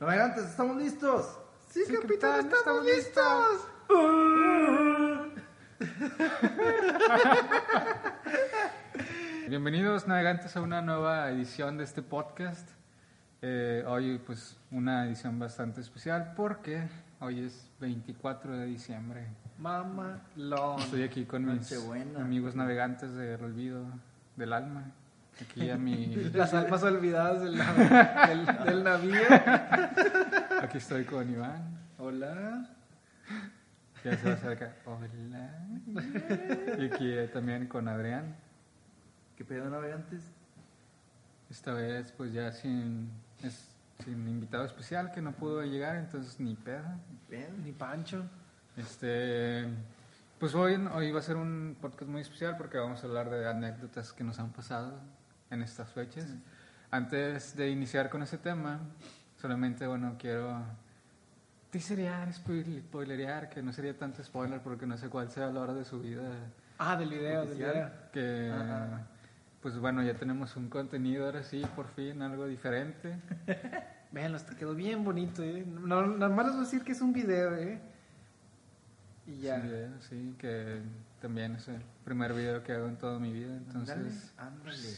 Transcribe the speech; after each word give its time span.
Navegantes, 0.00 0.44
¿estamos 0.44 0.76
listos? 0.76 1.38
Sí, 1.70 1.82
capitán, 1.92 2.46
estamos 2.46 2.84
listos. 2.84 3.66
Bienvenidos 9.48 10.06
navegantes 10.06 10.56
a 10.56 10.60
una 10.60 10.82
nueva 10.82 11.28
edición 11.30 11.78
de 11.78 11.82
este 11.82 12.02
podcast. 12.02 12.70
Eh, 13.42 13.82
hoy 13.88 14.20
pues 14.24 14.56
una 14.70 15.04
edición 15.04 15.36
bastante 15.40 15.80
especial 15.80 16.32
porque 16.36 16.88
hoy 17.18 17.46
es 17.46 17.68
24 17.80 18.56
de 18.56 18.66
diciembre. 18.66 19.26
Mamá, 19.58 20.22
lo. 20.36 20.78
Estoy 20.78 21.02
aquí 21.02 21.24
con 21.24 21.44
mis 21.44 21.72
amigos 22.16 22.54
navegantes 22.54 23.14
del 23.14 23.42
olvido 23.42 23.84
del 24.36 24.52
alma. 24.52 24.92
Aquí 25.40 25.70
a 25.70 25.76
mi... 25.76 26.06
Las 26.32 26.52
almas 26.54 26.82
olvidadas 26.82 27.42
del, 27.42 27.56
nav- 27.56 28.28
del, 28.28 28.64
del 28.66 28.84
navío. 28.84 29.20
Aquí 30.62 30.78
estoy 30.78 31.04
con 31.04 31.30
Iván. 31.30 31.78
Hola. 31.98 32.68
Ya 34.04 34.16
se 34.16 34.24
va 34.26 34.32
a 34.32 34.34
acercar. 34.34 34.76
Hola. 34.84 35.66
Y 36.78 36.86
aquí 36.86 37.10
eh, 37.12 37.28
también 37.32 37.66
con 37.68 37.86
Adrián. 37.88 38.34
¿Qué 39.36 39.44
pedo, 39.44 39.70
navegantes? 39.70 40.22
Esta 41.50 41.72
vez 41.72 42.12
pues 42.12 42.32
ya 42.32 42.50
sin, 42.52 43.10
es- 43.42 43.68
sin 44.04 44.26
invitado 44.28 44.64
especial 44.64 45.12
que 45.12 45.22
no 45.22 45.32
pudo 45.32 45.62
llegar, 45.62 45.96
entonces 45.96 46.38
ni 46.40 46.54
peda. 46.56 46.98
Bien. 47.30 47.62
Ni 47.64 47.72
Pancho. 47.72 48.24
Este, 48.76 49.66
pues 50.38 50.54
hoy, 50.54 50.74
hoy 50.94 51.10
va 51.12 51.20
a 51.20 51.22
ser 51.22 51.36
un 51.36 51.76
podcast 51.80 52.08
muy 52.10 52.22
especial 52.22 52.56
porque 52.56 52.78
vamos 52.78 53.02
a 53.02 53.06
hablar 53.06 53.30
de 53.30 53.48
anécdotas 53.48 54.12
que 54.12 54.22
nos 54.24 54.38
han 54.38 54.50
pasado 54.50 55.00
en 55.50 55.62
estas 55.62 55.90
fechas. 55.90 56.26
Antes 56.90 57.56
de 57.56 57.70
iniciar 57.70 58.08
con 58.10 58.22
ese 58.22 58.38
tema, 58.38 58.80
solamente, 59.40 59.86
bueno, 59.86 60.16
quiero 60.18 60.62
teaserear, 61.70 62.28
spoil- 62.32 62.80
spoilerear, 62.80 63.48
que 63.50 63.62
no 63.62 63.72
sería 63.72 63.96
tanto 63.96 64.22
spoiler 64.24 64.60
porque 64.60 64.86
no 64.86 64.96
sé 64.96 65.08
cuál 65.08 65.30
sea 65.30 65.48
la 65.48 65.60
hora 65.60 65.74
de 65.74 65.84
su 65.84 66.00
vida. 66.00 66.22
Ah, 66.78 66.96
del 66.96 67.10
video, 67.10 67.44
del 67.44 67.58
video. 67.58 67.90
Que, 68.12 68.50
Ajá. 68.54 69.06
pues 69.60 69.76
bueno, 69.78 70.02
ya 70.02 70.14
tenemos 70.14 70.56
un 70.56 70.68
contenido 70.70 71.26
ahora 71.26 71.42
sí, 71.42 71.62
por 71.76 71.88
fin, 71.88 72.22
algo 72.22 72.46
diferente. 72.46 73.16
Vean, 74.12 74.34
hasta 74.34 74.54
quedó 74.56 74.74
bien 74.74 75.04
bonito, 75.04 75.42
eh. 75.42 75.62
No, 75.66 76.06
nada 76.06 76.34
más 76.34 76.46
les 76.46 76.54
voy 76.54 76.62
a 76.62 76.64
decir 76.64 76.82
que 76.82 76.92
es 76.92 77.00
un 77.02 77.12
video, 77.12 77.54
eh. 77.56 77.78
Y 79.26 79.40
ya. 79.40 79.56
Un 79.56 79.62
video, 79.64 79.88
sí, 80.08 80.34
que 80.38 80.80
también 81.20 81.56
es 81.56 81.68
el 81.68 81.82
primer 82.04 82.32
video 82.32 82.62
que 82.62 82.72
hago 82.72 82.86
en 82.88 82.96
toda 82.96 83.18
mi 83.18 83.30
vida, 83.34 83.54
entonces... 83.54 84.32
Ándale, 84.38 84.70
ándale. 84.72 84.88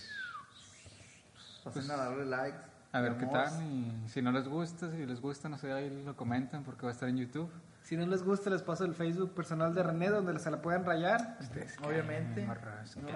Pasen 1.65 1.83
Pues, 1.87 1.91
a 1.91 1.97
darle 1.97 2.27
likes. 2.27 2.59
A 2.93 3.01
ver 3.01 3.17
qué 3.19 3.27
tal 3.27 3.63
y 3.63 4.09
si 4.09 4.21
no 4.21 4.33
les 4.33 4.49
gusta, 4.49 4.91
si 4.91 5.07
les 5.07 5.21
gusta, 5.21 5.49
no 5.49 5.59
sé, 5.59 5.71
ahí 5.73 6.03
lo 6.05 6.17
comentan 6.17 6.65
porque 6.65 6.83
va 6.83 6.89
a 6.89 6.93
estar 6.93 7.09
en 7.09 7.19
YouTube. 7.19 7.49
Si 7.85 7.97
no 7.97 8.05
les 8.07 8.23
gusta, 8.25 8.51
les 8.51 8.63
paso 8.63 8.85
el 8.85 8.95
Facebook 8.95 9.33
personal 9.33 9.75
de 9.75 9.83
René, 9.83 10.09
donde 10.09 10.37
se 10.41 10.51
la 10.51 10.61
pueden 10.61 10.85
rayar. 10.85 11.39
Obviamente. 11.85 12.47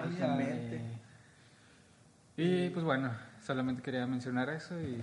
Obviamente. 0.07 0.81
Y 2.37 2.69
pues 2.69 2.85
bueno, 2.85 3.11
solamente 3.41 3.81
quería 3.81 4.05
mencionar 4.07 4.49
eso 4.49 4.79
y 4.79 5.01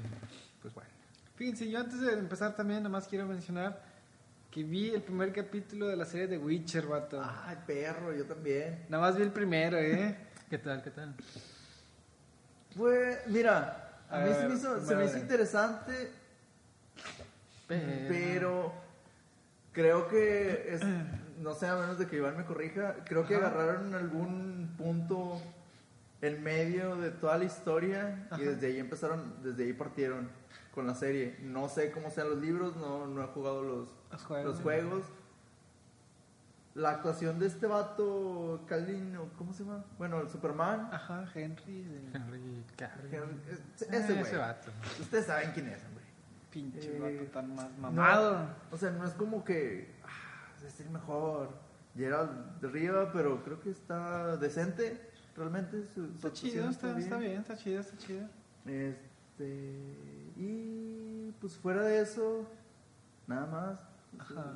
pues 0.60 0.72
bueno. 0.74 0.90
Fíjense, 1.36 1.68
yo 1.70 1.80
antes 1.80 2.00
de 2.00 2.12
empezar 2.12 2.54
también, 2.54 2.82
nada 2.82 2.90
más 2.90 3.08
quiero 3.08 3.26
mencionar 3.26 3.82
que 4.50 4.62
vi 4.62 4.90
el 4.90 5.02
primer 5.02 5.32
capítulo 5.32 5.88
de 5.88 5.96
la 5.96 6.04
serie 6.04 6.26
de 6.26 6.38
Witcher, 6.38 6.86
vato. 6.86 7.22
Ay, 7.44 7.56
perro, 7.66 8.14
yo 8.14 8.26
también. 8.26 8.84
Nada 8.88 9.02
más 9.02 9.16
vi 9.16 9.22
el 9.22 9.32
primero, 9.32 9.78
eh. 9.78 10.16
¿Qué 10.50 10.58
tal, 10.58 10.82
qué 10.82 10.90
tal? 10.90 11.14
Pues, 12.76 13.18
mira, 13.26 14.00
a, 14.10 14.22
A 14.22 14.26
mí 14.26 14.32
se 14.34 14.48
me 14.48 14.54
hizo, 14.54 14.80
se 14.84 14.94
me 14.96 15.04
hizo 15.04 15.18
interesante, 15.18 16.10
Pero, 17.68 18.08
pero 18.08 18.72
creo 19.72 20.08
que 20.08 20.74
es, 20.74 20.80
no 21.38 21.54
sé, 21.54 21.66
a 21.66 21.76
menos 21.76 21.98
de 21.98 22.06
que 22.06 22.16
Iván 22.16 22.36
me 22.36 22.44
corrija, 22.44 22.96
creo 23.04 23.26
que 23.26 23.36
Ajá. 23.36 23.46
agarraron 23.48 23.94
algún 23.94 24.74
punto 24.76 25.40
en 26.20 26.42
medio 26.42 26.96
de 26.96 27.10
toda 27.10 27.38
la 27.38 27.44
historia 27.44 28.28
y 28.38 28.42
desde 28.42 28.68
ahí 28.68 28.78
empezaron, 28.78 29.42
desde 29.42 29.64
ahí 29.64 29.72
partieron 29.72 30.28
con 30.74 30.86
la 30.86 30.94
serie. 30.94 31.36
No 31.42 31.68
sé 31.68 31.90
cómo 31.90 32.10
sean 32.10 32.30
los 32.30 32.38
libros, 32.38 32.76
no, 32.76 33.06
no 33.06 33.22
he 33.22 33.26
jugado 33.28 33.62
los, 33.62 33.88
Los 34.12 34.22
juegos. 34.24 34.46
los 34.54 34.60
juegos. 34.62 35.04
La 36.74 36.90
actuación 36.92 37.38
de 37.38 37.46
este 37.46 37.66
vato, 37.66 38.64
Calvin, 38.66 39.14
o 39.16 39.28
¿cómo 39.36 39.52
se 39.52 39.62
llama? 39.62 39.84
Bueno, 39.98 40.20
el 40.20 40.28
Superman. 40.30 40.88
Ajá, 40.90 41.26
Henry. 41.34 41.82
de- 41.82 42.10
Henry 42.14 42.64
Cavill. 42.76 43.40
Ese 43.76 43.84
Eh, 43.84 43.88
ese 43.90 43.96
ese 43.98 44.14
güey. 44.20 44.36
vato. 44.36 44.70
Ustedes 45.00 45.26
saben 45.26 45.50
quién 45.52 45.68
es, 45.68 45.84
hombre. 45.84 46.04
Pinche 46.50 46.96
Eh, 46.96 46.98
vato 46.98 47.30
tan 47.32 47.54
más 47.54 47.70
No, 47.72 47.78
mamado. 47.90 48.46
o 48.70 48.76
sea, 48.78 48.90
no 48.90 49.04
es 49.06 49.12
como 49.14 49.44
que 49.44 49.94
ah, 50.04 50.64
es 50.66 50.80
el 50.80 50.90
mejor. 50.90 51.50
Gerald 51.94 52.58
de 52.62 52.68
Riva, 52.68 53.12
pero 53.12 53.44
creo 53.44 53.60
que 53.60 53.68
está 53.70 54.38
decente. 54.38 55.10
Realmente 55.36 55.86
su, 55.88 56.06
su 56.06 56.12
Está 56.14 56.28
actuación 56.28 56.50
chido, 56.52 56.70
está, 56.70 56.98
está 56.98 57.16
bien, 57.18 57.40
está 57.42 57.54
chido, 57.56 57.80
está 57.80 57.96
chido. 57.98 58.26
Este, 58.64 59.96
y 60.36 61.32
pues 61.40 61.54
fuera 61.56 61.82
de 61.82 62.00
eso, 62.00 62.46
nada 63.26 63.46
más. 63.46 63.78
Ajá. 64.18 64.54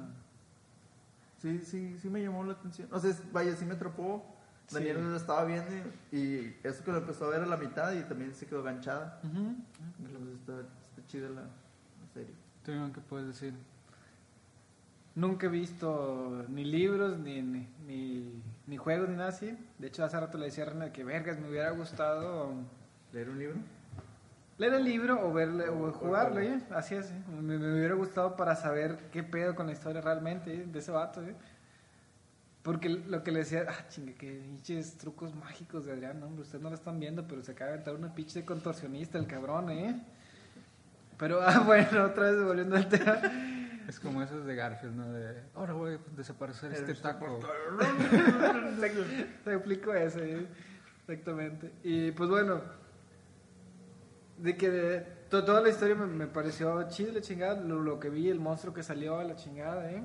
Sí, 1.39 1.61
sí, 1.65 1.99
sí 1.99 2.09
me 2.09 2.23
llamó 2.23 2.45
la 2.45 2.53
atención. 2.53 2.89
O 2.93 2.99
sea, 2.99 3.15
vaya, 3.33 3.55
sí 3.57 3.65
me 3.65 3.75
atrapó. 3.75 4.25
Sí. 4.67 4.75
Daniel 4.75 5.11
lo 5.11 5.17
estaba 5.17 5.45
viendo 5.45 5.71
y, 6.11 6.17
y 6.17 6.61
eso 6.65 6.83
que 6.83 6.91
lo 6.91 6.99
empezó 6.99 7.27
a 7.27 7.29
ver 7.29 7.43
a 7.43 7.47
la 7.47 7.57
mitad 7.57 7.93
y 7.93 8.03
también 8.03 8.35
se 8.35 8.47
quedó 8.47 8.63
ganchada. 8.65 9.21
Entonces 9.23 10.41
está, 10.41 10.61
está 10.61 11.07
chida 11.07 11.29
la, 11.29 11.43
la 11.43 12.09
serie. 12.13 12.35
¿Tú, 12.65 12.73
qué 12.93 13.01
puedes 13.01 13.29
decir? 13.29 13.55
Nunca 15.15 15.47
he 15.47 15.51
visto 15.51 16.45
ni 16.49 16.65
libros, 16.65 17.17
ni, 17.19 17.43
ni, 17.43 17.69
ni, 17.87 18.43
ni 18.67 18.77
juegos, 18.77 19.09
ni 19.09 19.17
nada 19.17 19.29
así. 19.29 19.57
De 19.79 19.87
hecho, 19.87 20.05
hace 20.05 20.19
rato 20.19 20.37
le 20.37 20.47
decía 20.47 20.65
a 20.65 20.71
René 20.71 20.91
que 20.91 21.05
vergas, 21.05 21.39
me 21.39 21.49
hubiera 21.49 21.71
gustado 21.71 22.53
¿Leer 23.13 23.31
un 23.31 23.39
libro? 23.39 23.57
Leer 24.59 24.75
el 24.75 24.85
libro 24.85 25.27
o 25.27 25.33
verle 25.33 25.69
o 25.69 25.93
jugarlo, 25.93 26.41
¿eh? 26.41 26.61
Así 26.71 26.95
es, 26.95 27.11
¿eh? 27.11 27.23
me, 27.29 27.59
me 27.59 27.75
hubiera 27.75 27.95
gustado 27.95 28.37
para 28.37 28.57
saber 28.57 28.99
qué 29.13 29.23
pedo 29.23 29.55
con 29.55 29.67
la 29.67 29.73
historia 29.73 30.01
realmente 30.01 30.55
¿eh? 30.55 30.65
de 30.67 30.79
ese 30.79 30.93
vato, 30.93 31.23
¿eh? 31.23 31.35
Porque 32.63 32.89
lo 32.89 33.23
que 33.23 33.31
le 33.31 33.41
decía, 33.41 33.65
ah, 33.69 33.87
chingue, 33.89 34.15
que 34.15 34.41
pinches 34.41 34.99
trucos 34.99 35.33
mágicos 35.37 35.85
de 35.85 35.93
Adrián, 35.93 36.19
no, 36.19 36.27
hombre, 36.27 36.43
ustedes 36.43 36.63
no 36.63 36.69
lo 36.69 36.75
están 36.75 36.99
viendo, 36.99 37.25
pero 37.29 37.41
se 37.41 37.53
acaba 37.53 37.69
de 37.69 37.75
aventar 37.75 37.95
una 37.95 38.13
pinche 38.13 38.41
de 38.41 38.45
contorsionista 38.45 39.19
el 39.19 39.29
cabrón, 39.29 39.71
¿eh? 39.71 40.03
Pero, 41.17 41.41
ah, 41.43 41.61
bueno, 41.61 42.05
otra 42.05 42.31
vez 42.31 42.43
volviendo 42.43 42.77
al 42.77 42.89
tema. 42.89 43.21
Es 43.87 44.01
como 44.01 44.21
esos 44.21 44.45
de 44.45 44.57
Garfield, 44.57 44.97
¿no? 44.97 45.13
De, 45.13 45.43
ahora 45.55 45.75
voy 45.75 45.95
a 45.95 45.99
desaparecer 46.17 46.73
este 46.73 46.95
taco. 46.95 47.39
Te 49.45 49.55
explico 49.55 49.95
eso, 49.95 50.19
¿eh? 50.19 50.45
exactamente. 51.03 51.71
Y 51.85 52.11
pues 52.11 52.29
bueno, 52.29 52.63
de 54.39 54.57
que 54.57 55.07
to- 55.31 55.45
toda 55.45 55.61
la 55.61 55.69
historia 55.71 55.95
me, 55.95 56.07
me 56.07 56.27
pareció 56.27 56.89
chido, 56.89 57.13
la 57.13 57.21
chingada. 57.21 57.61
Lo, 57.61 57.81
lo 57.81 57.99
que 58.01 58.11
vi, 58.11 58.29
el 58.29 58.41
monstruo 58.41 58.73
que 58.75 58.83
salió 58.83 59.19
a 59.19 59.25
la 59.25 59.37
chingada, 59.37 59.91
¿eh? 59.91 60.03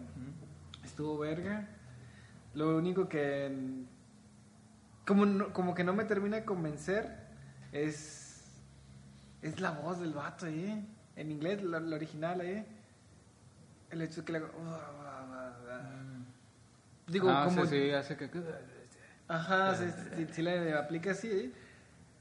Estuvo 0.83 1.17
verga. 1.17 1.67
Lo 2.53 2.75
único 2.77 3.07
que. 3.07 3.49
mm, 3.49 3.85
Como, 5.05 5.25
no- 5.25 5.53
como 5.53 5.73
que 5.75 5.83
no 5.83 5.93
me 5.93 6.05
termina 6.05 6.37
de 6.37 6.45
convencer 6.45 7.15
es. 7.71 8.19
Es 9.41 9.59
la 9.59 9.71
voz 9.71 9.99
del 9.99 10.13
vato, 10.13 10.45
¿eh? 10.47 10.83
En 11.15 11.31
inglés, 11.31 11.63
la, 11.63 11.79
la 11.79 11.95
original, 11.95 12.41
¿eh? 12.41 12.65
El 13.89 14.01
hecho 14.01 14.21
de 14.21 14.25
que 14.25 14.31
le 14.33 14.37
hago. 14.39 14.49
Digo, 17.07 17.29
ah, 17.29 17.43
como. 17.45 17.65
sí, 17.65 17.71
sí, 17.87 17.91
hace 17.91 18.15
que... 18.15 18.29
Ajá, 19.27 19.75
sí, 19.75 19.85
sí, 20.15 20.27
sí 20.31 20.41
le 20.41 20.73
aplica 20.73 21.11
así. 21.11 21.29
¿eh? 21.29 21.51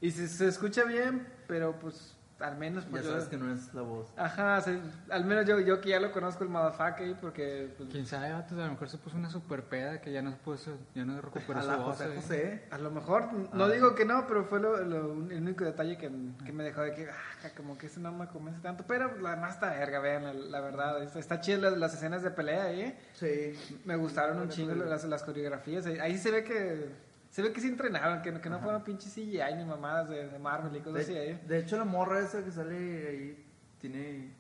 Y 0.01 0.11
se, 0.11 0.27
se 0.29 0.49
escucha 0.49 0.85
bien, 0.85 1.27
pero 1.50 1.79
pues 1.79 2.17
al 2.38 2.56
menos 2.56 2.85
Ya 2.87 2.91
pues 2.91 3.05
yo... 3.05 3.11
sabes 3.11 3.29
que 3.29 3.37
no 3.37 3.52
es 3.52 3.75
la 3.75 3.82
voz. 3.82 4.14
Ajá, 4.17 4.56
o 4.56 4.61
sea, 4.62 4.81
al 5.11 5.26
menos 5.26 5.44
yo, 5.44 5.61
yo 5.61 5.79
que 5.82 5.91
ya 5.91 6.00
lo 6.00 6.11
conozco 6.11 6.43
el 6.43 6.49
motherfucker 6.49 7.05
ahí 7.06 7.14
porque... 7.20 7.75
pues, 7.76 7.91
Quién 7.91 8.06
sabe, 8.06 8.32
vatos, 8.32 8.56
a 8.58 8.64
lo 8.64 8.70
mejor 8.70 8.88
se 8.88 8.97
puso 8.97 9.14
una 9.19 9.29
super 9.29 9.64
peda 9.64 10.00
que 10.00 10.11
ya 10.11 10.23
no 10.23 10.35
puso, 10.38 10.79
ya 10.94 11.05
no 11.05 11.20
recuperó 11.20 11.58
A 11.58 11.62
su 11.62 11.69
la 11.69 11.76
voz. 11.76 11.99
José. 11.99 12.14
José. 12.17 12.62
A 12.70 12.79
lo 12.79 12.91
mejor, 12.91 13.31
no 13.52 13.69
digo 13.69 13.94
que 13.94 14.06
no, 14.06 14.26
pero 14.26 14.44
fue 14.47 14.58
lo, 14.58 14.79
lo- 14.82 15.12
el 15.31 15.43
único 15.43 15.64
detalle 15.67 15.99
que, 15.99 16.11
que 16.43 16.52
me 16.52 16.64
dejó 16.64 16.81
de 16.81 16.94
que, 16.94 17.11
ah, 17.11 17.49
como 17.58 17.76
que 17.76 17.88
ese 17.88 18.00
no 18.00 18.11
me 18.11 18.26
convence 18.29 18.61
tanto. 18.62 18.85
Pero 18.88 19.19
la 19.20 19.32
demás 19.35 19.56
está 19.56 19.69
verga, 19.75 20.00
vean, 20.00 20.23
la, 20.25 20.32
la 20.32 20.61
verdad. 20.62 21.02
Está, 21.02 21.19
está 21.19 21.41
chida 21.43 21.58
las, 21.58 21.76
las 21.76 21.93
escenas 21.93 22.23
de 22.23 22.31
pelea, 22.31 22.73
¿eh? 22.73 22.99
Sí. 23.12 23.52
Me 23.85 23.97
gustaron 23.97 24.38
un 24.38 24.49
chingo 24.49 24.75
las, 24.75 25.05
las 25.05 25.23
coreografías. 25.25 25.85
Ahí 25.85 25.99
ahí 25.99 26.17
se 26.17 26.31
ve 26.31 26.43
que 26.43 27.10
se 27.31 27.43
ve 27.43 27.53
que 27.53 27.61
se 27.61 27.69
entrenaron, 27.69 28.23
que, 28.23 28.32
no- 28.32 28.41
que 28.41 28.50
no 28.50 28.59
fueron 28.61 28.82
pinches 28.85 29.12
CGI 29.15 29.55
ni 29.56 29.65
mamadas 29.65 30.09
de, 30.11 30.29
de 30.29 30.38
Marvel 30.38 30.77
y 30.77 30.81
cosas 30.81 31.03
así. 31.03 31.15
De, 31.15 31.31
¿eh? 31.31 31.41
de 31.47 31.59
hecho, 31.59 31.77
la 31.79 31.85
morra 31.85 32.21
esa 32.21 32.44
que 32.44 32.50
sale 32.50 32.77
ahí 33.09 33.47
tiene. 33.81 34.35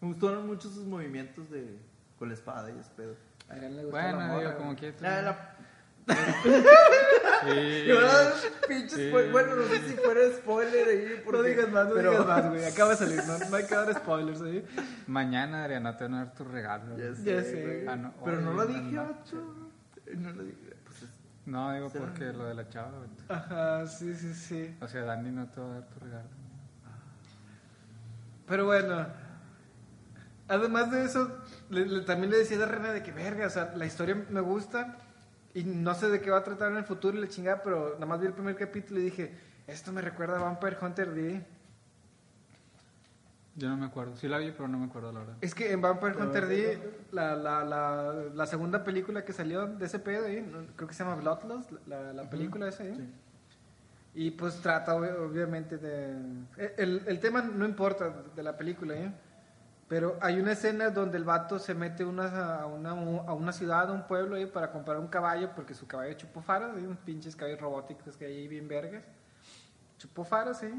Me 0.00 0.08
gustaron 0.08 0.46
mucho 0.46 0.68
sus 0.68 0.84
movimientos 0.84 1.48
de 1.50 1.78
con 2.18 2.28
la 2.28 2.34
espada 2.34 2.70
y 2.70 2.78
ese 2.78 2.90
pedo. 2.96 3.14
A 3.48 3.52
Adrián 3.54 3.76
le 3.76 3.82
gustó 3.84 3.96
la 3.96 4.02
Bueno, 4.02 4.20
morra, 4.26 4.38
digo, 4.40 4.56
como 4.58 4.76
quieras. 4.76 5.00
La, 5.00 5.22
la, 5.22 5.48
Sí. 7.42 7.88
pinches 8.68 8.98
Sí. 8.98 9.10
Bueno, 9.10 9.56
no 9.56 9.62
sé 9.64 9.78
si 9.88 9.94
fuera 9.94 10.20
spoiler 10.36 10.88
ahí. 10.88 11.22
Porque, 11.24 11.38
No 11.38 11.44
digas 11.44 11.68
más, 11.70 11.88
no 11.88 11.94
pero- 11.94 12.10
digas 12.12 12.26
más, 12.26 12.48
güey. 12.50 12.64
Acaba 12.64 12.90
de 12.90 12.96
salir, 12.96 13.20
no, 13.26 13.38
no 13.50 13.56
hay 13.56 13.64
que 13.66 13.74
dar 13.74 13.94
spoilers, 13.94 14.40
¿eh? 14.42 14.64
Mañana, 15.06 15.64
Adriana, 15.64 15.96
te 15.96 16.04
van 16.04 16.14
a 16.14 16.24
dar 16.24 16.34
tu 16.34 16.44
regalo. 16.44 16.96
Ya 16.98 17.14
sé, 17.14 17.22
Ya 17.24 17.42
sé. 17.42 17.62
güey. 17.62 17.86
Ah, 17.86 17.96
no, 17.96 18.12
Pero 18.24 18.40
no 18.40 18.52
lo 18.52 18.66
dije, 18.66 18.96
vato. 18.96 19.70
No 20.16 20.30
lo 20.32 20.42
dije. 20.44 20.61
No, 21.44 21.72
digo 21.74 21.90
Será- 21.90 22.04
porque 22.06 22.32
lo 22.32 22.44
de 22.44 22.54
la 22.54 22.68
chava. 22.68 22.92
Ajá, 23.28 23.86
sí, 23.86 24.14
sí, 24.14 24.32
sí. 24.34 24.76
O 24.80 24.86
sea, 24.88 25.02
Dani 25.02 25.30
no 25.30 25.46
te 25.48 25.60
va 25.60 25.66
a 25.66 25.70
dar 25.74 25.88
tu 25.88 26.00
regalo. 26.00 26.28
Pero 28.46 28.66
bueno, 28.66 29.06
además 30.48 30.90
de 30.90 31.04
eso, 31.04 31.38
le- 31.70 31.86
le- 31.86 32.00
también 32.02 32.30
le 32.30 32.38
decía 32.38 32.62
a 32.62 32.66
René 32.66 32.92
de 32.92 33.02
que 33.02 33.12
verga, 33.12 33.46
o 33.46 33.50
sea, 33.50 33.72
la 33.76 33.86
historia 33.86 34.14
me 34.30 34.40
gusta 34.40 34.96
y 35.54 35.64
no 35.64 35.94
sé 35.94 36.08
de 36.10 36.20
qué 36.20 36.30
va 36.30 36.38
a 36.38 36.44
tratar 36.44 36.70
en 36.70 36.78
el 36.78 36.84
futuro 36.84 37.16
y 37.16 37.20
la 37.20 37.28
chingada, 37.28 37.62
pero 37.62 37.94
nada 37.94 38.06
más 38.06 38.20
vi 38.20 38.26
el 38.26 38.32
primer 38.34 38.56
capítulo 38.56 39.00
y 39.00 39.04
dije, 39.04 39.34
esto 39.66 39.92
me 39.92 40.00
recuerda 40.00 40.36
a 40.36 40.42
Vampire 40.42 40.76
Hunter 40.80 41.12
D. 41.14 41.44
Yo 43.54 43.68
no 43.68 43.76
me 43.76 43.86
acuerdo. 43.86 44.16
Sí 44.16 44.28
la 44.28 44.38
vi, 44.38 44.50
pero 44.50 44.66
no 44.66 44.78
me 44.78 44.86
acuerdo 44.86 45.12
la 45.12 45.20
verdad. 45.20 45.36
Es 45.40 45.54
que 45.54 45.72
en 45.72 45.80
Vampire 45.82 46.16
Hunter 46.16 46.46
D, 46.46 47.06
la, 47.10 47.36
la, 47.36 47.62
la, 47.64 48.12
la 48.34 48.46
segunda 48.46 48.82
película 48.82 49.24
que 49.24 49.32
salió 49.32 49.66
de 49.66 49.84
ese 49.84 49.98
pedo. 49.98 50.26
No, 50.50 50.66
creo 50.74 50.88
que 50.88 50.94
se 50.94 51.04
llama 51.04 51.16
Bloodlust, 51.16 51.70
la, 51.86 52.12
la 52.12 52.30
película 52.30 52.68
esa, 52.68 52.84
¿eh? 52.84 52.96
Y 54.14 54.30
pues 54.30 54.60
trata 54.60 54.94
ob- 54.94 55.30
obviamente 55.30 55.78
de... 55.78 56.16
El, 56.76 57.02
el 57.06 57.20
tema 57.20 57.42
no 57.42 57.64
importa 57.64 58.10
de 58.34 58.42
la 58.42 58.56
película, 58.56 58.94
¿eh? 58.94 59.12
Pero 59.88 60.16
hay 60.22 60.40
una 60.40 60.52
escena 60.52 60.88
donde 60.88 61.18
el 61.18 61.24
vato 61.24 61.58
se 61.58 61.74
mete 61.74 62.04
una, 62.04 62.60
a, 62.60 62.66
una, 62.66 62.90
a 62.92 63.34
una 63.34 63.52
ciudad, 63.52 63.90
a 63.90 63.92
un 63.92 64.06
pueblo, 64.06 64.36
¿eh? 64.36 64.46
Para 64.46 64.70
comprar 64.70 64.98
un 64.98 65.08
caballo, 65.08 65.50
porque 65.54 65.74
su 65.74 65.86
caballo 65.86 66.14
chupó 66.14 66.40
faros, 66.40 66.78
¿eh? 66.78 66.86
Unos 66.86 66.98
pinches 66.98 67.36
caballos 67.36 67.60
robóticos 67.60 68.16
que 68.16 68.24
hay 68.24 68.36
ahí 68.38 68.48
bien 68.48 68.66
vergas. 68.66 69.04
Chupó 69.98 70.24
faros, 70.24 70.62
¿eh? 70.62 70.72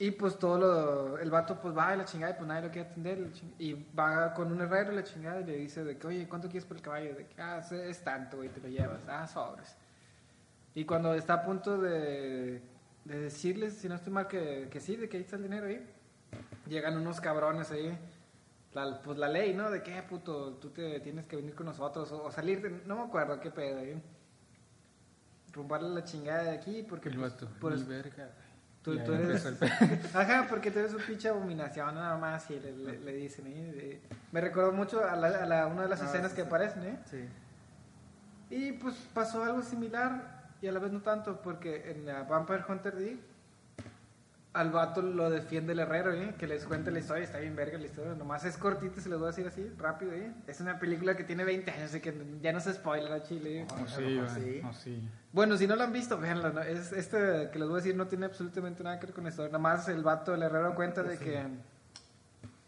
Y 0.00 0.12
pues 0.12 0.38
todo 0.38 0.58
lo, 0.58 1.18
el 1.18 1.28
vato 1.28 1.60
pues 1.60 1.76
va 1.76 1.92
y 1.94 1.98
la 1.98 2.04
chingada 2.04 2.32
y 2.32 2.36
pues 2.36 2.46
nadie 2.46 2.62
lo 2.68 2.70
quiere 2.72 2.88
atender 2.88 3.30
y 3.58 3.74
va 3.98 4.32
con 4.32 4.52
un 4.52 4.60
herrero 4.60 4.92
y 4.92 4.96
la 4.96 5.02
chingada 5.02 5.40
y 5.40 5.44
le 5.44 5.56
dice 5.56 5.82
de 5.82 5.98
que 5.98 6.06
oye 6.06 6.28
¿cuánto 6.28 6.48
quieres 6.48 6.64
por 6.66 6.76
el 6.76 6.82
caballo? 6.84 7.14
De 7.16 7.26
que 7.26 7.42
ah 7.42 7.58
es, 7.68 8.04
tanto 8.04 8.36
güey 8.36 8.48
te 8.48 8.60
lo 8.60 8.68
llevas, 8.68 9.00
ah 9.08 9.26
sobres. 9.26 9.74
Y 10.74 10.84
cuando 10.84 11.14
está 11.14 11.34
a 11.34 11.42
punto 11.42 11.78
de, 11.78 12.62
de 13.04 13.18
decirles, 13.20 13.74
si 13.74 13.88
no 13.88 13.96
estoy 13.96 14.12
mal 14.12 14.28
que, 14.28 14.68
que 14.70 14.78
sí, 14.78 14.94
de 14.94 15.08
que 15.08 15.16
ahí 15.16 15.24
está 15.24 15.34
el 15.34 15.42
dinero 15.42 15.66
ahí, 15.66 15.84
llegan 16.68 16.96
unos 16.96 17.20
cabrones 17.20 17.72
ahí, 17.72 17.98
la, 18.74 19.02
pues 19.02 19.18
la 19.18 19.28
ley, 19.28 19.52
¿no? 19.52 19.68
De 19.68 19.82
que 19.82 19.98
"Eh, 19.98 20.02
puto, 20.08 20.52
tú 20.60 20.70
te 20.70 21.00
tienes 21.00 21.26
que 21.26 21.34
venir 21.34 21.56
con 21.56 21.66
nosotros 21.66 22.12
o, 22.12 22.22
o 22.22 22.30
salir, 22.30 22.62
de- 22.62 22.86
no 22.86 22.94
me 22.94 23.02
acuerdo 23.02 23.40
qué 23.40 23.50
pedo 23.50 23.80
ahí. 23.80 24.00
Rumbarle 25.52 25.88
la 25.88 26.04
chingada 26.04 26.44
de 26.44 26.50
aquí 26.50 26.84
porque 26.88 27.08
El 27.08 27.16
pues, 27.16 27.32
vato. 27.32 27.48
por 27.60 27.72
"Ni 27.74 27.80
el- 27.80 27.86
verga, 27.88 28.24
güey". 28.26 28.47
Tú, 28.82 28.92
eres. 28.92 29.44
Ajá, 30.14 30.46
porque 30.48 30.70
tú 30.70 30.78
eres 30.78 30.94
un 30.94 31.02
pinche 31.02 31.28
abominación, 31.28 31.94
nada 31.94 32.16
más. 32.16 32.50
Y 32.50 32.58
le, 32.60 32.72
le- 32.76 32.98
le 32.98 33.12
dicen, 33.12 33.44
¿eh? 33.48 34.00
Me 34.32 34.40
recordó 34.40 34.72
mucho 34.72 35.04
a, 35.04 35.14
la, 35.16 35.28
a 35.28 35.46
la- 35.46 35.66
una 35.66 35.82
de 35.82 35.88
las 35.88 36.00
Ah, 36.00 36.06
escenas 36.06 36.30
sí, 36.30 36.36
que 36.36 36.42
aparecen, 36.42 36.84
¿eh? 36.84 36.98
Sí. 37.10 37.28
Y 38.50 38.72
pues 38.72 38.94
pasó 39.12 39.44
algo 39.44 39.62
similar 39.62 40.48
y 40.62 40.68
a 40.68 40.72
la 40.72 40.78
vez 40.78 40.90
no 40.90 41.00
tanto, 41.02 41.42
porque 41.42 41.90
en 41.90 42.06
la 42.06 42.22
Vampire 42.22 42.64
Hunter 42.66 42.96
D. 42.96 43.18
Al 44.58 44.72
vato 44.72 45.02
lo 45.02 45.30
defiende 45.30 45.72
el 45.72 45.78
herrero, 45.78 46.12
¿eh? 46.12 46.34
Que 46.36 46.48
les 46.48 46.64
cuente 46.64 46.90
la 46.90 46.98
historia, 46.98 47.22
está 47.22 47.38
bien 47.38 47.54
verga 47.54 47.78
la 47.78 47.86
historia. 47.86 48.12
Nomás 48.14 48.44
es 48.44 48.56
cortito, 48.56 49.00
se 49.00 49.08
los 49.08 49.20
voy 49.20 49.28
a 49.28 49.30
decir 49.30 49.46
así, 49.46 49.70
rápido, 49.78 50.12
¿eh? 50.12 50.32
Es 50.48 50.60
una 50.60 50.80
película 50.80 51.16
que 51.16 51.22
tiene 51.22 51.44
20 51.44 51.70
años, 51.70 51.90
así 51.90 52.00
que 52.00 52.12
ya 52.42 52.52
no 52.52 52.58
se 52.58 52.74
spoiler 52.74 53.12
a 53.12 53.22
Chile, 53.22 53.60
¿eh? 53.60 53.66
Lo 53.70 54.72
sí. 54.72 55.08
Bueno, 55.32 55.56
si 55.56 55.68
no 55.68 55.76
lo 55.76 55.84
han 55.84 55.92
visto, 55.92 56.18
véanlo. 56.18 56.52
¿no? 56.52 56.60
Es, 56.62 56.90
este 56.90 57.50
que 57.52 57.58
les 57.60 57.68
voy 57.68 57.74
a 57.74 57.76
decir 57.76 57.94
no 57.94 58.08
tiene 58.08 58.26
absolutamente 58.26 58.82
nada 58.82 58.98
que 58.98 59.06
ver 59.06 59.14
con 59.14 59.22
la 59.22 59.30
historia. 59.30 59.48
Nada 59.52 59.60
más 59.60 59.88
el 59.88 60.02
vato, 60.02 60.34
el 60.34 60.42
herrero, 60.42 60.74
cuenta 60.74 61.04
de 61.04 61.18
que. 61.18 61.46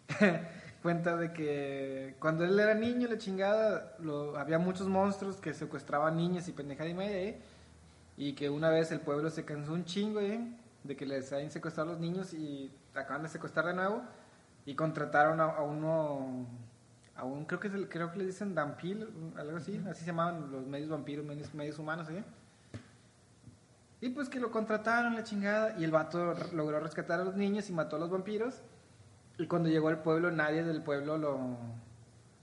cuenta 0.83 1.17
de 1.17 1.33
que 1.33 2.15
cuando 2.21 2.45
él 2.45 2.57
era 2.61 2.75
niño, 2.75 3.09
la 3.09 3.19
chingada, 3.19 3.97
lo, 3.99 4.39
había 4.39 4.61
muchos 4.61 4.87
monstruos 4.87 5.39
que 5.39 5.55
secuestraban 5.55 6.17
niños 6.17 6.47
y 6.47 6.53
pendejada 6.53 6.89
y 6.89 6.95
media, 6.95 7.21
¿eh? 7.21 7.41
Y 8.17 8.35
que 8.35 8.49
una 8.49 8.69
vez 8.69 8.93
el 8.93 9.01
pueblo 9.01 9.29
se 9.29 9.45
cansó 9.45 9.73
un 9.73 9.85
chingo, 9.85 10.21
¿eh? 10.21 10.39
De 10.85 10.97
que 10.97 11.05
les 11.07 11.33
hayan 11.33 11.51
secuestrado 11.51 11.91
a 11.91 11.93
los 11.93 12.01
niños 12.01 12.33
y 12.35 12.71
acaban 12.95 13.23
de 13.23 13.29
secuestrar 13.29 13.67
de 13.67 13.75
nuevo. 13.75 14.03
Y 14.67 14.75
contrataron 14.75 15.41
a, 15.41 15.45
a 15.45 15.63
uno. 15.63 16.47
A 17.17 17.25
un, 17.25 17.45
creo 17.45 17.61
que, 17.61 17.69
es 17.69 17.75
el- 17.75 17.89
creo 17.89 18.11
que 18.13 18.19
le 18.19 18.27
dicen 18.27 18.55
Dampil, 18.55 19.07
algo 19.37 19.59
así. 19.59 19.83
Así 19.91 20.01
se 20.01 20.07
llamaban 20.07 20.51
los 20.51 20.67
medios 20.67 20.89
vampiros, 20.89 21.25
medios, 21.25 21.53
medios 21.55 21.79
humanos, 21.79 22.09
¿eh? 22.11 22.25
Y 24.01 24.09
pues 24.11 24.29
que 24.31 24.41
lo 24.41 24.51
contrataron, 24.51 25.15
la 25.15 25.23
chingada. 25.25 25.75
Y 25.79 25.85
el 25.85 25.91
vato 25.91 26.35
logró 26.55 26.81
rescatar 26.81 27.21
a 27.21 27.25
los 27.25 27.37
niños 27.37 27.69
y 27.69 27.73
mató 27.73 27.97
a 27.97 27.99
los 27.99 28.11
vampiros. 28.11 28.63
Y 29.39 29.47
cuando 29.47 29.69
llegó 29.69 29.89
al 29.89 30.03
pueblo, 30.03 30.31
nadie 30.31 30.65
del 30.65 30.83
pueblo 30.83 31.19
lo. 31.19 31.39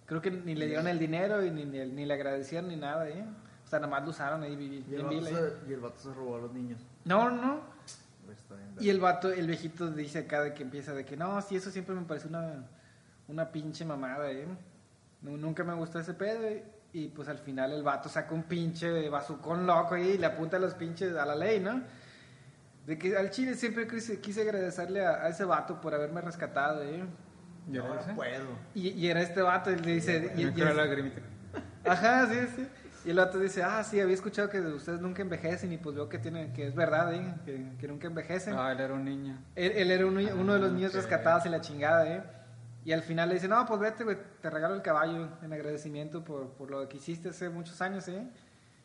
Creo 0.05 0.21
que 0.21 0.31
ni 0.31 0.55
le 0.55 0.67
dieron 0.67 0.87
el 0.87 0.99
dinero 0.99 1.43
y 1.43 1.51
ni, 1.51 1.65
ni, 1.65 1.79
ni 1.85 2.05
le 2.05 2.13
agradecieron 2.13 2.69
ni 2.69 2.75
nada, 2.75 3.09
¿eh? 3.09 3.25
O 3.65 3.67
sea, 3.67 3.79
nada 3.79 3.91
más 3.91 4.03
lo 4.03 4.11
usaron 4.11 4.41
ahí, 4.43 4.55
vi- 4.55 4.65
Y 4.67 4.77
el, 4.77 4.83
bien 4.83 5.03
vato 5.03 5.15
vil, 5.15 5.25
se, 5.25 5.53
y 5.69 5.73
el 5.73 5.79
vato 5.81 5.97
se 5.99 6.13
robó 6.13 6.37
a 6.37 6.39
los 6.39 6.53
niños. 6.53 6.79
No, 7.03 7.29
no. 7.29 7.59
Y 8.79 8.89
el 8.89 8.99
vato, 8.99 9.31
el 9.31 9.47
viejito 9.47 9.89
dice 9.91 10.19
acá 10.19 10.41
de 10.41 10.53
que 10.53 10.63
empieza 10.63 10.93
de 10.93 11.05
que 11.05 11.15
no, 11.17 11.41
sí, 11.41 11.55
eso 11.55 11.71
siempre 11.71 11.95
me 11.95 12.01
parece 12.03 12.27
una, 12.27 12.65
una 13.27 13.51
pinche 13.51 13.85
mamada, 13.85 14.31
¿eh? 14.31 14.47
Nu- 15.21 15.37
Nunca 15.37 15.63
me 15.63 15.73
gustó 15.73 15.99
ese 15.99 16.13
pedo. 16.13 16.43
¿eh? 16.43 16.63
Y 16.93 17.09
pues 17.09 17.27
al 17.27 17.37
final 17.39 17.71
el 17.73 17.83
vato 17.83 18.07
saca 18.09 18.33
un 18.33 18.43
pinche 18.43 19.09
bazucón 19.09 19.67
loco 19.67 19.95
ahí 19.95 20.11
y 20.11 20.17
le 20.17 20.25
apunta 20.25 20.57
a 20.57 20.59
los 20.59 20.73
pinches 20.73 21.15
a 21.15 21.25
la 21.25 21.35
ley, 21.35 21.59
¿no? 21.59 21.81
De 22.85 22.97
que 22.97 23.17
al 23.17 23.29
chile 23.31 23.55
siempre 23.55 23.85
quise, 23.87 24.19
quise 24.21 24.41
agradecerle 24.41 25.05
a, 25.05 25.23
a 25.23 25.29
ese 25.29 25.43
vato 25.43 25.81
por 25.81 25.93
haberme 25.93 26.21
rescatado, 26.21 26.83
¿eh? 26.83 27.03
¿Y 27.69 27.75
Y 27.75 27.77
ahora 27.77 27.99
ese? 28.01 28.13
puedo. 28.13 28.47
Y, 28.73 28.89
y 28.89 29.07
era 29.09 29.21
este 29.21 29.41
vato, 29.41 29.71
y 29.71 29.75
le 29.75 29.93
dice... 29.95 30.31
y- 30.37 30.45
Me 30.45 30.51
y 30.51 30.53
quedó 30.53 30.69
es- 30.69 30.75
la 30.75 30.85
lagrimita. 30.85 31.21
Ajá, 31.83 32.27
sí, 32.27 32.39
sí. 32.55 32.67
Y 33.07 33.11
el 33.11 33.15
vato 33.15 33.39
dice, 33.39 33.63
ah, 33.63 33.81
sí, 33.85 34.01
había 34.01 34.15
escuchado 34.15 34.49
que 34.49 34.59
ustedes 34.59 34.99
nunca 34.99 35.21
envejecen 35.21 35.71
y 35.71 35.77
pues 35.77 35.95
veo 35.95 36.09
que, 36.09 36.19
tiene, 36.19 36.51
que 36.51 36.67
es 36.67 36.75
verdad, 36.75 37.13
¿eh? 37.13 37.35
Que, 37.45 37.71
que 37.79 37.87
nunca 37.87 38.07
envejecen. 38.07 38.53
Ah, 38.57 38.73
él 38.73 38.81
era 38.81 38.93
un 38.93 39.05
niño. 39.05 39.41
Él, 39.55 39.71
él 39.77 39.91
era 39.91 40.05
uno, 40.05 40.19
uno 40.35 40.53
de 40.55 40.59
los 40.59 40.71
Ah, 40.71 40.73
niños 40.73 40.91
ok. 40.91 40.97
rescatados 40.97 41.45
y 41.45 41.49
la 41.49 41.61
chingada, 41.61 42.05
¿eh? 42.05 42.21
Y 42.83 42.91
al 42.91 43.03
final 43.03 43.29
le 43.29 43.35
dice, 43.35 43.47
no, 43.47 43.65
pues 43.65 43.79
vete, 43.79 44.03
güey, 44.03 44.17
te 44.41 44.49
regalo 44.49 44.75
el 44.75 44.81
caballo 44.81 45.29
en 45.41 45.53
agradecimiento 45.53 46.21
por, 46.21 46.49
por 46.49 46.69
lo 46.69 46.89
que 46.89 46.97
hiciste 46.97 47.29
hace 47.29 47.47
muchos 47.47 47.81
años, 47.81 48.05
¿eh? 48.09 48.27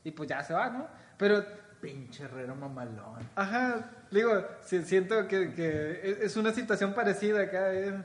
Y 0.05 0.13
pues 0.13 0.29
ya 0.29 0.41
se 0.45 0.55
va, 0.55 0.71
¿no? 0.71 0.87
Pero, 1.19 1.45
Pinche 1.81 2.23
herrero 2.23 2.55
mamalón. 2.55 3.29
ajá, 3.35 3.91
digo, 4.13 4.41
si- 4.61 4.85
siento 4.85 5.27
que, 5.27 5.53
que 5.53 6.01
es- 6.05 6.19
es 6.21 6.37
una 6.37 6.53
situación 6.53 6.95
parecida 6.95 7.43
acá, 7.43 7.75
¿eh? 7.75 8.05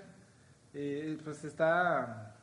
Y 0.73 1.13
pues 1.17 1.43
está... 1.43 2.33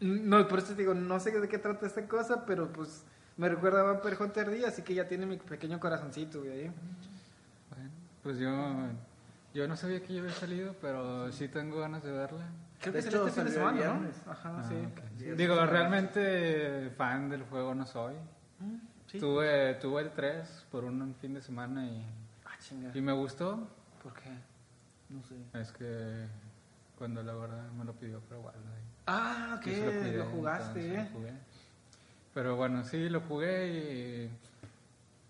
No, 0.00 0.46
por 0.48 0.60
eso 0.60 0.68
te 0.68 0.82
digo, 0.82 0.94
no 0.94 1.18
sé 1.20 1.32
de 1.38 1.48
qué 1.48 1.58
trata 1.58 1.86
esta 1.86 2.06
cosa, 2.06 2.44
pero 2.46 2.70
pues 2.72 3.04
me 3.36 3.48
recuerda 3.48 3.80
a 3.80 3.84
Vampire 3.92 4.16
Hunter 4.20 4.50
D, 4.50 4.66
así 4.66 4.82
que 4.82 4.94
ya 4.94 5.08
tiene 5.08 5.26
mi 5.26 5.36
pequeño 5.36 5.80
corazoncito, 5.80 6.40
güey, 6.40 6.52
ahí. 6.52 6.70
Bueno, 7.70 7.90
pues 8.22 8.38
yo, 8.38 8.52
yo 9.54 9.66
no 9.68 9.76
sabía 9.76 10.02
que 10.02 10.14
ya 10.14 10.20
había 10.20 10.32
salido, 10.32 10.74
pero 10.80 11.30
sí 11.32 11.48
tengo 11.48 11.80
ganas 11.80 12.02
de 12.04 12.12
verla. 12.12 12.46
Creo 12.80 12.92
De 12.92 13.00
que 13.02 13.08
hecho, 13.08 13.26
este 13.26 13.40
fin 13.40 13.44
de 13.48 13.50
semana, 13.56 13.94
¿no? 13.94 14.30
Ajá, 14.32 14.58
Ah, 14.60 14.64
sí. 14.68 14.74
ok. 14.76 15.00
Sí, 15.18 15.24
Digo, 15.32 15.66
realmente 15.66 16.90
fan 16.96 17.28
del 17.28 17.42
juego 17.42 17.74
no 17.74 17.84
soy. 17.86 18.14
Sí. 19.06 19.18
Tuve, 19.18 19.74
tuve 19.74 20.02
el 20.02 20.10
3 20.12 20.66
por 20.70 20.84
un 20.84 21.14
fin 21.20 21.34
de 21.34 21.40
semana 21.40 21.84
y, 21.86 22.04
Ah, 22.44 22.56
y 22.94 23.00
me 23.00 23.12
gustó. 23.12 23.66
¿Por 24.02 24.12
qué? 24.14 24.30
No 25.08 25.22
sé. 25.24 25.34
Es 25.54 25.72
que 25.72 26.26
cuando 26.98 27.22
la 27.22 27.32
verdad 27.34 27.70
me 27.72 27.84
lo 27.84 27.94
pidió, 27.94 28.20
pero 28.28 28.42
bueno. 28.42 28.58
ahí. 28.76 28.84
Ah, 29.08 29.60
sí 29.62 29.70
lo, 29.76 29.84
cuidé, 29.90 30.22
jugaste, 30.24 30.80
entonces 30.80 30.98
¿eh? 31.06 31.10
lo 31.12 31.18
jugué. 31.18 31.32
Pero 32.34 32.56
bueno, 32.56 32.84
sí, 32.84 33.08
lo 33.08 33.20
jugué 33.22 33.68
y. 33.68 34.30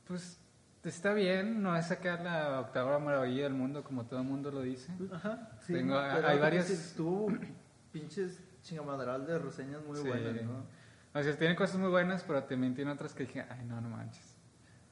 Pues 0.06 0.40
Está 0.84 1.12
bien, 1.12 1.60
no 1.62 1.76
es 1.76 1.86
sacar 1.88 2.22
la 2.22 2.60
octava 2.60 2.98
maravilla 2.98 3.42
del 3.42 3.52
mundo 3.52 3.82
como 3.84 4.06
todo 4.06 4.20
el 4.20 4.26
mundo 4.26 4.50
lo 4.50 4.62
dice. 4.62 4.90
Ajá. 5.12 5.50
Sí, 5.66 5.74
Tengo- 5.74 5.94
¿no? 5.94 6.00
hay 6.00 6.22
lo 6.22 6.28
que 6.28 6.38
varias- 6.38 6.94
Tuvo 6.96 7.28
pinches 7.92 8.40
chingamadral 8.62 9.26
de 9.26 9.38
reseñas 9.38 9.84
muy 9.84 9.96
Sí. 9.98 10.08
buenas, 10.08 10.34
¿no? 10.44 10.64
O 11.12 11.22
sea, 11.22 11.36
tiene 11.36 11.56
cosas 11.56 11.76
muy 11.78 11.90
buenas, 11.90 12.22
pero 12.22 12.42
también 12.44 12.74
tiene 12.74 12.90
otras 12.92 13.12
que 13.12 13.24
dije, 13.24 13.44
ay, 13.50 13.64
no, 13.66 13.80
no 13.82 13.90
manches. 13.90 14.34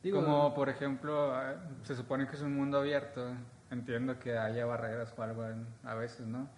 Digo, 0.03 0.23
Como, 0.23 0.53
por 0.55 0.69
ejemplo, 0.69 1.33
ah, 1.35 1.55
se 1.85 1.95
supone 1.95 2.27
que 2.29 2.35
es 2.37 2.43
un 2.43 2.55
mundo 2.55 2.79
abierto. 2.79 3.33
Entiendo 3.71 4.19
que 4.19 4.37
haya 4.37 4.67
barreras 4.67 5.15
o 5.17 5.23
algo 5.23 5.47
a 5.85 5.95
veces, 5.95 6.27
¿no? 6.27 6.49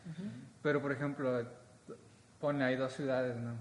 Pero, 0.62 0.82
por 0.82 0.90
ejemplo, 0.90 1.47
pone, 2.40 2.64
hay 2.64 2.76
dos 2.76 2.92
ciudades, 2.92 3.37
¿no? 3.37 3.54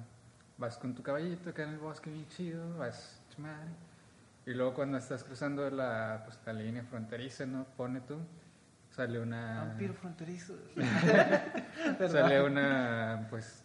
Vas 0.57 0.77
con 0.77 0.95
tu 0.95 1.03
caballito 1.03 1.49
acá 1.49 1.63
en 1.63 1.69
el 1.69 1.77
bosque 1.79 2.09
bien 2.09 2.27
chido, 2.29 2.77
vas. 2.77 3.19
Y 4.45 4.53
luego 4.53 4.73
cuando 4.73 4.97
estás 4.97 5.23
cruzando 5.23 5.69
la, 5.69 6.23
pues, 6.25 6.39
la 6.45 6.53
línea 6.53 6.83
fronteriza, 6.83 7.45
¿no? 7.45 7.65
Pone 7.75 8.01
tú, 8.01 8.17
sale 8.89 9.19
una... 9.19 9.65
Vampiro 9.65 9.93
fronterizo. 9.93 10.55
Sale 12.09 12.41
una, 12.41 13.27
pues, 13.29 13.63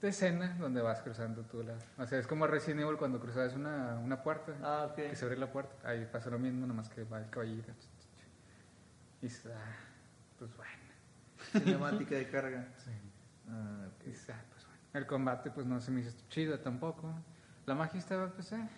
escena 0.00 0.56
donde 0.58 0.80
vas 0.82 1.00
cruzando 1.02 1.42
tú 1.42 1.62
la... 1.62 1.74
O 1.98 2.06
sea, 2.06 2.18
es 2.18 2.26
como 2.26 2.46
Resident 2.48 2.80
Evil 2.80 2.96
cuando 2.96 3.20
cruzas 3.20 3.54
una, 3.54 3.96
una 3.98 4.20
puerta, 4.22 4.52
Ah, 4.62 4.88
ok. 4.90 4.96
que 4.96 5.14
se 5.16 5.24
abre 5.24 5.36
la 5.36 5.52
puerta. 5.52 5.88
Ahí 5.88 6.08
pasa 6.10 6.30
lo 6.30 6.38
mismo, 6.40 6.66
nomás 6.66 6.88
que 6.88 7.04
va 7.04 7.18
el 7.20 7.30
caballito. 7.30 7.70
Y 9.20 9.26
dices, 9.26 9.52
ah, 9.54 9.76
pues 10.38 10.50
bueno. 10.56 10.72
Cinemática 11.64 12.16
de 12.16 12.28
carga. 12.28 12.66
Sí. 12.78 12.90
Ah, 13.48 13.86
Y 14.04 14.10
ok. 14.10 14.34
El 14.94 15.06
combate, 15.06 15.50
pues 15.50 15.66
no 15.66 15.80
se 15.80 15.90
me 15.90 16.00
hizo 16.00 16.10
chido 16.28 16.58
tampoco. 16.58 17.12
La 17.66 17.74
magia 17.74 17.98
estaba, 17.98 18.28
pues, 18.30 18.52
eh. 18.52 18.68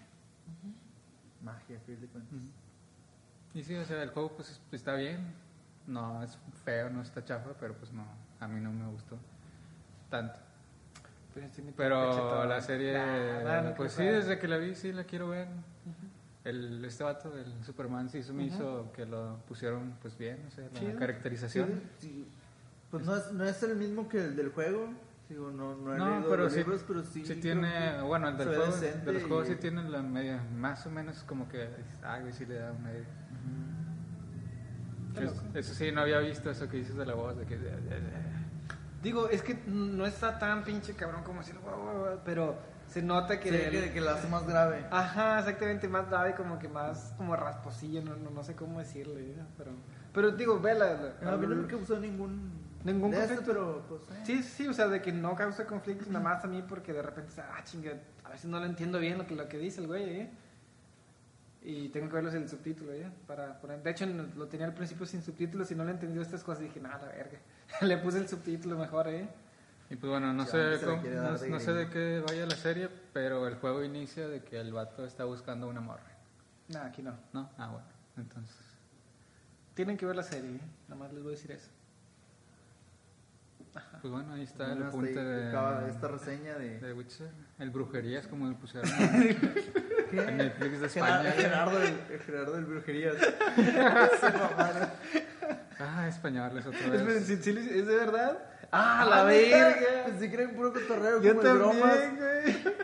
Magia, 1.43 1.77
a 1.77 1.81
fin 1.81 2.01
de 2.01 2.07
cuentas. 2.07 2.39
Y 3.55 3.63
sí, 3.63 3.75
o 3.75 3.85
sea, 3.85 4.03
el 4.03 4.11
juego, 4.11 4.33
pues, 4.37 4.51
es- 4.51 4.61
está 4.73 4.95
bien. 4.95 5.35
No 5.87 6.23
es 6.23 6.39
feo, 6.65 6.89
no 6.89 7.03
está 7.03 7.23
chafa, 7.25 7.51
pero 7.61 7.75
pues 7.75 7.93
no, 7.93 8.05
a 8.41 8.49
mí 8.49 8.59
no 8.59 8.73
me 8.73 8.87
gustó 8.91 9.19
tanto. 10.09 10.39
Pero, 11.35 11.49
sí 11.53 11.63
Pero 11.77 12.45
la 12.47 12.61
serie, 12.63 12.95
Nah, 12.95 13.43
nah, 13.43 13.61
no 13.71 13.75
pues 13.75 13.93
sí, 13.93 14.05
desde 14.05 14.39
que 14.39 14.49
la 14.49 14.57
vi, 14.57 14.75
sí 14.75 14.93
la 14.93 15.05
quiero 15.05 15.29
ver. 15.29 15.49
El, 16.45 16.83
este 16.85 17.05
vato 17.05 17.31
del 17.31 17.53
Superman 17.65 18.09
sí, 18.09 18.19
eso 18.19 18.33
me 18.33 18.45
hizo 18.45 18.93
que 18.93 19.05
lo 19.05 19.37
pusieron 19.49 19.95
pues 20.01 20.17
bien, 20.17 20.43
o 20.47 20.51
sea, 20.51 20.65
la 20.73 20.79
Chido. 20.81 20.99
caracterización. 20.99 21.83
Sí, 21.99 22.09
sí. 22.09 22.29
Pues 22.91 23.05
no 23.05 23.17
es, 23.17 23.33
no 23.33 23.45
es 23.45 23.63
el 23.63 23.77
mismo 23.77 24.09
que 24.09 24.25
el 24.25 24.37
del 24.37 24.51
juego. 24.53 24.89
Digo, 25.29 25.51
no, 25.51 25.75
no 25.75 25.95
he 25.95 25.99
No, 25.99 26.17
leído 26.17 26.29
pero 26.31 26.45
los 26.45 26.53
sí, 26.53 26.59
libros, 26.59 26.85
pero 26.87 27.03
sí. 27.03 27.25
sí 27.25 27.37
tiene, 27.37 27.95
que 27.97 28.03
bueno, 28.03 28.29
el 28.29 28.37
del 28.37 28.49
juego, 28.49 28.77
de 28.77 29.13
los 29.13 29.23
juegos 29.25 29.49
y- 29.49 29.53
sí 29.53 29.57
tienen 29.59 29.91
la 29.91 30.03
media, 30.03 30.43
más 30.57 30.85
o 30.87 30.91
menos 30.91 31.23
como 31.25 31.49
que, 31.49 31.67
güey, 32.21 32.33
sí 32.33 32.45
le 32.45 32.57
da 32.57 32.73
una 32.73 32.91
idea. 32.93 33.05
Qué 35.15 35.25
Eso, 35.25 35.35
loco. 35.35 35.59
eso 35.59 35.75
sí, 35.75 35.93
no 35.93 36.01
había 36.03 36.19
visto 36.19 36.51
eso 36.51 36.69
que 36.69 36.77
dices 36.79 36.97
de 36.97 37.07
la 37.07 37.15
voz, 37.15 37.37
de 37.39 37.47
que... 37.47 37.59
Digo, 39.03 39.29
es 39.29 39.43
que 39.43 39.55
no 39.67 40.07
está 40.07 40.39
tan 40.39 40.65
pinche 40.65 40.95
cabrón 40.95 41.23
como 41.25 41.41
decir, 41.41 41.57
pero 42.25 42.57
se 42.89 43.01
nota 43.03 43.39
que... 43.39 43.51
Sí, 43.51 43.55
el- 43.57 43.71
que, 43.71 43.93
que 43.93 44.01
la 44.01 44.15
hace 44.15 44.29
más 44.29 44.47
grave. 44.47 44.85
Ajá, 44.91 45.39
exactamente, 45.39 45.89
más 45.89 46.09
grave, 46.09 46.35
como 46.35 46.59
que 46.59 46.69
más 46.69 47.15
como 47.17 47.37
rasposillo, 47.37 48.03
no, 48.03 48.17
no, 48.17 48.31
no 48.31 48.43
sé 48.43 48.55
cómo 48.55 48.79
decirle, 48.79 49.35
¿no? 49.37 49.47
pero... 49.57 49.71
Pero 50.13 50.31
digo, 50.31 50.61
vela. 50.61 51.15
No, 51.23 51.31
a 51.33 51.37
mí 51.37 51.47
no 51.47 51.57
me 51.57 51.67
causó 51.67 51.99
ningún. 51.99 52.64
Ningún 52.85 53.11
de 53.11 53.19
eso, 53.25 53.35
conflicto. 53.37 53.53
pero 53.53 53.85
pues. 53.89 54.03
eh. 54.19 54.23
Sí, 54.25 54.43
sí, 54.43 54.69
o 54.69 54.73
sea, 54.73 54.89
de 54.89 55.01
que 55.03 55.11
no 55.13 55.35
causa 55.35 55.67
conflictos 55.67 56.09
nada 56.09 56.23
más 56.25 56.45
a 56.45 56.49
mí 56.49 56.63
porque 56.69 56.93
de 56.93 57.03
repente, 57.03 57.33
ah, 57.41 57.63
chinga, 57.65 57.93
a 58.25 58.29
veces 58.31 58.47
no 58.47 58.61
lo 58.61 58.67
entiendo 58.67 58.99
bien 58.99 59.19
lo 59.19 59.27
que, 59.27 59.35
lo 59.35 59.49
que 59.49 59.59
dice 59.59 59.81
el 59.81 59.87
güey, 59.87 60.21
¿eh? 60.21 60.31
Y 61.63 61.89
tengo 61.89 62.09
que 62.09 62.15
verlos 62.17 62.35
en 62.35 62.43
el 62.43 62.49
subtítulo, 62.51 62.93
¿eh? 62.93 63.11
Para 63.27 63.59
poner... 63.59 63.83
De 63.83 63.91
hecho, 63.91 64.05
no- 64.07 64.27
lo 64.37 64.47
tenía 64.49 64.67
al 64.67 64.75
principio 64.75 65.07
sin 65.07 65.23
subtítulos 65.23 65.71
y 65.71 65.75
no 65.75 65.85
le 65.85 65.93
entendí 65.93 66.21
estas 66.21 66.45
cosas 66.45 66.63
y 66.63 66.67
dije, 66.67 66.79
nada, 66.81 67.07
la 67.07 67.13
verga. 67.13 67.39
le 67.81 67.97
puse 67.99 68.19
el 68.19 68.29
subtítulo 68.29 68.77
mejor, 68.77 69.09
¿eh? 69.09 69.27
Y 69.89 69.97
pues 69.97 70.11
bueno, 70.11 70.33
no 70.35 70.45
Sí, 70.45 70.51
sé, 70.51 70.79
cómo- 70.85 70.97
no, 71.03 71.39
de 71.39 71.49
no 71.49 71.61
sé 71.61 71.73
de 71.73 71.89
qué 71.89 72.23
vaya 72.27 72.45
la 72.45 72.57
serie, 72.57 72.91
pero 73.15 73.47
el 73.49 73.55
juego 73.57 73.83
inicia 73.83 74.29
de 74.29 74.43
que 74.43 74.61
el 74.61 74.73
vato 74.75 75.07
está 75.07 75.25
buscando 75.25 75.67
una 75.69 75.81
morra, 75.81 76.05
Nada, 76.69 76.87
aquí 76.87 77.03
no. 77.03 77.15
¿no? 77.33 77.49
Ah, 77.57 77.69
bueno, 77.69 77.87
entonces... 78.19 78.57
Tienen 79.75 79.97
que 79.97 80.05
ver 80.07 80.17
la 80.17 80.23
serie, 80.23 80.51
¿eh? 80.57 80.61
Nada 80.89 81.01
más 81.03 81.13
les 81.15 81.23
voy 81.23 81.33
a 81.33 81.37
decir 81.37 81.51
eso. 81.51 81.69
Pues 84.01 84.13
bueno, 84.13 84.35
ahí 84.35 84.43
está 84.43 84.67
Bueno, 84.67 84.83
el 84.83 84.89
apunte 84.89 85.25
de, 85.25 85.89
esta 85.89 86.09
reseña 86.09 86.55
de. 86.55 86.79
de 86.81 86.93
Witcher. 86.93 87.29
El 87.59 87.71
brujerías, 87.71 88.27
como 88.27 88.49
le 88.49 88.55
pusieron 88.55 88.89
¿Qué? 90.11 90.19
en 90.21 90.37
Netflix 90.37 90.81
de 90.81 90.87
España. 90.87 91.33
Gerardo, 91.33 91.83
el 91.83 92.19
Gerardo 92.21 92.53
del 92.53 92.65
Brujerías. 92.67 93.17
Ah, 95.79 96.07
españoles 96.09 96.65
otra 96.67 96.95
¿Es, 96.95 97.05
vez. 97.05 97.27
sí, 97.27 97.37
sí, 97.43 97.51
¿es 97.51 97.87
de 97.87 97.97
verdad? 97.97 98.39
¡Ah, 98.71 99.01
Ah, 99.03 99.05
la 99.05 99.25
neta, 99.25 99.59
verga! 99.69 100.05
Pensé 100.07 100.31
que 100.31 100.37
era 100.37 100.49
un 100.49 100.55
puro 100.55 100.73
cotorreo 100.73 101.21
Yo 101.21 101.31
como 101.35 101.43
de 101.43 101.53
bromas. 101.53 102.01
también, 102.01 102.17
güey. 102.17 102.75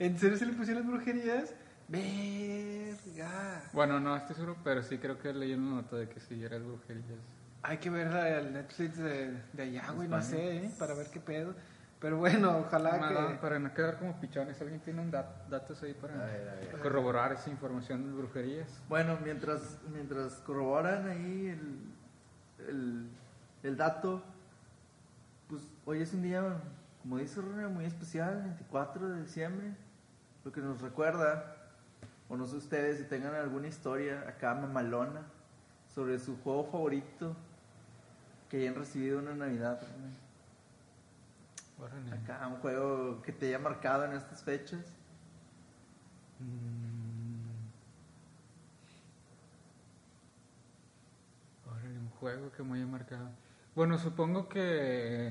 ¿En 0.00 0.18
serio 0.18 0.36
se 0.36 0.46
le 0.46 0.52
pusieron 0.52 0.82
las 0.82 0.92
brujerías? 0.92 1.54
Verga. 1.86 3.62
Bueno, 3.72 4.00
no 4.00 4.16
estoy 4.16 4.34
seguro, 4.34 4.56
pero 4.64 4.82
sí 4.82 4.98
creo 4.98 5.18
que 5.18 5.32
leí 5.32 5.54
una 5.54 5.76
nota 5.76 5.96
de 5.96 6.08
que 6.08 6.18
sí 6.20 6.42
era 6.42 6.58
brujerías. 6.58 7.04
Hay 7.62 7.78
que 7.78 7.90
ver 7.90 8.06
el 8.08 8.52
Netflix 8.52 8.96
de, 8.98 9.42
de 9.52 9.62
allá, 9.62 9.90
güey, 9.92 10.08
no 10.08 10.22
sé, 10.22 10.58
¿eh? 10.58 10.70
para 10.78 10.94
ver 10.94 11.08
qué 11.10 11.20
pedo. 11.20 11.54
Pero 12.00 12.16
bueno, 12.16 12.58
ojalá 12.58 12.96
No, 12.98 13.28
que... 13.28 13.34
para 13.34 13.58
no 13.58 13.74
quedar 13.74 13.98
como 13.98 14.20
pichones, 14.20 14.60
¿alguien 14.60 14.78
tiene 14.80 15.00
un 15.02 15.10
dat- 15.10 15.48
datos 15.50 15.82
ahí 15.82 15.94
para 15.94 16.14
A 16.14 16.26
ver, 16.26 16.48
a 16.48 16.54
ver. 16.54 16.78
corroborar 16.80 17.32
esa 17.32 17.50
información 17.50 18.04
de 18.06 18.12
brujerías? 18.16 18.68
Bueno, 18.88 19.18
mientras, 19.24 19.78
mientras 19.92 20.34
corroboran 20.34 21.08
ahí 21.08 21.48
el, 21.48 22.68
el, 22.68 23.08
el 23.64 23.76
dato, 23.76 24.22
pues 25.48 25.62
hoy 25.86 26.00
es 26.02 26.12
un 26.14 26.22
día, 26.22 26.44
como 27.02 27.18
dice 27.18 27.40
Rune, 27.40 27.66
muy 27.66 27.84
especial, 27.86 28.42
24 28.44 29.08
de 29.08 29.22
diciembre, 29.22 29.74
lo 30.44 30.52
que 30.52 30.60
nos 30.60 30.80
recuerda, 30.80 31.56
o 32.28 32.36
no 32.36 32.46
sé 32.46 32.54
ustedes 32.56 32.98
si 32.98 33.04
tengan 33.04 33.34
alguna 33.34 33.66
historia 33.66 34.20
acá 34.28 34.54
mamalona 34.54 35.22
sobre 35.92 36.20
su 36.20 36.38
juego 36.42 36.64
favorito 36.70 37.34
que 38.48 38.58
hayan 38.58 38.74
recibido 38.74 39.18
una 39.18 39.34
Navidad. 39.34 39.80
Acá 42.12 42.46
un 42.48 42.56
juego 42.56 43.22
que 43.22 43.32
te 43.32 43.46
haya 43.48 43.58
marcado 43.58 44.04
en 44.04 44.12
estas 44.12 44.42
fechas. 44.42 44.80
Mm. 46.40 47.48
Órale, 51.70 51.98
un 51.98 52.10
juego 52.10 52.50
que 52.52 52.62
me 52.62 52.76
haya 52.78 52.86
marcado. 52.86 53.28
Bueno, 53.74 53.96
supongo 53.98 54.48
que 54.48 55.28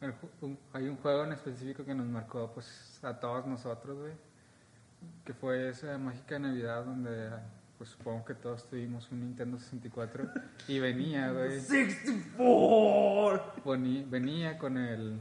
el 0.00 0.12
ju- 0.14 0.30
un- 0.40 0.58
hay 0.72 0.88
un 0.88 0.96
juego 0.96 1.24
en 1.24 1.32
específico 1.32 1.84
que 1.84 1.94
nos 1.94 2.06
marcó 2.06 2.50
pues 2.52 2.98
a 3.02 3.18
todos 3.20 3.46
nosotros, 3.46 3.98
güey. 3.98 4.12
Que 5.24 5.34
fue 5.34 5.68
esa 5.70 5.98
mágica 5.98 6.38
Navidad 6.38 6.84
donde 6.84 7.30
pues 7.80 7.88
supongo 7.92 8.26
que 8.26 8.34
todos 8.34 8.68
tuvimos 8.68 9.10
un 9.10 9.20
Nintendo 9.20 9.58
64 9.58 10.28
y 10.68 10.78
venía, 10.80 11.32
güey. 11.32 11.58
64. 11.62 13.62
Veni- 13.64 14.04
venía 14.06 14.58
con 14.58 14.76
el 14.76 15.18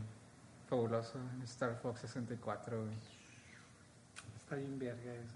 fabuloso 0.67 1.17
Star 1.45 1.77
Fox 1.81 2.01
64, 2.01 2.81
güey. 2.83 2.93
Está 4.37 4.57
bien 4.57 4.77
verga 4.77 5.13
eso. 5.13 5.35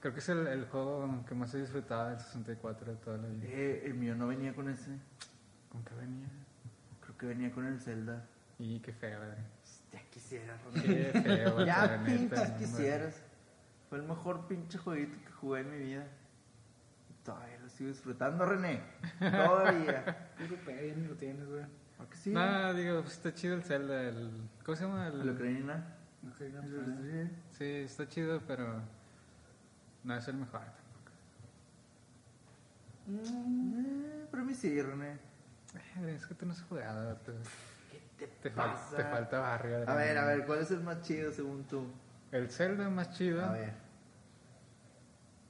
Creo 0.00 0.12
que 0.12 0.18
es 0.18 0.28
el, 0.28 0.44
el 0.48 0.64
juego 0.66 1.24
que 1.28 1.36
más 1.36 1.54
he 1.54 1.60
disfrutado 1.60 2.10
del 2.10 2.18
64 2.18 2.90
de 2.92 2.96
toda 2.98 3.18
la 3.18 3.28
vida. 3.28 3.44
Eh, 3.46 3.82
el 3.86 3.94
mío 3.94 4.16
no 4.16 4.26
venía 4.26 4.52
con 4.54 4.68
ese. 4.68 4.90
¿Con 5.68 5.84
qué 5.84 5.94
venía? 5.94 6.26
Creo 7.04 7.16
que 7.16 7.26
venía 7.26 7.52
con 7.52 7.64
el 7.66 7.80
Zelda. 7.80 8.24
Y 8.58 8.80
qué 8.80 8.92
feo, 8.92 9.20
güey. 9.20 9.30
Ya 9.92 10.02
quisiera, 10.10 10.58
Ronald. 10.64 10.84
Qué 10.84 11.20
feo, 11.22 11.64
Ya 11.64 12.02
pintas 12.04 12.50
quisieras. 12.58 13.14
Fue 13.92 13.98
el 14.00 14.06
mejor 14.08 14.46
pinche 14.48 14.78
jueguito 14.78 15.18
que 15.22 15.30
jugué 15.32 15.60
en 15.60 15.70
mi 15.70 15.76
vida. 15.76 16.06
Todavía 17.22 17.58
lo 17.58 17.68
sigo 17.68 17.90
disfrutando, 17.90 18.46
René. 18.46 18.80
Todavía. 19.18 20.30
Ya 20.38 20.96
ni 20.96 21.06
lo 21.06 21.14
tienes, 21.14 21.46
güey. 21.46 21.66
Porque 21.98 22.16
sí. 22.16 22.30
No, 22.30 22.72
digo, 22.72 23.02
pues 23.02 23.12
está 23.12 23.34
chido 23.34 23.54
el 23.54 23.62
Zelda. 23.62 24.02
El, 24.02 24.30
¿Cómo 24.64 24.76
se 24.76 24.84
llama? 24.84 25.08
El, 25.08 25.26
La 25.26 25.32
Ucrania. 25.32 25.84
Sí, 27.50 27.64
está 27.64 28.08
chido, 28.08 28.40
pero 28.46 28.80
no 30.04 30.16
es 30.16 30.26
el 30.26 30.36
mejor 30.36 30.60
tampoco. 30.62 31.12
Eh, 33.10 34.26
pero 34.30 34.42
a 34.42 34.46
mí 34.46 34.54
sí, 34.54 34.80
René. 34.80 35.18
Eh, 36.06 36.14
Es 36.16 36.26
que 36.26 36.34
tú 36.34 36.46
no 36.46 36.52
has 36.52 36.62
jugado. 36.62 37.14
Te, 37.18 37.32
¿Qué 38.18 38.26
te, 38.42 38.50
fal- 38.54 38.72
pasa? 38.72 38.96
te 38.96 39.04
falta 39.04 39.38
barrio. 39.38 39.84
A 39.86 39.94
ver, 39.94 40.16
a 40.16 40.24
ver, 40.24 40.46
¿cuál 40.46 40.60
es 40.60 40.70
el 40.70 40.80
más 40.80 41.02
chido 41.02 41.30
según 41.30 41.64
tú? 41.64 41.84
El 42.32 42.48
Zelda 42.50 42.88
más 42.90 43.10
chido. 43.12 43.44
A 43.44 43.52
ver. 43.52 43.72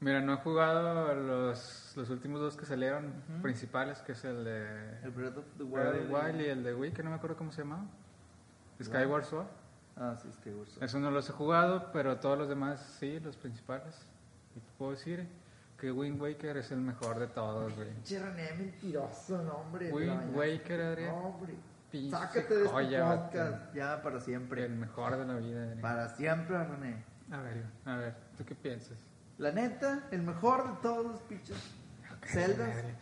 Mira, 0.00 0.20
no 0.20 0.34
he 0.34 0.36
jugado 0.38 1.14
los, 1.14 1.92
los 1.96 2.10
últimos 2.10 2.40
dos 2.40 2.56
que 2.56 2.66
salieron 2.66 3.22
Ujú. 3.32 3.42
principales, 3.42 4.00
que 4.00 4.12
es 4.12 4.24
el 4.24 4.44
de 4.44 4.98
El 5.04 5.10
Breath 5.12 5.36
of 5.38 5.44
the 5.56 5.62
Wild. 5.62 5.72
Breath 5.74 5.94
of 5.94 6.08
the 6.08 6.14
Wild 6.14 6.40
y 6.40 6.44
el 6.46 6.62
de 6.64 6.74
Wii, 6.74 6.92
que 6.92 7.02
no 7.04 7.10
me 7.10 7.16
acuerdo 7.16 7.36
cómo 7.36 7.52
se 7.52 7.62
llamaba. 7.62 7.84
Skyward 8.82 9.24
Sword. 9.24 9.46
Ah, 9.96 10.16
sí, 10.20 10.28
Skyward 10.32 10.66
Sword. 10.66 10.82
Eso 10.84 10.98
no 10.98 11.10
los 11.12 11.28
he 11.28 11.32
jugado, 11.32 11.92
pero 11.92 12.18
todos 12.18 12.36
los 12.36 12.48
demás 12.48 12.80
sí, 12.98 13.20
los 13.20 13.36
principales. 13.36 13.94
Y 14.56 14.60
te 14.60 14.72
puedo 14.76 14.90
decir 14.90 15.28
que 15.78 15.92
Wind 15.92 16.20
Waker 16.20 16.56
es 16.56 16.72
el 16.72 16.80
mejor 16.80 17.20
de 17.20 17.28
todos, 17.28 17.72
güey. 17.76 17.88
René, 18.10 18.54
mentiroso, 18.58 19.40
no, 19.42 19.52
hombre. 19.52 19.92
Wind. 19.92 20.34
Waker, 20.34 20.80
Adrián. 20.80 21.10
No, 21.14 21.28
hombre. 21.28 21.54
Pinche 21.92 22.10
Sácate 22.10 22.54
de 22.54 22.60
este 22.64 22.68
joya, 22.72 23.04
vato. 23.04 23.22
podcast 23.30 23.74
ya 23.74 24.02
para 24.02 24.18
siempre. 24.20 24.64
El 24.64 24.74
mejor 24.76 25.16
de 25.18 25.26
la 25.26 25.34
vida, 25.34 25.62
Adrián. 25.62 25.80
Para 25.82 26.08
siempre, 26.08 26.64
René. 26.64 27.04
A 27.30 27.40
ver, 27.40 27.64
a 27.84 27.96
ver, 27.96 28.14
¿tú 28.36 28.44
qué 28.46 28.54
piensas? 28.54 28.96
La 29.38 29.52
neta, 29.52 30.08
el 30.10 30.22
mejor 30.22 30.68
de 30.76 30.82
todos 30.82 31.06
los 31.06 31.20
pinches 31.22 31.56
celdas. 32.24 32.68
Madre. 32.68 32.94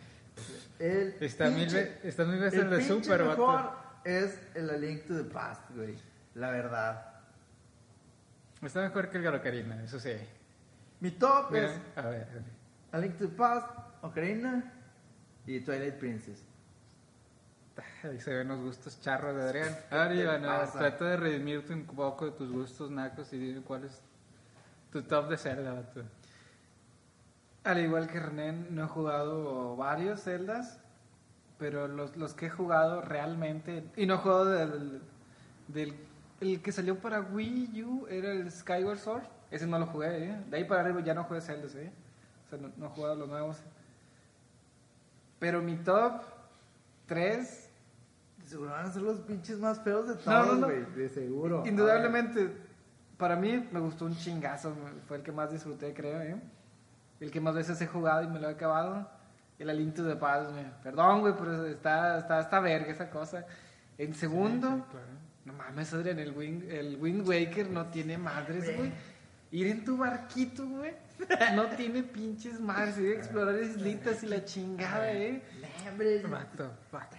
El 0.79 1.15
Está 1.21 1.49
mil, 1.49 1.67
pinche- 1.67 1.73
ve- 1.73 1.99
está 2.03 2.25
mil 2.25 2.39
veces 2.39 2.59
el 2.59 2.65
el 2.73 2.79
de 2.79 2.83
Super, 2.87 3.23
mejor 3.23 3.55
vato. 3.63 3.77
es 4.03 4.39
el 4.55 4.69
A 4.69 4.77
Link 4.77 5.05
to 5.05 5.15
the 5.15 5.23
Past, 5.29 5.69
güey. 5.75 5.95
La 6.35 6.51
verdad. 6.51 7.05
Está 8.61 8.81
mejor 8.81 9.09
que 9.09 9.17
el 9.17 9.23
Galocarina, 9.23 9.83
eso 9.83 9.99
sí. 9.99 10.13
Mi 10.99 11.11
top 11.11 11.51
Mira, 11.51 11.65
es 11.65 11.81
a 11.95 12.01
ver, 12.09 12.27
a 12.29 12.33
ver. 12.33 12.43
A 12.91 12.97
Link 12.99 13.17
to 13.17 13.27
the 13.27 13.35
Past, 13.35 13.67
Ocarina 14.01 14.71
y 15.45 15.59
Twilight 15.61 15.95
Princess. 15.95 16.43
Ahí 18.03 18.19
se 18.19 18.33
ven 18.33 18.47
los 18.47 18.59
gustos 18.59 18.99
charros 19.01 19.35
de 19.35 19.43
Adrián. 19.43 19.77
¿Qué 19.89 19.95
Ari, 19.95 20.17
te 20.17 20.25
bueno, 20.25 20.47
pasa? 20.47 20.79
trata 20.79 21.05
de 21.05 21.17
redimirte 21.17 21.73
un 21.73 21.85
poco 21.85 22.25
de 22.25 22.31
tus 22.31 22.51
gustos 22.51 22.91
nacos 22.91 23.31
y 23.33 23.37
dime 23.37 23.61
cuál 23.61 23.85
es 23.85 24.01
tu 24.91 25.03
top 25.03 25.29
de 25.29 25.37
Zelda. 25.37 25.83
Al 27.63 27.79
igual 27.79 28.07
que 28.07 28.19
René, 28.19 28.53
no 28.53 28.85
he 28.85 28.87
jugado 28.87 29.75
varios 29.75 30.23
Zeldas, 30.23 30.79
pero 31.59 31.87
los, 31.87 32.17
los 32.17 32.33
que 32.33 32.47
he 32.47 32.49
jugado 32.49 33.01
realmente, 33.01 33.83
y 33.95 34.05
no 34.05 34.15
he 34.15 34.17
jugado 34.17 34.45
del, 34.45 35.01
del 35.67 35.95
el 36.41 36.61
que 36.61 36.71
salió 36.71 36.99
para 36.99 37.21
Wii 37.21 37.83
U, 37.83 38.07
era 38.09 38.31
el 38.31 38.51
Skyward 38.51 38.97
Sword, 38.97 39.23
ese 39.51 39.67
no 39.67 39.77
lo 39.77 39.85
jugué, 39.85 40.25
¿eh? 40.25 40.43
de 40.49 40.57
ahí 40.57 40.63
para 40.63 40.81
arriba 40.81 41.01
ya 41.01 41.13
no 41.13 41.23
jugué 41.23 41.39
Zeldas, 41.39 41.75
¿eh? 41.75 41.91
o 42.47 42.49
sea, 42.49 42.57
no, 42.57 42.71
no 42.77 42.87
he 42.87 42.89
jugado 42.89 43.15
los 43.15 43.29
nuevos. 43.29 43.57
Pero 45.37 45.61
mi 45.61 45.75
top 45.77 46.23
3, 47.05 47.60
Seguro 48.51 48.71
van 48.71 48.85
a 48.85 48.91
ser 48.91 49.01
los 49.01 49.19
pinches 49.21 49.57
más 49.59 49.79
feos 49.81 50.07
de 50.09 50.15
todos, 50.15 50.47
no, 50.47 50.55
no. 50.55 50.67
güey. 50.67 50.85
De 50.95 51.07
seguro. 51.07 51.63
indudablemente, 51.65 52.51
para 53.17 53.35
mí 53.37 53.67
me 53.71 53.79
gustó 53.79 54.05
un 54.05 54.15
chingazo, 54.17 54.75
fue 55.07 55.17
el 55.17 55.23
que 55.23 55.31
más 55.31 55.51
disfruté, 55.51 55.93
creo, 55.93 56.21
¿eh? 56.21 56.41
el 57.21 57.31
que 57.31 57.39
más 57.39 57.55
veces 57.55 57.79
he 57.81 57.87
jugado 57.87 58.23
y 58.23 58.27
me 58.27 58.39
lo 58.39 58.49
he 58.49 58.51
acabado. 58.51 59.07
El 59.57 59.69
Alinto 59.69 60.03
de 60.03 60.15
Paz, 60.15 60.51
güey. 60.51 60.65
Perdón, 60.83 61.21
güey, 61.21 61.33
pero 61.37 61.65
está, 61.67 62.17
está, 62.17 62.39
está 62.41 62.59
verga 62.59 62.91
esa 62.91 63.09
cosa. 63.09 63.45
En 63.97 64.13
segundo, 64.15 64.67
Sí, 64.67 64.83
claro. 64.89 65.05
no 65.45 65.53
mames, 65.53 65.93
Adrián, 65.93 66.17
el 66.19 66.35
Wind, 66.35 66.63
el 66.69 66.97
Wind 66.99 67.27
Waker 67.27 67.69
no 67.69 67.85
tiene 67.85 68.17
madres, 68.17 68.75
güey. 68.75 68.91
Ir 69.51 69.67
en 69.67 69.85
tu 69.85 69.97
barquito, 69.97 70.67
güey. 70.67 70.93
No 71.55 71.67
tiene 71.67 72.01
pinches 72.01 72.59
madres. 72.59 72.97
Ir 72.97 73.11
a 73.11 73.17
explorar 73.19 73.61
islitas 73.61 74.23
y 74.23 74.27
la 74.27 74.43
chingada, 74.43 75.13
eh. 75.13 75.43
Vato, 76.27 76.71
vato. 76.91 77.17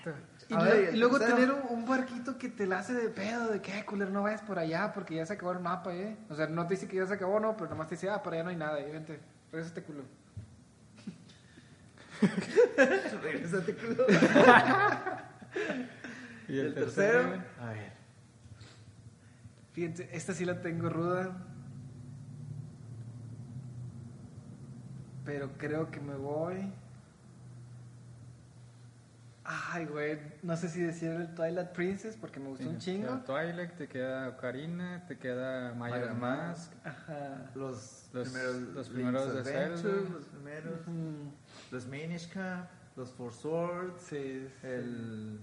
Y, 0.53 0.55
A 0.55 0.59
ver, 0.63 0.91
¿y 0.93 0.97
y 0.97 1.01
luego 1.01 1.19
tener 1.19 1.51
un, 1.51 1.63
un 1.71 1.87
barquito 1.87 2.37
que 2.37 2.51
te 2.51 2.67
la 2.67 2.81
hace 2.81 2.93
de 2.93 3.09
pedo, 3.09 3.49
de 3.49 3.63
que, 3.63 3.73
"Ay, 3.73 3.85
culero, 3.85 4.11
no 4.11 4.23
vayas 4.23 4.43
por 4.43 4.59
allá 4.59 4.93
porque 4.93 5.15
ya 5.15 5.25
se 5.25 5.33
acabó 5.33 5.53
el 5.53 5.61
mapa, 5.61 5.95
eh. 5.95 6.15
O 6.29 6.35
sea, 6.35 6.47
no 6.47 6.67
te 6.67 6.75
dice 6.75 6.87
que 6.87 6.97
ya 6.97 7.07
se 7.07 7.15
acabó, 7.15 7.41
no, 7.41 7.57
pero 7.57 7.71
nomás 7.71 7.89
te 7.89 7.95
dice, 7.95 8.11
ah, 8.11 8.23
por 8.23 8.35
allá 8.35 8.43
no 8.45 8.51
hay 8.51 8.57
nada, 8.57 8.79
eh, 8.81 8.93
vente, 8.93 9.19
regresate, 9.51 9.83
culo. 9.83 10.03
Regrésate, 13.23 13.75
culo. 13.77 14.05
¿Y 16.49 16.59
el 16.59 16.75
tercero? 16.75 17.21
A 17.61 17.67
ver. 17.71 17.93
Fíjense, 19.73 20.09
esta 20.13 20.35
sí 20.35 20.45
la 20.45 20.61
tengo 20.61 20.91
ruda. 20.91 21.35
Pero 25.25 25.51
creo 25.57 25.91
que 25.91 26.01
me 26.01 26.15
voy. 26.15 26.71
Ay, 29.73 29.85
güey. 29.87 30.19
No 30.43 30.57
sé 30.57 30.69
si 30.69 30.81
decir 30.81 31.11
el 31.11 31.35
Twilight 31.35 31.69
Princess 31.73 32.17
porque 32.17 32.41
me 32.41 32.49
gustó 32.49 32.69
un 32.69 32.81
Sí, 32.81 32.93
Te 32.93 32.93
chingo. 32.99 33.09
queda 33.09 33.25
Twilight, 33.25 33.73
te 33.77 33.89
queda 33.89 34.29
Ocarina, 34.31 35.05
te 35.07 35.19
queda 35.19 35.75
Majora's 35.75 36.17
Mask. 36.17 36.73
Ajá. 36.85 37.51
Los, 37.55 38.09
Los- 38.13 38.29
primeros, 38.31 38.57
los 38.75 38.89
primeros 38.89 39.35
de 39.35 39.41
Adventure, 39.41 39.77
Zelda. 39.93 40.11
Los 40.11 40.25
primeros. 40.27 40.87
Mm, 40.87 41.29
Los 41.71 41.87
Minish 41.87 42.29
Cap. 42.33 42.69
Los 42.97 43.11
Four 43.13 43.33
Swords. 43.33 44.03
Sí, 44.03 44.49
sí. 44.61 44.67
El. 44.67 45.41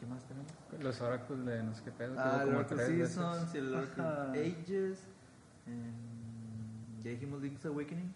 ¿Qué 0.00 0.06
más 0.06 0.24
tenemos? 0.24 0.50
Los 0.80 1.00
Oracles 1.00 1.44
de 1.46 1.62
no 1.62 1.74
sé 1.74 1.82
qué 1.84 1.90
pedo. 1.92 2.14
Ah, 2.18 2.40
el 2.42 2.54
Oracle. 2.54 2.86
Seasons 2.86 3.54
el 3.54 3.74
Oracle. 3.74 4.04
Ages. 4.40 4.98
em, 5.66 7.02
ya 7.04 7.10
dijimos 7.10 7.40
Link's 7.42 7.64
Awakening. 7.66 8.12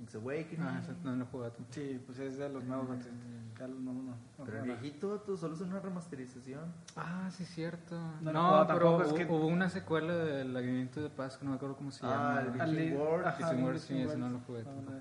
Link's 0.00 0.14
Awakening. 0.14 0.66
Ah, 0.66 0.80
ese 0.82 0.92
no 1.04 1.14
lo 1.14 1.24
tampoco. 1.26 1.52
Sí, 1.70 2.00
pues 2.06 2.18
es 2.18 2.38
de 2.38 2.48
los 2.48 2.64
nuevos. 2.64 2.88
Mm. 2.88 3.58
Ya 3.58 3.66
los 3.68 3.78
nuevos 3.80 4.02
no. 4.02 4.10
no 4.38 4.44
Pero 4.46 4.58
el 4.60 4.64
viejito, 4.64 5.20
tú, 5.20 5.36
solo 5.36 5.54
es 5.54 5.60
una 5.60 5.78
remasterización. 5.78 6.72
Ah, 6.96 7.28
sí, 7.30 7.44
cierto. 7.44 7.96
No 8.22 8.32
No, 8.32 8.64
pero 8.66 8.78
tampoco, 8.78 9.02
es 9.02 9.12
que- 9.12 9.26
hubo 9.30 9.46
una 9.46 9.68
secuela 9.68 10.14
del 10.14 10.56
Aguimiento 10.56 11.02
de 11.02 11.10
Paz 11.10 11.36
que 11.36 11.44
no 11.44 11.50
me 11.50 11.56
acuerdo 11.56 11.76
cómo 11.76 11.90
se 11.90 12.04
Ah, 12.06 12.08
llama. 12.40 12.40
el 12.54 12.60
Al- 12.62 12.76
Viking 12.76 12.96
World. 12.96 13.26
ajá, 13.26 13.36
Viking 13.38 13.58
el 13.58 13.64
World, 13.64 13.80
sí, 13.80 13.94
ese 13.98 14.06
World. 14.06 14.18
no 14.20 14.30
lo 14.30 14.38
jugué 14.40 14.62
No, 14.64 14.70
tampoco. 14.70 14.98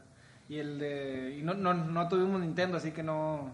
Y 0.50 0.58
el 0.58 0.80
de. 0.80 1.38
Y 1.40 1.44
no, 1.44 1.54
no, 1.54 1.74
no 1.74 2.08
tuvimos 2.10 2.42
Nintendo, 2.42 2.76
así 2.78 2.92
que 2.92 3.02
no. 3.04 3.52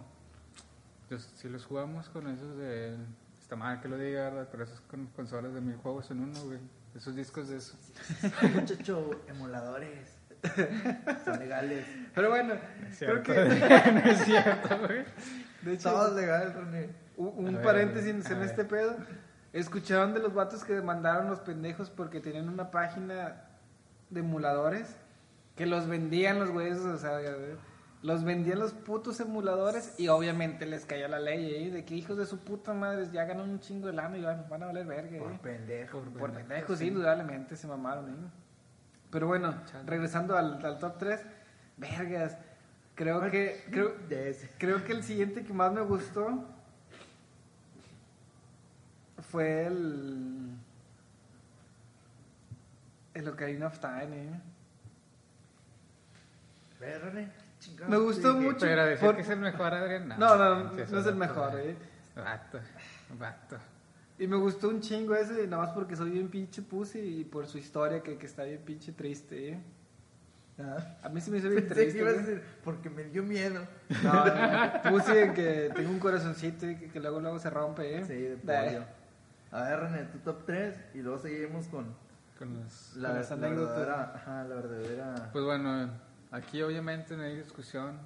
Pues, 1.08 1.22
si 1.36 1.48
los 1.50 1.64
jugamos 1.66 2.10
con 2.10 2.28
esos 2.28 2.58
de... 2.58 2.98
Está 3.40 3.56
mal 3.56 3.80
que 3.80 3.88
lo 3.88 3.96
diga, 3.96 4.24
¿verdad? 4.32 4.48
Pero 4.50 4.64
esos 4.64 4.82
con 4.82 5.06
consolas 5.16 5.54
de 5.54 5.62
mil 5.62 5.76
juegos 5.78 6.10
en 6.10 6.22
uno, 6.22 6.42
güey. 6.46 6.58
Esos 6.96 7.16
discos 7.16 7.48
de 7.50 7.58
eso. 7.58 7.78
Muchacho, 8.56 9.12
emuladores. 9.28 10.15
Son 11.26 11.40
legales. 11.40 11.86
Pero 12.14 12.30
bueno, 12.30 12.54
Es 12.90 13.00
creo 13.00 13.24
que. 13.24 13.34
no 13.94 14.12
es 14.12 14.20
cierto, 14.20 14.80
güey. 14.80 15.04
De 15.62 15.74
hecho, 15.74 15.92
Todos 15.92 16.16
legales, 16.16 16.54
René. 16.54 16.90
un, 17.18 17.54
ver, 17.54 17.62
paréntesis 17.62 18.30
en 18.30 18.42
este 18.42 18.66
pedo. 18.66 18.96
Escucharon 19.54 20.14
de 20.14 20.20
los 20.20 20.34
vatos 20.34 20.64
que 20.64 20.74
demandaron 20.74 21.30
los 21.30 21.40
pendejos 21.40 21.90
porque 21.90 22.20
tenían 22.20 22.50
una 22.50 22.72
página 22.72 23.46
de 24.10 24.20
emuladores 24.20 24.96
que 25.56 25.66
los 25.66 25.88
vendían 25.88 26.40
los 26.40 26.52
güeyes, 26.52 26.80
o 26.80 26.98
sea, 26.98 27.20
los 28.02 28.24
vendían 28.24 28.60
los 28.60 28.74
putos 28.74 29.20
emuladores 29.20 29.96
y 29.98 30.10
obviamente 30.10 30.66
les 30.66 30.86
cayó 30.86 31.08
la 31.08 31.20
ley 31.20 31.56
¿eh? 31.56 31.72
de 31.72 31.86
que 31.86 31.96
hijos 31.96 32.18
de 32.18 32.26
su 32.26 32.40
puta 32.40 32.74
madre 32.74 33.08
ya 33.12 33.26
ganan 33.26 33.50
un 33.50 33.60
chingo 33.60 33.88
de 33.88 33.94
lana 33.94 34.18
y 34.18 34.22
van, 34.22 34.46
van 34.50 34.64
a 34.64 34.66
valer 34.68 34.86
verga. 34.86 35.18
Por 35.18 35.32
¿eh? 35.32 35.40
pendejo. 35.42 36.02
Por 36.02 36.32
pendejos, 36.34 36.78
sí, 36.78 36.88
indudablemente 36.88 37.56
se 37.56 37.68
mamaron, 37.68 38.10
¿eh? 38.10 38.45
Pero 39.12 39.28
bueno, 39.28 39.56
Chale. 39.66 39.84
regresando 39.88 40.38
al, 40.38 40.64
al 40.66 40.80
top 40.80 40.98
3, 40.98 41.22
vergas. 41.78 42.38
Creo 42.96 43.30
que, 43.30 43.66
creo, 43.72 43.94
ese. 44.10 44.50
creo 44.58 44.84
que 44.86 44.94
el 44.94 45.04
siguiente 45.04 45.44
que 45.44 45.54
más 45.54 45.72
me 45.74 45.82
gustó 45.82 46.46
fue 49.30 49.66
el. 49.68 50.50
El 53.14 53.28
Ocarina 53.30 53.68
of 53.68 53.80
Time, 53.80 54.24
¿eh? 54.24 54.42
Ve, 56.82 57.00
René. 57.00 57.32
chingado, 57.60 57.90
Me 57.90 57.98
gustó 57.98 58.34
sí, 58.34 58.40
mucho. 58.40 58.60
Pero 58.62 58.86
decir 58.86 59.06
por- 59.06 59.16
que 59.16 59.22
es 59.22 59.30
el 59.30 59.40
mejor, 59.40 59.74
Adrián. 59.74 60.10
No, 60.10 60.16
no, 60.18 60.38
no, 60.38 60.64
no 60.74 60.78
eso 60.84 61.00
es 61.00 61.06
el 61.06 61.16
mejor. 61.16 61.58
¿eh? 61.60 61.76
Vato, 62.16 62.60
vato. 63.18 63.58
Y 64.18 64.28
me 64.28 64.38
gustó 64.38 64.70
un 64.70 64.80
chingo 64.80 65.14
ese, 65.16 65.46
nada 65.48 65.64
más 65.66 65.74
porque 65.74 65.96
soy 65.96 66.10
bien 66.12 66.30
pinche 66.30 66.62
pussy 66.62 67.00
y 67.00 67.24
por 67.26 67.48
su 67.48 67.58
historia 67.58 68.02
que, 68.02 68.18
que 68.18 68.26
está 68.26 68.44
bien 68.44 68.62
pinche 68.64 68.92
triste, 68.94 69.50
¿eh? 69.54 69.60
Ah. 70.58 70.78
A 71.04 71.10
mí 71.10 71.20
se 71.20 71.32
me 71.32 71.40
hizo 71.40 71.50
bien 71.50 71.68
Pensé 71.68 71.76
que 71.76 71.82
triste. 71.92 72.00
ibas 72.00 72.14
a 72.14 72.18
decir, 72.20 72.42
porque 72.64 72.90
me 72.90 73.04
dio 73.04 73.24
miedo. 73.24 73.68
No, 74.04 74.26
no, 74.26 74.90
puse 74.90 75.24
en 75.26 75.34
que 75.34 75.70
tengo 75.76 75.90
un 75.92 76.00
corazoncito 76.00 76.70
y 76.70 76.78
que, 76.78 76.88
que 76.88 77.00
luego 77.02 77.20
luego 77.20 77.40
se 77.40 77.50
rompe, 77.50 77.98
¿eh? 78.00 78.06
Sí, 78.06 78.14
de 78.16 78.38
pollo. 78.38 78.86
A 79.52 79.64
ver, 79.64 79.80
René, 79.82 80.04
tu 80.06 80.20
top 80.20 80.46
3 80.46 80.76
y 80.94 81.00
luego 81.02 81.18
seguimos 81.18 81.68
con 81.68 81.94
Con 82.40 82.54
los... 82.54 82.96
la, 82.96 83.10
Con 83.10 83.18
las 83.18 83.30
la 83.32 83.36
anécdotas. 83.36 83.78
verdadera. 83.78 84.12
Ajá, 84.16 84.44
la 84.46 84.56
verdadera. 84.56 85.30
Pues 85.34 85.44
bueno, 85.44 85.90
aquí 86.32 86.62
obviamente 86.62 87.18
no 87.18 87.24
hay 87.24 87.36
discusión. 87.36 88.00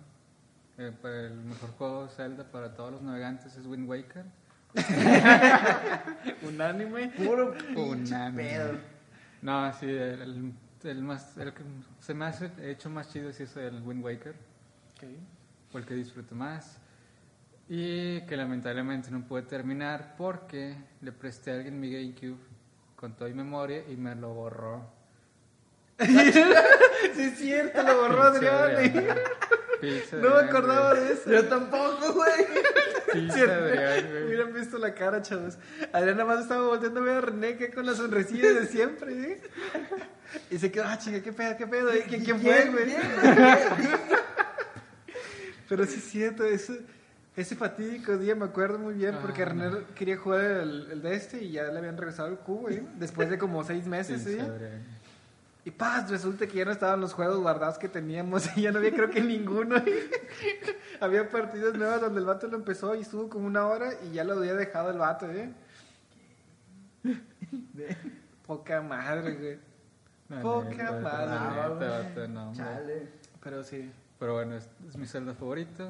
Eh, 0.80 0.92
para 1.02 1.28
el 1.28 1.36
mejor 1.36 1.70
juego 1.72 2.04
de 2.06 2.10
Zelda 2.10 2.46
para 2.46 2.74
todos 2.74 2.94
los 2.94 3.02
navegantes 3.04 3.56
es 3.58 3.66
Wind 3.68 3.88
Waker. 3.88 4.26
Unánime. 6.48 7.10
Puro 7.10 7.54
Unánime. 7.76 8.44
pedo. 8.44 8.78
No, 9.42 9.72
sí, 9.74 9.88
el, 9.90 11.02
más, 11.02 11.38
el 11.38 11.54
que 11.54 11.64
se 12.00 12.14
me 12.14 12.26
hace 12.26 12.52
hecho 12.62 12.90
más 12.90 13.12
chido 13.12 13.30
es 13.30 13.40
el 13.58 13.82
Wind 13.82 14.04
Waker, 14.04 14.36
fue 15.72 15.82
el 15.82 15.88
que 15.88 15.94
disfruté 15.94 16.36
más. 16.36 16.80
Y 17.72 18.22
que 18.22 18.36
lamentablemente 18.36 19.12
no 19.12 19.22
pude 19.22 19.44
terminar 19.44 20.16
porque 20.18 20.76
le 21.02 21.12
presté 21.12 21.52
a 21.52 21.56
alguien 21.56 21.80
mi 21.80 21.92
GameCube 21.92 22.40
con 22.96 23.16
toda 23.16 23.30
mi 23.30 23.36
memoria 23.36 23.84
y 23.88 23.96
me 23.96 24.16
lo 24.16 24.34
borró. 24.34 25.00
Sí, 27.16 27.22
es 27.24 27.38
cierto, 27.38 27.84
lo 27.84 28.02
borró 28.02 28.22
Adrián. 28.24 29.18
¿Eh? 29.82 30.04
No 30.14 30.30
me 30.36 30.42
acordaba 30.42 30.94
de 30.94 31.14
eso. 31.14 31.32
Yo 31.32 31.46
tampoco, 31.48 32.14
güey. 32.14 33.30
Adrián, 33.32 34.08
güey. 34.10 34.24
Hubieran 34.26 34.54
visto 34.54 34.78
la 34.78 34.94
cara, 34.94 35.22
chavos. 35.22 35.58
Adrián 35.94 36.18
nada 36.18 36.26
más 36.34 36.42
estaba 36.44 36.68
volteando 36.68 37.00
a 37.00 37.04
ver 37.04 37.16
a 37.18 37.22
René 37.22 37.58
que 37.58 37.72
con 37.72 37.86
la 37.86 37.94
sonrisilla 37.96 38.54
de 38.54 38.68
siempre, 38.68 39.14
¿eh? 39.14 39.42
Y 40.52 40.58
se 40.60 40.72
quedó, 40.72 40.86
ah, 40.86 40.98
chinga, 40.98 41.22
qué 41.22 41.34
pedo, 41.34 41.58
qué 41.58 41.66
pedo, 41.68 41.92
¿eh? 41.92 42.06
¿Quién, 42.08 42.24
quién 42.24 42.40
fue, 42.40 42.66
güey? 42.70 42.96
Pero 45.68 45.86
sí 45.86 45.96
es 45.98 46.04
cierto, 46.06 46.44
ese, 46.46 46.82
ese 47.36 47.56
fatídico 47.56 48.18
día 48.18 48.36
me 48.36 48.46
acuerdo 48.46 48.80
muy 48.80 48.96
bien 48.96 49.16
porque 49.22 49.44
Ah, 49.44 49.46
René 49.46 49.70
no. 49.70 49.80
quería 49.96 50.18
jugar 50.18 50.42
el, 50.44 50.88
el 50.92 51.02
de 51.02 51.16
este 51.16 51.44
y 51.44 51.52
ya 51.52 51.64
le 51.66 51.78
habían 51.80 51.98
regresado 51.98 52.28
el 52.30 52.38
cubo, 52.38 52.70
¿eh? 52.70 52.84
Después 52.98 53.30
de 53.30 53.38
como 53.38 53.64
seis 53.64 53.86
meses, 53.86 54.24
¿sí? 54.24 54.40
Adrián. 54.40 54.99
Y 55.70 55.72
paz, 55.72 56.10
resulta 56.10 56.48
que 56.48 56.58
ya 56.58 56.66
no 56.66 56.72
estaban 56.72 57.00
los 57.00 57.14
juegos 57.14 57.38
guardados 57.38 57.78
que 57.78 57.88
teníamos 57.88 58.50
y 58.58 58.64
ya 58.64 58.72
no 58.72 58.80
había 58.80 58.92
creo 58.92 59.12
que 59.12 59.22
ninguno. 59.22 59.76
había 61.00 61.30
partidas 61.30 61.76
nuevas 61.76 62.02
donde 62.02 62.20
el 62.22 62.26
vato 62.26 62.48
lo 62.48 62.58
empezó 62.58 62.96
y 62.96 63.02
estuvo 63.02 63.30
como 63.30 63.46
una 63.46 63.68
hora 63.68 63.92
y 64.04 64.14
ya 64.14 64.24
lo 64.24 64.34
había 64.34 64.56
dejado 64.56 64.90
el 64.90 64.98
vato, 64.98 65.28
¿eh? 65.30 65.54
Poca 68.48 68.82
madre, 68.82 69.36
güey. 69.36 70.42
Poca 70.42 70.70
neta, 70.70 71.00
madre, 71.02 72.28
no. 72.30 72.52
Chale. 72.56 73.08
Pero 73.44 73.64
sí. 73.64 73.92
Pero 74.18 74.34
bueno, 74.34 74.56
es, 74.56 74.68
es 74.88 74.98
mi 74.98 75.06
Zelda 75.06 75.36
favorito. 75.36 75.88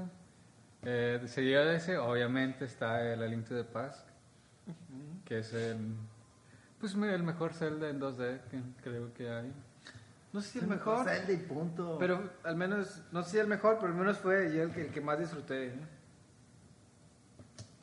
Eh, 0.83 1.21
seguido 1.27 1.63
de 1.63 1.77
ese, 1.77 1.97
obviamente, 1.97 2.65
está 2.65 3.01
el 3.01 3.23
A 3.23 3.27
Link 3.27 3.47
to 3.47 3.55
the 3.55 3.63
Past, 3.63 4.05
que 5.23 5.39
es 5.39 5.53
el, 5.53 5.95
pues, 6.81 6.95
el 6.95 7.23
mejor 7.23 7.53
Zelda 7.53 7.87
en 7.87 8.01
2D 8.01 8.41
que 8.51 8.61
creo 8.83 9.13
que 9.13 9.29
hay. 9.29 9.53
No 10.31 10.41
sé 10.41 10.49
si 10.51 10.59
el 10.59 10.67
mejor, 10.67 11.07
punto. 11.47 11.97
pero 11.99 12.31
al 12.43 12.55
menos, 12.55 13.01
no 13.11 13.23
sé 13.23 13.31
si 13.31 13.37
el 13.39 13.47
mejor, 13.47 13.77
pero 13.79 13.91
al 13.93 13.97
menos 13.97 14.17
fue 14.19 14.53
yo 14.55 14.63
el 14.63 14.71
que, 14.71 14.81
el 14.81 14.91
que 14.91 15.01
más 15.01 15.17
disfruté. 15.17 15.67
¿eh? 15.69 15.79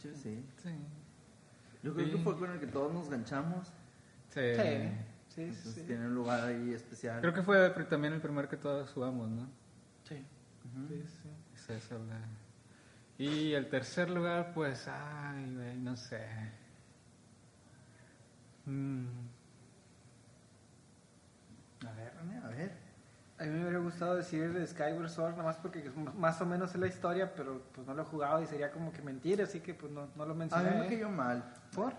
Sí, 0.00 0.12
sí. 0.14 0.44
Yo 1.82 1.92
creo 1.94 2.06
Sí. 2.06 2.12
que 2.12 2.18
fue 2.18 2.38
con 2.38 2.50
el 2.52 2.60
que 2.60 2.66
todos 2.68 2.92
nos 2.92 3.08
ganchamos. 3.10 3.68
Sí. 4.30 4.40
Sí, 4.54 4.92
sí, 5.28 5.40
Entonces 5.42 5.74
sí. 5.74 5.82
tiene 5.86 6.06
un 6.06 6.14
lugar 6.14 6.44
ahí 6.44 6.72
especial. 6.72 7.20
Creo 7.20 7.34
que 7.34 7.42
fue 7.42 7.68
también 7.88 8.12
el 8.14 8.20
primer 8.20 8.48
que 8.48 8.56
todos 8.56 8.90
jugamos, 8.92 9.28
¿no? 9.28 9.48
Sí. 10.04 10.24
Sí, 10.88 11.04
sí. 11.22 11.28
Es 11.72 11.90
Y 13.18 13.52
el 13.54 13.68
tercer 13.68 14.10
lugar, 14.10 14.52
pues, 14.54 14.86
ay, 14.88 15.52
güey, 15.54 15.76
no 15.78 15.96
sé. 15.96 16.26
Mm, 18.66 19.06
A 21.86 21.92
ver, 21.94 22.12
René, 22.16 22.38
a 22.44 22.48
ver. 22.48 22.72
A 23.38 23.44
mí 23.44 23.50
me 23.50 23.62
hubiera 23.64 23.78
gustado 23.80 24.14
decir 24.16 24.66
Skyward 24.66 25.10
Sword, 25.10 25.32
nada 25.32 25.42
más 25.44 25.56
porque 25.58 25.80
es 25.80 25.94
más 26.14 26.40
o 26.40 26.46
menos 26.46 26.70
es 26.74 26.80
la 26.80 26.86
historia, 26.86 27.34
pero 27.34 27.60
pues 27.74 27.86
no 27.86 27.92
lo 27.92 28.02
he 28.02 28.04
jugado 28.06 28.40
y 28.42 28.46
sería 28.46 28.70
como 28.72 28.90
que 28.92 29.02
mentir, 29.02 29.42
así 29.42 29.60
que 29.60 29.74
pues 29.74 29.92
no, 29.92 30.08
no 30.16 30.24
lo 30.24 30.32
A 30.32 30.36
mencioné. 30.36 30.70
mí 30.70 30.76
me 30.78 30.86
¿eh? 30.86 30.88
cayó 30.88 31.10
mal. 31.10 31.44
¿Por? 31.74 31.92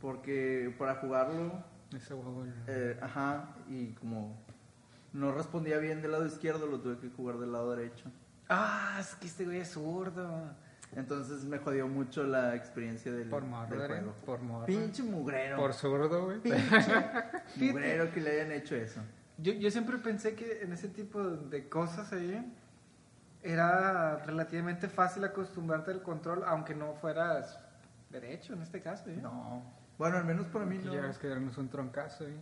Porque 0.00 0.74
para 0.78 0.96
jugarlo, 0.96 1.52
ese 1.96 2.14
huevo. 2.14 2.44
eh, 2.66 2.98
ajá, 3.02 3.54
y 3.68 3.92
como 3.94 4.36
no 5.12 5.32
respondía 5.32 5.78
bien 5.78 6.02
del 6.02 6.12
lado 6.12 6.26
izquierdo, 6.26 6.66
lo 6.66 6.80
tuve 6.80 6.98
que 6.98 7.10
jugar 7.10 7.38
del 7.38 7.52
lado 7.52 7.74
derecho. 7.76 8.10
Ah, 8.48 8.96
es 8.98 9.14
que 9.16 9.26
este 9.28 9.44
güey 9.44 9.58
es 9.60 9.70
zurdo. 9.70 10.52
Entonces 10.96 11.44
me 11.44 11.58
jodió 11.58 11.86
mucho 11.86 12.24
la 12.24 12.56
experiencia 12.56 13.12
del, 13.12 13.28
Por 13.28 13.44
morro, 13.44 13.78
del 13.78 13.86
juego. 13.86 14.14
por 14.26 14.40
morro. 14.40 14.66
Pinche 14.66 15.02
mugrero. 15.02 15.56
Por 15.56 15.72
zurdo, 15.72 16.24
güey. 16.24 16.40
Pinche 16.40 16.60
mugrero 17.56 18.12
que 18.12 18.20
le 18.20 18.30
hayan 18.32 18.52
hecho 18.52 18.74
eso. 18.74 19.00
Yo, 19.38 19.52
yo 19.52 19.70
siempre 19.70 19.98
pensé 19.98 20.34
que 20.34 20.62
en 20.62 20.72
ese 20.72 20.88
tipo 20.88 21.22
de 21.22 21.68
cosas 21.68 22.12
ahí 22.12 22.44
era 23.42 24.16
relativamente 24.18 24.88
fácil 24.88 25.24
acostumbrarte 25.24 25.92
al 25.92 26.02
control, 26.02 26.42
aunque 26.44 26.74
no 26.74 26.94
fueras 26.94 27.58
derecho 28.10 28.52
en 28.52 28.62
este 28.62 28.80
caso. 28.80 29.08
¿eh? 29.08 29.18
No. 29.20 29.62
Bueno, 29.96 30.16
al 30.16 30.24
menos 30.24 30.46
para 30.48 30.66
mí 30.66 30.78
no. 30.78 30.92
ya 30.92 31.02
ves 31.02 31.18
que 31.18 31.28
darnos 31.28 31.56
un 31.56 31.68
troncazo, 31.68 32.26
¿eh? 32.26 32.34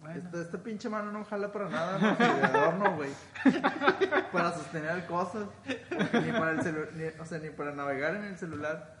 Bueno. 0.00 0.18
Esta, 0.24 0.40
esta 0.40 0.58
pinche 0.58 0.88
mano 0.88 1.12
no 1.12 1.24
jala 1.24 1.52
para 1.52 1.68
nada, 1.68 1.98
más 1.98 2.16
que 2.16 2.24
de 2.24 2.30
adorno, 2.44 2.96
güey. 2.96 3.10
para 4.32 4.52
sostener 4.52 5.06
cosas. 5.06 5.46
Ni 5.66 6.32
para 6.32 6.52
el 6.52 6.60
celu- 6.60 6.90
ni, 6.94 7.04
o 7.20 7.24
sea, 7.26 7.38
ni 7.38 7.50
para 7.50 7.72
navegar 7.72 8.16
en 8.16 8.24
el 8.24 8.38
celular. 8.38 8.96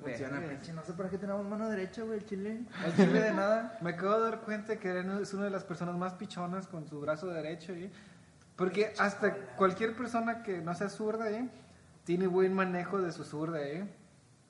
Funciona, 0.00 0.40
pinche. 0.40 0.72
No 0.72 0.82
sé 0.84 0.92
para 0.94 1.10
qué 1.10 1.18
tenemos 1.18 1.44
mano 1.46 1.68
derecha, 1.68 2.02
güey, 2.02 2.18
el 2.18 2.26
chile. 2.26 2.60
No 2.86 2.92
sirve 2.92 3.20
de 3.20 3.32
nada. 3.32 3.76
Me 3.80 3.90
acabo 3.90 4.18
de 4.18 4.30
dar 4.30 4.40
cuenta 4.40 4.76
que 4.78 4.88
Eren 4.88 5.10
es 5.20 5.34
una 5.34 5.44
de 5.44 5.50
las 5.50 5.64
personas 5.64 5.96
más 5.96 6.14
pichonas 6.14 6.66
con 6.68 6.86
su 6.86 7.00
brazo 7.00 7.26
derecho. 7.26 7.72
¿eh? 7.72 7.90
Porque 8.56 8.94
hasta 8.98 9.34
cualquier 9.56 9.94
persona 9.96 10.42
que 10.42 10.58
no 10.62 10.74
sea 10.74 10.88
zurda 10.88 11.28
¿eh? 11.30 11.48
tiene 12.04 12.26
buen 12.28 12.54
manejo 12.54 13.00
de 13.02 13.12
su 13.12 13.24
zurda. 13.24 13.60
¿eh? 13.62 13.84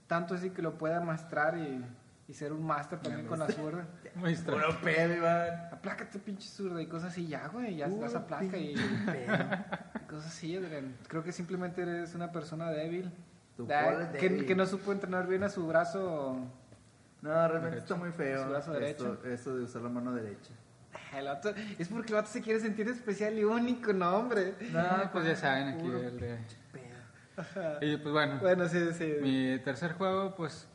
Tanto 0.06 0.34
así 0.34 0.50
que 0.50 0.62
lo 0.62 0.76
puede 0.78 0.94
amastrar 0.94 1.56
y, 1.56 1.84
y 2.30 2.34
ser 2.34 2.52
un 2.52 2.64
máster 2.64 3.00
también 3.00 3.26
con 3.26 3.40
la 3.40 3.48
zurda. 3.48 3.84
Maestro. 4.14 4.54
Puro 4.54 4.80
pedo, 4.82 5.14
Iván. 5.16 5.48
Aplácate, 5.72 6.20
pinche 6.20 6.48
zurda, 6.48 6.80
y 6.80 6.86
cosas 6.86 7.10
así, 7.10 7.26
ya, 7.26 7.48
güey, 7.48 7.74
ya 7.74 7.88
Puro 7.88 8.02
las 8.02 8.14
aplaca 8.14 8.56
y, 8.56 8.74
y 8.74 10.06
cosas 10.08 10.26
así. 10.26 10.56
Adrián. 10.56 10.94
Creo 11.08 11.24
que 11.24 11.32
simplemente 11.32 11.82
eres 11.82 12.14
una 12.14 12.30
persona 12.30 12.70
débil. 12.70 13.10
Tu 13.56 13.66
Da- 13.66 14.12
que, 14.12 14.28
débil. 14.28 14.46
que 14.46 14.54
no 14.54 14.64
supo 14.64 14.92
entrenar 14.92 15.26
bien 15.26 15.42
a 15.42 15.48
su 15.48 15.66
brazo. 15.66 16.38
No, 17.20 17.30
realmente 17.48 17.76
Derecho. 17.76 17.78
está 17.82 17.94
muy 17.96 18.12
feo. 18.12 18.44
Su 18.44 18.48
brazo 18.50 18.72
derecho. 18.74 19.20
esto 19.24 19.56
de 19.56 19.64
usar 19.64 19.82
la 19.82 19.88
mano 19.88 20.14
derecha. 20.14 20.52
El 21.16 21.26
vato- 21.26 21.52
es 21.78 21.88
porque 21.88 22.08
el 22.10 22.14
vato 22.14 22.28
se 22.28 22.40
quiere 22.42 22.60
sentir 22.60 22.88
especial 22.88 23.36
y 23.36 23.42
único, 23.44 23.92
no, 23.92 24.14
hombre. 24.16 24.54
No, 24.72 25.10
pues 25.12 25.24
ya 25.26 25.34
saben, 25.34 25.68
aquí 25.70 25.82
Puro 25.82 25.98
el 25.98 26.16
de... 26.20 26.38
Y 27.80 27.96
pues 27.96 28.12
bueno, 28.12 28.38
Bueno, 28.40 28.68
sí, 28.68 28.78
sí. 28.92 29.14
mi 29.20 29.58
tercer 29.64 29.94
juego, 29.94 30.34
pues, 30.36 30.68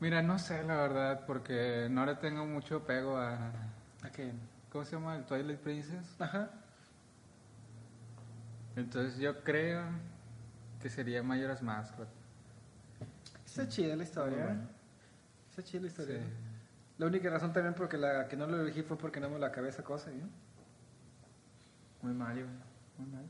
mira, 0.00 0.22
no 0.22 0.38
sé 0.38 0.62
la 0.64 0.76
verdad, 0.76 1.24
porque 1.26 1.88
no 1.90 2.04
le 2.04 2.16
tengo 2.16 2.46
mucho 2.46 2.78
apego 2.78 3.16
a... 3.16 3.52
¿A 4.02 4.10
qué? 4.10 4.32
¿Cómo 4.70 4.84
se 4.84 4.92
llama? 4.92 5.16
El 5.16 5.24
Twilight 5.24 5.60
Princess. 5.60 6.16
Ajá. 6.18 6.50
Entonces 8.76 9.18
yo 9.18 9.42
creo 9.42 9.82
que 10.80 10.88
sería 10.88 11.22
Majora's 11.22 11.62
Mask. 11.62 11.94
Está 13.44 13.68
chida 13.68 13.96
la 13.96 14.04
historia. 14.04 14.38
¿eh? 14.38 14.44
bueno. 14.44 14.68
Está 15.50 15.62
chida 15.62 15.82
la 15.82 15.86
historia. 15.88 16.18
Sí. 16.18 16.24
La 16.98 17.06
única 17.06 17.30
razón 17.30 17.52
también 17.52 17.74
porque 17.74 17.96
la 17.96 18.28
que 18.28 18.36
no 18.36 18.46
lo 18.46 18.60
elegí 18.60 18.82
fue 18.82 18.96
porque 18.96 19.20
no 19.20 19.28
me 19.28 19.38
la 19.38 19.48
acabé 19.48 19.68
esa 19.70 19.82
cosa, 19.82 20.10
¿eh? 20.10 20.22
Muy 22.02 22.12
mal, 22.14 22.38
Iván. 22.38 22.60
Muy 22.98 23.08
mal. 23.08 23.24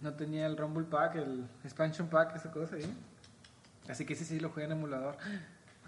No 0.00 0.14
tenía 0.14 0.46
el 0.46 0.56
Rumble 0.56 0.84
Pack, 0.84 1.16
el 1.16 1.46
Expansion 1.64 2.08
Pack, 2.08 2.36
esa 2.36 2.50
cosa, 2.50 2.76
¿eh? 2.76 2.86
Así 3.88 4.06
que 4.06 4.14
ese 4.14 4.24
sí 4.24 4.40
lo 4.40 4.50
jugué 4.50 4.64
en 4.64 4.72
emulador. 4.72 5.16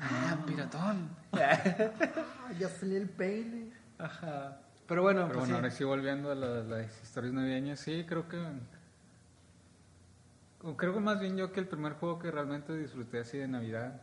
Ah, 0.01 0.37
piratón. 0.47 1.09
Ah, 1.33 1.59
ya 2.59 2.69
salió 2.69 2.99
el 2.99 3.09
peine. 3.09 3.73
Ajá. 3.99 4.59
Pero 4.87 5.03
bueno, 5.03 5.23
Pero 5.29 5.39
pues 5.39 5.39
bueno, 5.41 5.47
sí. 5.47 5.53
ahora 5.55 5.71
sí 5.71 5.85
volviendo 5.85 6.31
a 6.31 6.35
la- 6.35 6.63
las 6.63 7.03
historias 7.03 7.33
navideñas, 7.33 7.81
sí, 7.81 8.05
creo 8.07 8.29
que... 8.29 8.43
Creo 10.77 10.95
que 10.95 11.01
más 11.01 11.21
bien 11.21 11.37
yo 11.37 11.53
que 11.53 11.61
el 11.61 11.69
primer 11.69 11.93
juego 11.95 12.19
que 12.19 12.31
realmente 12.31 12.75
disfruté 12.77 13.21
así 13.21 13.37
de 13.37 13.47
Navidad, 13.47 14.01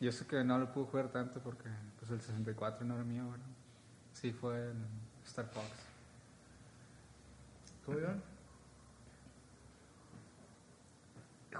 yo 0.00 0.12
sé 0.12 0.26
que 0.26 0.44
no 0.44 0.58
lo 0.58 0.70
pude 0.72 0.84
jugar 0.86 1.08
tanto 1.08 1.40
porque 1.40 1.68
pues 1.98 2.10
el 2.10 2.20
64 2.20 2.84
no 2.86 2.94
era 2.96 3.04
mío, 3.04 3.30
¿verdad? 3.30 3.46
Sí, 4.12 4.30
fue 4.32 4.70
el 4.70 4.76
Star 5.24 5.46
Fox. 5.46 5.66
¿Cómo, 7.86 7.98
Iván? 7.98 8.22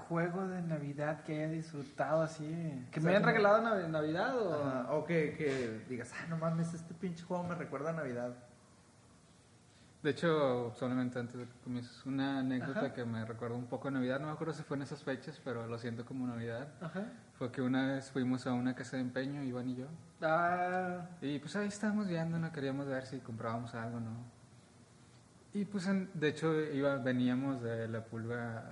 Juego 0.07 0.47
de 0.47 0.61
Navidad 0.61 1.23
que 1.23 1.43
haya 1.43 1.49
disfrutado 1.53 2.21
así. 2.21 2.45
Que 2.91 2.99
O 2.99 3.03
me 3.03 3.09
sea, 3.09 3.19
hayan 3.19 3.21
como- 3.23 3.33
regalado 3.33 3.79
en 3.79 3.91
Navidad 3.91 4.37
o. 4.41 4.53
Ajá, 4.67 4.91
O 4.93 5.05
que, 5.05 5.35
que 5.37 5.83
digas, 5.89 6.11
ah, 6.13 6.25
no 6.29 6.37
mames, 6.37 6.73
este 6.73 6.93
pinche 6.93 7.23
juego 7.23 7.43
me 7.43 7.55
recuerda 7.55 7.89
a 7.91 7.93
Navidad. 7.93 8.33
De 10.01 10.09
hecho, 10.09 10.73
solamente 10.75 11.17
antes 11.17 11.37
de 11.37 11.45
que 11.45 11.53
comiences, 11.63 12.05
una 12.05 12.39
anécdota 12.39 12.79
Ajá. 12.79 12.93
que 12.93 13.05
me 13.05 13.23
recuerda 13.23 13.55
un 13.55 13.67
poco 13.67 13.87
a 13.87 13.91
Navidad, 13.91 14.19
no 14.19 14.27
me 14.27 14.33
acuerdo 14.33 14.53
si 14.53 14.61
fue 14.63 14.75
en 14.75 14.83
esas 14.83 15.01
fechas, 15.01 15.39
pero 15.43 15.65
lo 15.65 15.77
siento 15.77 16.05
como 16.05 16.27
Navidad. 16.27 16.67
Ajá. 16.81 17.05
Fue 17.37 17.49
que 17.53 17.61
una 17.61 17.87
vez 17.93 18.11
fuimos 18.11 18.45
a 18.45 18.51
una 18.53 18.75
casa 18.75 18.97
de 18.97 19.03
empeño, 19.03 19.41
Iván 19.43 19.69
y 19.69 19.75
yo, 19.75 19.87
Ah, 20.21 21.07
y 21.21 21.39
pues 21.39 21.55
ahí 21.55 21.67
estábamos 21.69 22.07
viendo, 22.09 22.37
no 22.37 22.51
queríamos 22.51 22.85
ver 22.87 23.05
si 23.05 23.19
comprábamos 23.19 23.73
algo, 23.75 23.99
¿no? 24.01 24.11
Y 25.53 25.63
pues 25.65 25.87
en- 25.87 26.09
de 26.13 26.27
hecho 26.29 26.53
iba, 26.61 26.97
veníamos 26.97 27.61
de 27.61 27.87
la 27.87 28.03
pulga, 28.03 28.63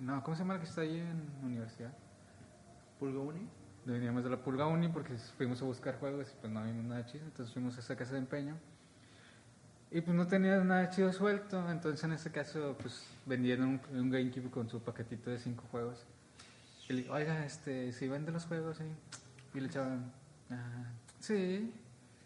no, 0.00 0.22
¿cómo 0.22 0.36
se 0.36 0.42
llama 0.42 0.54
la 0.54 0.60
que 0.60 0.66
está 0.66 0.80
ahí 0.80 0.98
en 0.98 1.26
la 1.40 1.46
universidad? 1.46 1.92
¿Pulga 2.98 3.20
Uni? 3.20 3.48
Veníamos 3.84 4.22
de 4.24 4.30
la 4.30 4.36
pulga 4.36 4.66
uni 4.66 4.88
porque 4.88 5.14
fuimos 5.38 5.62
a 5.62 5.64
buscar 5.64 5.98
juegos 5.98 6.28
y 6.30 6.40
pues 6.40 6.52
no 6.52 6.62
vimos 6.62 6.84
nada 6.84 7.06
chido, 7.06 7.24
entonces 7.24 7.52
fuimos 7.52 7.76
a 7.76 7.80
esa 7.80 7.96
casa 7.96 8.12
de 8.12 8.18
empeño. 8.18 8.56
Y 9.90 10.02
pues 10.02 10.14
no 10.14 10.26
tenía 10.26 10.62
nada 10.62 10.90
chido 10.90 11.12
suelto, 11.12 11.68
entonces 11.70 12.04
en 12.04 12.12
ese 12.12 12.30
caso 12.30 12.76
pues 12.80 13.06
vendieron 13.26 13.66
un, 13.66 13.98
un 13.98 14.10
GameCube 14.10 14.50
con 14.50 14.68
su 14.68 14.80
paquetito 14.80 15.30
de 15.30 15.38
cinco 15.38 15.64
juegos. 15.70 16.04
Y 16.88 16.92
le 16.92 17.02
digo, 17.02 17.14
oiga, 17.14 17.44
este, 17.44 17.92
si 17.92 18.06
vende 18.06 18.32
los 18.32 18.44
juegos, 18.44 18.76
sí. 18.76 18.84
Y 19.54 19.60
le 19.60 19.68
echaban, 19.68 20.12
ah, 20.50 20.92
sí. 21.18 21.72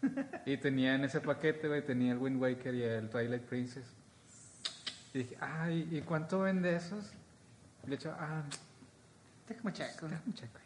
y 0.45 0.57
tenía 0.57 0.95
en 0.95 1.05
ese 1.05 1.21
paquete, 1.21 1.67
güey, 1.67 1.85
tenía 1.85 2.11
el 2.11 2.17
Wind 2.17 2.41
Waker 2.41 2.75
y 2.75 2.83
el 2.83 3.09
Twilight 3.09 3.43
Princess. 3.43 3.85
Y 5.13 5.19
dije, 5.19 5.37
ay, 5.39 5.87
¿y 5.91 6.01
cuánto 6.01 6.41
vende 6.41 6.75
esos? 6.75 7.13
Le 7.87 7.95
echaba, 7.95 8.17
ah, 8.19 8.43
Déjame 9.47 9.73
checo. 9.73 10.07
Déjame 10.07 10.33
checo. 10.33 10.59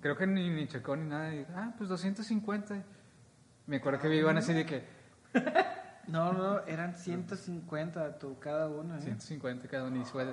Creo 0.00 0.16
que 0.16 0.26
ni, 0.26 0.50
ni 0.50 0.66
checó 0.66 0.96
ni 0.96 1.08
nada. 1.08 1.32
Y, 1.34 1.46
ah, 1.54 1.72
pues 1.78 1.88
250. 1.88 2.82
Me 3.66 3.76
acuerdo 3.76 4.00
que 4.00 4.14
iban 4.16 4.36
así 4.36 4.52
de 4.52 4.66
que 4.66 4.84
No, 6.08 6.32
no, 6.32 6.60
eran 6.66 6.94
150 6.96 8.18
tu 8.18 8.38
cada 8.40 8.68
uno. 8.68 8.96
¿eh? 8.96 9.02
150 9.02 9.68
cada 9.68 9.84
uno 9.84 10.02
y 10.02 10.04
fue 10.04 10.24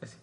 así. 0.00 0.16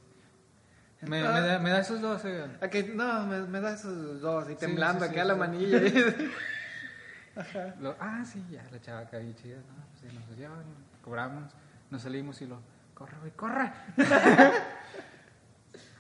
Me, 1.02 1.21
me, 1.21 1.21
da, 1.21 1.60
me 1.60 1.69
da 1.69 1.80
esos 1.80 2.02
dos, 2.02 2.25
oigan. 2.25 2.58
Ok, 2.62 2.75
no, 2.95 3.25
me, 3.28 3.41
me 3.41 3.62
da 3.62 3.73
esos 3.73 4.19
dos 4.19 4.49
y 4.49 4.54
Sí, 4.54 4.58
temblando 4.60 5.06
sí, 5.06 5.12
sí, 5.12 5.15
acá 5.15 5.23
la 5.23 5.34
sí. 5.36 5.39
manilla. 5.39 5.80
Lo- 7.80 7.95
ah, 7.99 8.23
sí, 8.25 8.43
ya, 8.49 8.63
la 8.71 8.82
chava 8.82 8.99
acá 9.02 9.17
bien 9.19 9.36
chida. 9.36 9.58
No, 9.58 9.86
pues 9.91 10.12
sí, 10.12 10.17
nos 10.28 10.38
llevan, 10.38 10.63
cobramos, 11.04 11.52
nos 11.89 12.02
salimos 12.02 12.41
y 12.41 12.47
lo, 12.47 12.60
corre, 12.99 13.17
güey, 13.19 13.31
corre. 13.31 13.71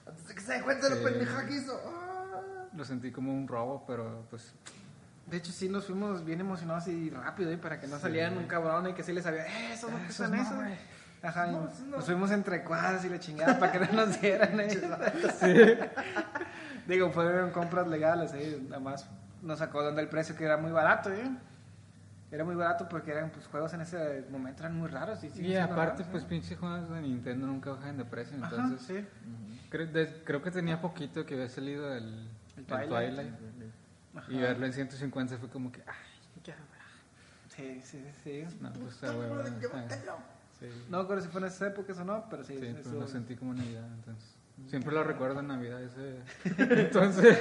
Antes 0.07 0.27
de 0.27 0.35
que 0.35 0.41
se 0.41 0.53
dé 0.53 0.61
cuenta 0.61 0.89
de 0.89 0.95
Sí. 0.95 1.03
la 1.03 1.09
pendeja 1.09 1.45
que 1.47 1.53
hizo. 1.55 1.81
Ah. 1.87 2.41
Lo 2.75 2.85
sentí 2.85 3.11
como 3.11 3.33
un 3.33 3.47
robo, 3.47 3.83
pero 3.87 4.25
pues 4.29 4.53
De 5.25 5.37
hecho, 5.37 5.51
sí 5.51 5.69
nos 5.69 5.85
fuimos 5.85 6.23
bien 6.25 6.39
emocionados 6.41 6.87
y 6.87 7.09
rápido, 7.11 7.51
¿eh? 7.51 7.57
Para 7.57 7.79
que 7.79 7.87
no 7.87 7.99
salieran 7.99 8.37
un 8.37 8.45
cabrón 8.47 8.87
y 8.89 8.93
que 8.93 9.03
sí 9.03 9.13
les 9.13 9.23
sabía, 9.23 9.45
¡eh, 9.45 9.73
eso 9.73 9.87
no 9.89 9.97
no, 9.97 10.05
eso! 10.41 10.55
güey. 10.55 10.73
Ajá, 11.21 11.47
No, 11.47 11.69
no. 11.87 11.97
nos 11.97 12.05
fuimos 12.05 12.31
entre 12.31 12.63
cuadras 12.63 13.03
y 13.05 13.09
la 13.09 13.19
chingada 13.19 13.59
para 13.59 13.71
que 13.71 13.79
no 13.79 13.91
nos 14.05 14.19
dieran, 14.21 14.59
¿eh? 14.61 15.89
Digo, 16.87 17.11
fueron 17.11 17.51
compras 17.51 17.87
legales, 17.87 18.33
¿eh? 18.33 18.59
Nada 18.69 18.79
más 18.79 19.07
nos 19.43 19.59
sacó 19.59 19.83
donde 19.83 20.01
el 20.01 20.09
precio 20.09 20.35
que 20.35 20.45
era 20.45 20.57
muy 20.57 20.71
barato, 20.71 21.11
¿eh? 21.11 21.29
Era 22.31 22.43
muy 22.43 22.55
barato 22.55 22.87
porque 22.87 23.11
eran 23.11 23.31
pues, 23.31 23.47
juegos 23.47 23.73
en 23.73 23.81
ese 23.81 24.23
momento 24.29 24.61
eran 24.63 24.77
muy 24.77 24.87
raros. 24.87 25.23
Y, 25.23 25.27
Y 25.41 25.55
aparte, 25.55 26.03
raros, 26.03 26.07
pues 26.11 26.23
¿eh? 26.23 26.27
pinches 26.29 26.57
juegos 26.59 26.89
de 26.89 27.01
Nintendo 27.01 27.47
nunca 27.47 27.71
bajan 27.71 27.97
de 27.97 28.05
precio, 28.05 28.37
Ajá, 28.41 28.55
entonces 28.55 28.85
sí. 28.85 29.05
creo, 29.69 29.87
de- 29.87 30.23
creo 30.23 30.41
que 30.41 30.51
tenía 30.51 30.79
poquito 30.79 31.25
que 31.25 31.33
había 31.33 31.49
salido 31.49 31.91
el, 31.93 32.03
El 32.03 32.59
el 32.59 32.65
Twilight. 32.65 33.15
Twilight, 33.15 33.33
Ajá. 34.15 34.31
y 34.31 34.37
verlo 34.39 34.65
en 34.65 34.73
150 34.73 35.37
fue 35.37 35.49
como 35.49 35.71
que, 35.71 35.81
ay, 35.87 35.95
ya, 36.43 36.55
Sí, 37.47 37.81
sí, 37.83 38.05
sí. 38.23 38.45
no, 38.61 38.71
pues 38.73 39.03
a 39.03 39.11
huevo, 39.17 39.43
sí, 39.43 40.65
No 40.89 40.97
me 40.99 41.03
acuerdo 41.03 41.23
si 41.23 41.29
fue 41.29 41.41
en 41.41 41.47
esas 41.47 41.69
épocas 41.69 41.97
o 41.97 42.05
no, 42.05 42.25
pero 42.29 42.43
sí. 42.43 42.57
sí, 42.59 42.69
pues 42.73 42.85
lo 42.87 43.07
sentí 43.07 43.35
como 43.35 43.53
Navidad, 43.55 43.87
entonces 43.95 44.35
siempre 44.67 44.93
lo 44.93 45.03
recuerdo 45.03 45.39
en 45.39 45.47
Navidad 45.47 45.81
ese, 45.81 46.19
entonces, 46.81 47.39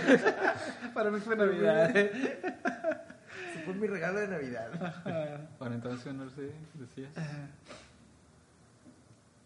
Para 0.94 1.10
mí 1.10 1.20
fue 1.20 1.36
Navidad. 1.36 1.94
Ese 3.58 3.64
fue 3.64 3.74
mi 3.74 3.86
regalo 3.86 4.20
de 4.20 4.28
Navidad. 4.28 5.48
Para 5.58 5.74
entonces 5.74 6.14
no 6.14 6.28
sé, 6.30 6.52
decías, 6.74 7.10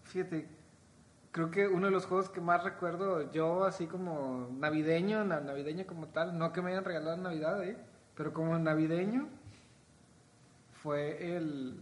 Fíjate, 0.04 0.46
creo 1.30 1.50
que 1.50 1.66
uno 1.68 1.86
de 1.86 1.92
los 1.92 2.04
juegos 2.06 2.28
que 2.28 2.40
más 2.40 2.62
recuerdo 2.62 3.32
yo, 3.32 3.64
así 3.64 3.86
como 3.86 4.48
navideño, 4.58 5.24
na- 5.24 5.40
navideño 5.40 5.86
como 5.86 6.08
tal, 6.08 6.36
no 6.38 6.52
que 6.52 6.60
me 6.60 6.70
hayan 6.72 6.84
regalado 6.84 7.14
en 7.16 7.22
Navidad, 7.22 7.64
¿eh? 7.64 7.76
pero 8.14 8.32
como 8.34 8.58
navideño, 8.58 9.28
fue 10.82 11.36
el. 11.36 11.74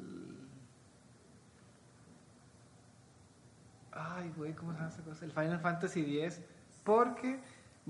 Ay, 3.92 4.32
güey, 4.36 4.52
¿cómo 4.54 4.72
se 4.72 4.78
llama 4.78 4.90
esa 4.90 5.02
cosa? 5.02 5.24
El 5.24 5.32
Final 5.32 5.58
Fantasy 5.60 6.20
X. 6.20 6.40
Porque 6.84 7.40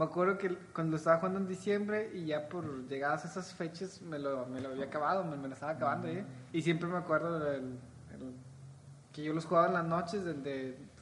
me 0.00 0.06
acuerdo 0.06 0.38
que 0.38 0.56
cuando 0.72 0.92
lo 0.92 0.96
estaba 0.96 1.18
jugando 1.18 1.38
en 1.40 1.46
diciembre 1.46 2.10
y 2.14 2.24
ya 2.24 2.48
por 2.48 2.86
llegadas 2.88 3.24
a 3.26 3.28
esas 3.28 3.54
fechas 3.54 4.00
me 4.00 4.18
lo, 4.18 4.46
me 4.46 4.60
lo 4.60 4.70
había 4.70 4.86
acabado, 4.86 5.22
me, 5.24 5.36
me 5.36 5.46
lo 5.48 5.54
estaba 5.54 5.72
acabando, 5.72 6.08
¿eh? 6.08 6.24
Y 6.52 6.62
siempre 6.62 6.88
me 6.88 6.96
acuerdo 6.96 7.38
del, 7.38 7.78
el- 8.14 8.34
que 9.12 9.22
yo 9.22 9.34
los 9.34 9.44
jugaba 9.44 9.66
en 9.68 9.74
las 9.74 9.84
noches, 9.84 10.24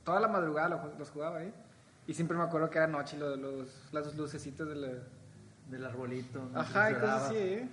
toda 0.03 0.19
la 0.19 0.27
madrugada 0.29 0.69
los 0.99 1.11
jugaba, 1.11 1.43
¿eh? 1.45 1.53
Y 2.09 2.15
siempre 2.15 2.37
me 2.37 2.43
acuerdo 2.43 2.69
que 2.71 2.79
era 2.79 2.87
noche 2.89 3.17
lo- 3.17 3.37
los, 3.37 3.69
las 3.93 4.17
lucecitas 4.17 4.67
de 4.69 4.75
la... 4.75 4.89
Del 5.71 5.85
arbolito. 5.85 6.49
Ajá, 6.55 6.91
y 6.91 6.95
cosas 6.95 7.23
así, 7.27 7.37
¿eh? 7.37 7.69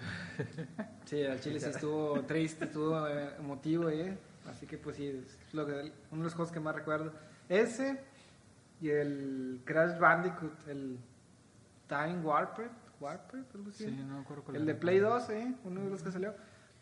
Sí, 1.05 1.23
al 1.23 1.39
chile 1.39 1.59
sí 1.59 1.69
estuvo 1.69 2.21
triste, 2.23 2.65
estuvo 2.65 3.07
eh, 3.07 3.29
emotivo, 3.39 3.89
¿eh? 3.89 4.17
Así 4.49 4.67
que 4.67 4.77
pues 4.77 4.97
sí, 4.97 5.07
es 5.07 5.53
lo 5.53 5.65
que, 5.65 5.91
uno 6.11 6.19
de 6.21 6.23
los 6.25 6.33
juegos 6.35 6.51
que 6.51 6.59
más 6.59 6.75
recuerdo. 6.75 7.11
Ese 7.49 7.99
y 8.81 8.89
el 8.89 9.61
Crash 9.63 9.97
Bandicoot, 9.97 10.67
el 10.67 10.99
Time 11.87 12.19
Warped, 12.21 12.69
Warped, 12.99 13.43
algo 13.55 13.69
así. 13.69 13.85
sí, 13.85 13.91
no 14.07 14.15
me 14.15 14.21
acuerdo 14.21 14.43
cuál 14.43 14.57
el 14.57 14.65
de. 14.65 14.75
Play 14.75 14.99
2, 14.99 15.29
¿eh? 15.29 15.55
Uno 15.63 15.81
de 15.81 15.89
los 15.89 16.01
que 16.01 16.11
salió. 16.11 16.33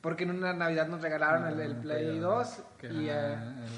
Porque 0.02 0.24
en 0.26 0.32
una 0.32 0.54
Navidad 0.54 0.88
nos 0.88 1.02
regalaron 1.02 1.48
el, 1.48 1.60
el 1.60 1.76
Play 1.78 2.20
2 2.20 2.64
que 2.78 2.88
y... 2.92 3.10
eh, 3.10 3.34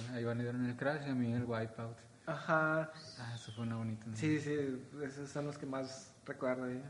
el- 0.09 0.15
a 0.15 0.21
Iván 0.21 0.37
le 0.37 0.43
dieron 0.43 0.65
el 0.65 0.75
Crash 0.75 1.05
y 1.07 1.09
a 1.11 1.13
mí 1.15 1.31
el 1.33 1.43
Wipeout. 1.45 1.97
ajá, 2.25 2.91
Ah, 3.19 3.31
eso 3.35 3.51
fue 3.51 3.63
una 3.65 3.75
bonita. 3.77 4.05
¿no? 4.07 4.15
sí, 4.15 4.39
sí, 4.39 4.83
esos 5.03 5.29
son 5.29 5.45
los 5.45 5.57
que 5.57 5.65
más 5.67 6.13
recuerdo, 6.25 6.67
¿eh? 6.67 6.81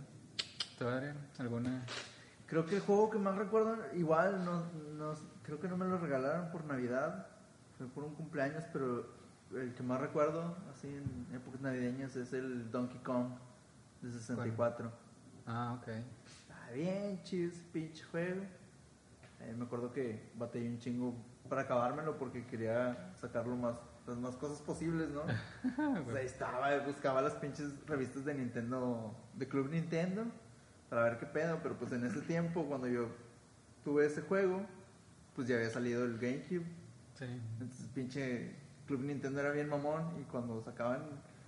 ¿Tú, 0.79 0.87
Adrián, 0.87 1.17
alguna? 1.37 1.83
Creo 2.47 2.65
que 2.65 2.75
el 2.75 2.81
juego 2.81 3.09
que 3.09 3.17
más 3.17 3.35
recuerdo, 3.35 3.77
igual, 3.93 4.45
no, 4.45 4.63
no- 4.97 5.15
creo 5.43 5.59
que 5.59 5.67
no 5.67 5.75
me 5.77 5.85
lo 5.85 5.97
regalaron 5.97 6.51
por 6.51 6.63
Navidad, 6.65 7.27
fue 7.77 7.87
por 7.87 8.03
un 8.05 8.15
cumpleaños, 8.15 8.63
pero 8.71 9.05
el 9.53 9.73
que 9.73 9.83
más 9.83 9.99
recuerdo, 9.99 10.55
así 10.71 10.87
en 10.87 11.27
épocas 11.35 11.59
navideñas, 11.61 12.15
es 12.15 12.31
el 12.33 12.71
Donkey 12.71 12.99
Kong 12.99 13.31
de 14.05 14.19
64. 14.19 14.91
Ah, 15.47 15.77
ok. 15.79 15.87
Está 15.89 16.71
bien 16.73 17.21
chido 17.23 17.51
ese 17.51 17.63
pinche 17.71 18.03
juego. 18.05 18.41
Eh, 19.41 19.53
me 19.57 19.65
acuerdo 19.65 19.91
que 19.91 20.31
batallé 20.35 20.69
un 20.69 20.79
chingo 20.79 21.13
para 21.49 21.61
acabármelo 21.61 22.17
porque 22.17 22.45
quería 22.45 23.13
sacarlo 23.19 23.55
más, 23.55 23.75
las 24.07 24.17
más 24.17 24.35
cosas 24.37 24.59
posibles, 24.61 25.09
¿no? 25.09 25.21
Pues 26.05 26.15
ahí 26.15 26.25
estaba, 26.25 26.77
buscaba 26.79 27.21
las 27.21 27.33
pinches 27.35 27.73
revistas 27.85 28.25
de 28.25 28.33
Nintendo, 28.33 29.15
de 29.35 29.47
Club 29.47 29.69
Nintendo, 29.69 30.23
para 30.89 31.03
ver 31.03 31.19
qué 31.19 31.25
pedo, 31.27 31.59
pero 31.61 31.75
pues 31.77 31.91
en 31.91 32.05
ese 32.05 32.21
tiempo, 32.21 32.65
cuando 32.65 32.87
yo 32.87 33.07
tuve 33.83 34.05
ese 34.07 34.21
juego, 34.21 34.65
pues 35.35 35.47
ya 35.47 35.55
había 35.57 35.69
salido 35.69 36.05
el 36.05 36.17
GameCube, 36.17 36.65
Sí. 37.15 37.25
entonces 37.59 37.87
pinche 37.93 38.55
Club 38.87 39.01
Nintendo 39.01 39.39
era 39.39 39.51
bien 39.51 39.69
mamón, 39.69 40.19
y 40.19 40.23
cuando 40.23 40.61
sacaban 40.63 41.03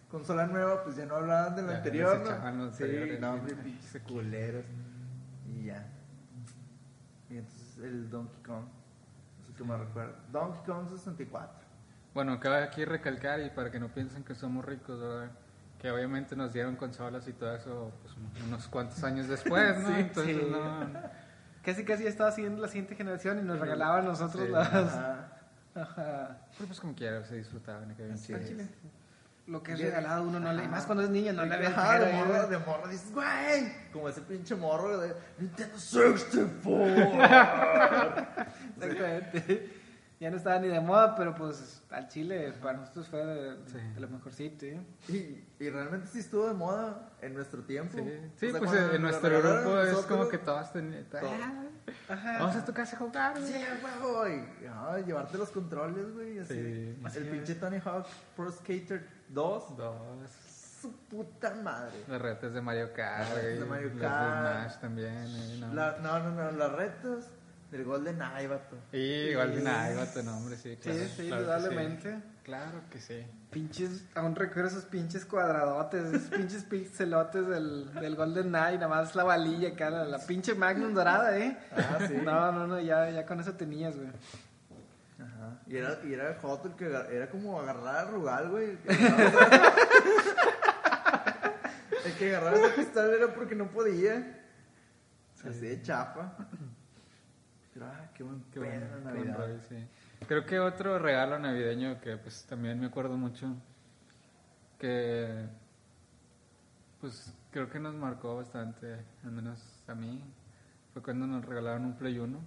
consola 0.10 0.46
nueva, 0.48 0.84
pues 0.84 0.96
ya 0.96 1.06
no 1.06 1.15
hablaban 1.15 1.56
de 1.56 1.62
lo 1.63 1.72
Ya, 1.72 1.78
anterior, 1.78 2.17
¿no? 2.20 2.65
lo 2.65 2.72
Sí, 2.74 2.84
no, 3.20 3.34
sí. 3.34 3.39
hombre, 3.39 3.56
pinches 3.56 4.02
culeros, 4.04 4.65
y 5.48 5.63
ya. 5.65 5.86
Y 7.30 7.38
entonces 7.38 7.78
el 7.80 8.10
Donkey 8.10 8.41
Kong, 8.43 8.65
es 9.43 9.50
el 9.50 9.56
que 9.56 9.63
me 9.63 9.78
recuerdo. 9.78 10.15
Donkey 10.32 10.63
Kong 10.65 10.89
64. 10.89 11.67
Bueno, 12.13 12.39
cabe 12.39 12.63
aquí 12.63 12.84
recalcar 12.86 13.41
y 13.41 13.50
para 13.50 13.70
que 13.70 13.80
no 13.80 13.89
piensen 13.89 14.24
que 14.24 14.34
somos 14.34 14.65
ricos, 14.65 15.00
¿verdad? 15.00 15.30
Que 15.78 15.91
obviamente 15.91 16.36
nos 16.36 16.54
dieron 16.54 16.76
consolas 16.76 17.28
y 17.28 17.34
todo 17.34 17.56
eso 17.56 17.91
pues, 18.02 18.15
unos 18.48 18.67
cuantos 18.67 19.04
años 19.04 19.28
después, 19.28 19.78
¿no? 19.80 19.88
Sí, 19.93 19.93
Entonces, 20.00 20.38
sí. 20.38 20.48
no. 20.50 20.88
Casi 21.63 21.84
casi 21.84 22.04
ya 22.04 22.10
estaba 22.10 22.32
siguiendo 22.32 22.62
la 22.62 22.70
siguiente 22.70 22.96
generación 22.96 23.39
y 23.39 23.41
nos 23.43 23.60
regalaban 23.60 24.06
a 24.06 24.08
nosotros 24.08 24.46
Sí. 24.46 24.52
las... 24.52 24.74
Ajá. 24.74 25.34
Ajá. 25.76 26.38
Pero 26.58 26.65
pues 26.67 26.80
como 26.80 26.96
quiera, 26.96 27.24
se 27.26 27.36
disfrutaban 27.36 27.93
bien 27.96 28.15
chido. 28.17 28.39
Lo 29.48 29.64
que 29.64 29.72
es 29.74 29.80
regalado 29.80 30.24
uno 30.24 30.40
no 30.42 30.52
le... 30.52 30.64
Ajá. 30.64 30.72
Más 30.72 30.86
cuando 30.86 31.04
es 31.06 31.10
niño 31.10 31.32
no 31.34 31.46
le 31.46 31.58
ve 31.58 31.68
Ajá, 31.68 32.00
de 32.00 32.12
morro, 32.14 32.48
de 32.48 32.58
morro 32.60 32.88
dices, 32.90 33.14
güey, 33.14 33.72
como 33.94 34.10
ese 34.10 34.22
pinche 34.22 34.56
morro 34.56 34.98
de 34.98 35.14
Nintendo 35.40 35.78
64. 35.78 36.78
Exactamente. 38.82 39.74
Ya 40.20 40.32
no 40.32 40.38
estaba 40.38 40.58
ni 40.60 40.68
de 40.68 40.80
moda, 40.80 41.16
pero 41.16 41.36
pues 41.36 41.84
al 41.92 42.08
chile 42.08 42.52
para 42.60 42.80
nosotros 42.80 43.08
fue 43.08 43.24
de, 43.24 43.56
Sí. 43.68 43.78
de 43.94 44.00
lo 44.02 44.10
mejorcito, 44.10 44.66
¿eh? 44.66 44.82
y, 45.10 45.46
y 45.64 45.70
realmente 45.70 46.08
sí 46.08 46.20
estuvo 46.20 46.48
de 46.48 46.56
moda 46.56 47.12
en 47.22 47.36
nuestro 47.36 47.62
tiempo. 47.62 48.00
Sí, 48.00 48.04
sí 48.36 48.48
O 48.48 48.52
sea, 48.52 48.60
pues 48.60 48.94
en 48.96 49.02
nuestro 49.04 49.30
grupo 49.30 49.80
es 49.80 49.90
nosotros, 49.92 50.06
como 50.08 50.28
que 50.28 50.40
todos 50.40 50.74
tenían... 50.74 51.06
Todo. 51.06 51.22
"Ah, 51.24 51.64
Ajá. 52.10 52.38
Vamos 52.40 52.56
a 52.56 52.66
tu 52.66 52.74
casa 52.74 52.96
a 52.96 53.00
jugar, 53.00 53.40
güey". 53.40 53.46
Sí, 53.54 53.60
güey. 54.02 54.44
Ah, 54.68 54.98
llevarte 55.06 55.38
los 55.38 55.50
controles, 55.52 56.12
güey. 56.16 56.40
Así. 56.40 56.54
Sí. 56.56 57.20
El 57.20 57.28
pinche 57.30 57.54
Tony 57.56 57.78
Hawk 57.86 58.08
Pro 58.36 58.52
Skater 58.52 59.08
2. 59.30 59.78
Dos. 59.78 59.96
Su 60.82 60.92
puta 61.10 61.54
madre. 61.56 62.04
Los 62.08 62.22
retos 62.22 62.54
de 62.54 62.62
Mario 62.62 62.94
Kart, 62.94 63.32
güey, 63.32 63.58
de 63.58 63.66
Mario 63.66 63.92
Kart. 64.00 64.44
de 64.44 64.70
Smash 64.70 64.80
también, 64.82 65.26
eh, 65.36 65.58
¿no? 65.60 65.74
La- 65.74 65.98
no, 66.02 66.20
no, 66.20 66.30
no. 66.32 66.52
Las 66.52 66.72
retas 66.72 67.26
del 67.72 67.84
Golden 67.84 68.22
Eye, 68.22 68.48
vato. 68.48 68.78
Y 68.94 68.98
igual 69.32 69.56
de 69.56 69.62
nada, 69.63 70.06
tu 70.13 70.22
nombre, 70.24 70.56
sí, 70.56 70.78
claro. 70.78 71.00
Sí, 71.00 71.06
sí, 71.18 71.28
claro 71.28 71.42
indudablemente. 71.42 72.20
Claro 72.44 72.80
que 72.90 73.02
sí. 73.02 73.26
Pinches, 73.52 74.06
aún 74.16 74.36
recuerdo 74.36 74.70
esos 74.70 74.86
pinches 74.86 75.26
cuadradotes, 75.26 76.06
esos 76.13 76.30
pinches 76.38 76.63
pixelotes 76.63 77.46
del, 77.48 77.94
del 77.96 78.16
Golden 78.16 78.48
Knight, 78.50 78.76
nada 78.80 78.88
más 78.88 79.16
la 79.16 79.24
valilla 79.26 79.70
acá, 79.70 79.90
la, 79.90 80.06
la 80.06 80.20
pinche 80.20 80.54
Magnum 80.56 80.94
dorada, 80.94 81.38
¿eh? 81.38 81.58
Ah, 81.76 81.98
sí. 82.08 82.13
No, 82.24 82.52
no, 82.54 82.68
no, 82.68 82.80
ya, 82.80 83.10
ya 83.10 83.26
con 83.26 83.40
eso 83.42 83.54
tenías, 83.54 83.98
güey. 83.98 84.08
Ajá. 85.48 85.62
Y 85.68 85.76
era, 85.78 86.00
y 86.04 86.14
era 86.14 86.38
Hot 86.42 86.66
el 86.66 86.74
que 86.74 86.86
agar- 86.86 87.12
era 87.12 87.30
como 87.30 87.60
agarrar 87.60 87.96
al 88.08 88.12
Rugal, 88.12 88.50
güey. 88.50 88.72
El 88.72 88.78
que 88.80 88.94
agarraba- 88.94 89.74
el 92.06 92.14
que 92.14 92.36
agarraba 92.36 92.58
esa 92.58 92.76
pistola 92.76 93.14
era 93.16 93.34
porque 93.34 93.56
no 93.56 93.68
podía. 93.70 94.42
Así 95.48 95.60
de 95.68 95.82
chapa. 95.82 96.36
Pero, 97.74 97.86
ah, 97.86 98.10
qué 98.14 98.24
buen 98.24 98.44
Qué 98.52 98.60
pedo 98.60 99.02
buen 99.14 99.34
rollo, 99.36 99.60
sí. 99.70 99.88
Creo 100.28 100.46
que 100.46 100.60
otro 100.60 100.98
regalo 101.00 101.38
navideño 101.38 102.02
que 102.02 102.18
pues 102.18 102.44
también 102.46 102.80
me 102.80 102.88
acuerdo 102.88 103.16
mucho 103.18 103.56
que 104.80 105.46
pues 107.00 107.32
creo 107.52 107.70
que 107.70 107.80
nos 107.80 107.94
marcó 107.94 108.36
bastante, 108.36 108.98
al 109.24 109.32
menos 109.32 109.84
a 109.88 109.94
mí, 109.94 110.24
fue 110.94 111.04
cuando 111.04 111.28
nos 111.28 111.46
regalaron 111.46 111.86
un 111.86 111.94
Play 111.94 112.18
1. 112.18 112.40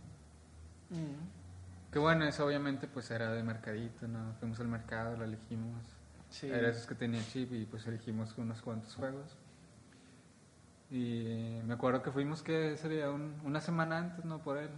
Que 1.93 1.99
bueno, 1.99 2.25
eso 2.25 2.47
obviamente 2.47 2.87
pues 2.87 3.11
era 3.11 3.33
de 3.33 3.43
mercadito, 3.43 4.07
¿no? 4.07 4.33
Fuimos 4.39 4.61
al 4.61 4.69
mercado, 4.69 5.17
lo 5.17 5.25
elegimos. 5.25 5.83
Sí. 6.29 6.49
Era 6.49 6.69
esos 6.69 6.87
que 6.87 6.95
tenía 6.95 7.21
chip 7.25 7.53
y 7.53 7.65
pues 7.67 7.87
elegimos 7.87 8.37
unos 8.39 8.63
cuantos 8.63 8.95
juegos. 8.95 9.37
Y 10.91 11.61
me 11.65 11.75
acuerdo 11.75 12.03
que 12.03 12.11
fuimos 12.11 12.43
que 12.43 12.77
sería 12.77 13.11
un- 13.11 13.41
una 13.45 13.61
semana 13.61 13.99
antes, 13.99 14.25
¿no? 14.25 14.39
Por 14.39 14.59
él. 14.59 14.71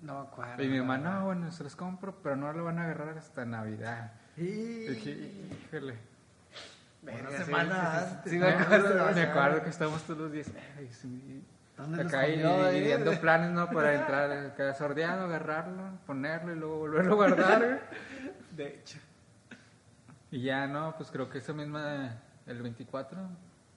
No 0.00 0.20
me 0.22 0.28
acuerdo. 0.28 0.62
Y 0.62 0.68
mi 0.68 0.78
mamá, 0.78 0.98
no, 0.98 1.26
bueno, 1.26 1.52
se 1.52 1.62
los 1.64 1.76
compro, 1.76 2.16
pero 2.22 2.36
no 2.36 2.52
lo 2.52 2.64
van 2.64 2.78
a 2.78 2.84
agarrar 2.84 3.16
hasta 3.18 3.44
Navidad. 3.44 4.12
Y... 4.36 4.42
Híjole. 4.90 5.96
Una 7.02 7.12
Verga, 7.12 7.44
semana 7.44 7.74
sí, 7.74 8.14
antes. 8.14 8.32
Sí, 8.32 8.38
me 8.38 8.46
acuerdo. 8.48 8.94
Me 9.14 9.22
acuerdo 9.22 9.62
que 9.64 9.70
estábamos 9.70 10.02
todos 10.04 10.20
los 10.20 10.32
días. 10.32 10.50
¿Dónde 11.76 12.02
acá 12.02 12.28
y, 12.28 12.36
planes, 13.20 13.50
¿no? 13.50 13.68
Para 13.70 13.94
entrar, 13.94 14.74
sordeado, 14.76 15.26
agarrarlo, 15.26 15.98
ponerlo 16.06 16.52
y 16.52 16.56
luego 16.56 16.78
volverlo 16.78 17.12
a 17.12 17.16
guardar. 17.16 17.80
De 18.56 18.66
hecho. 18.68 18.98
y 20.30 20.42
ya, 20.42 20.66
¿no? 20.66 20.94
Pues 20.96 21.10
creo 21.10 21.28
que 21.30 21.38
esa 21.38 21.52
misma, 21.52 22.16
el 22.46 22.62
24, 22.62 23.18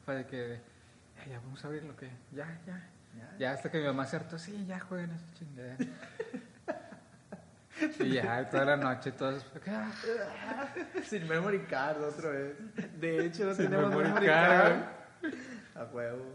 fue 0.04 0.16
de 0.16 0.26
que, 0.26 0.62
"Ay, 1.24 1.32
ya 1.32 1.40
vamos 1.40 1.64
a 1.64 1.68
abrir 1.68 1.84
lo 1.84 1.96
que, 1.96 2.10
ya, 2.32 2.60
ya. 2.66 2.90
Ya. 3.18 3.38
Ya 3.40 3.52
hasta 3.54 3.72
que 3.72 3.80
mi 3.80 3.86
mamá 3.86 4.06
se 4.06 4.18
hartó, 4.18 4.38
sí, 4.38 4.66
ya 4.68 4.80
jueguen 4.80 5.12
esa 5.12 5.26
chingadera. 5.34 5.78
y 8.00 8.10
ya, 8.12 8.50
toda 8.50 8.66
la 8.66 8.78
noche, 8.78 9.12
todos, 9.14 9.46
Sin 11.06 11.28
memory 11.28 11.60
card 11.66 12.04
otra 12.04 12.30
vez. 12.32 12.56
De 13.00 13.26
hecho, 13.26 13.46
no 13.46 13.54
Sin 13.54 13.66
tenemos 13.66 13.90
memory 13.90 14.08
memory 14.10 14.26
card. 14.28 14.74
card. 14.74 14.84
A 15.76 15.84
huevo. 15.94 16.26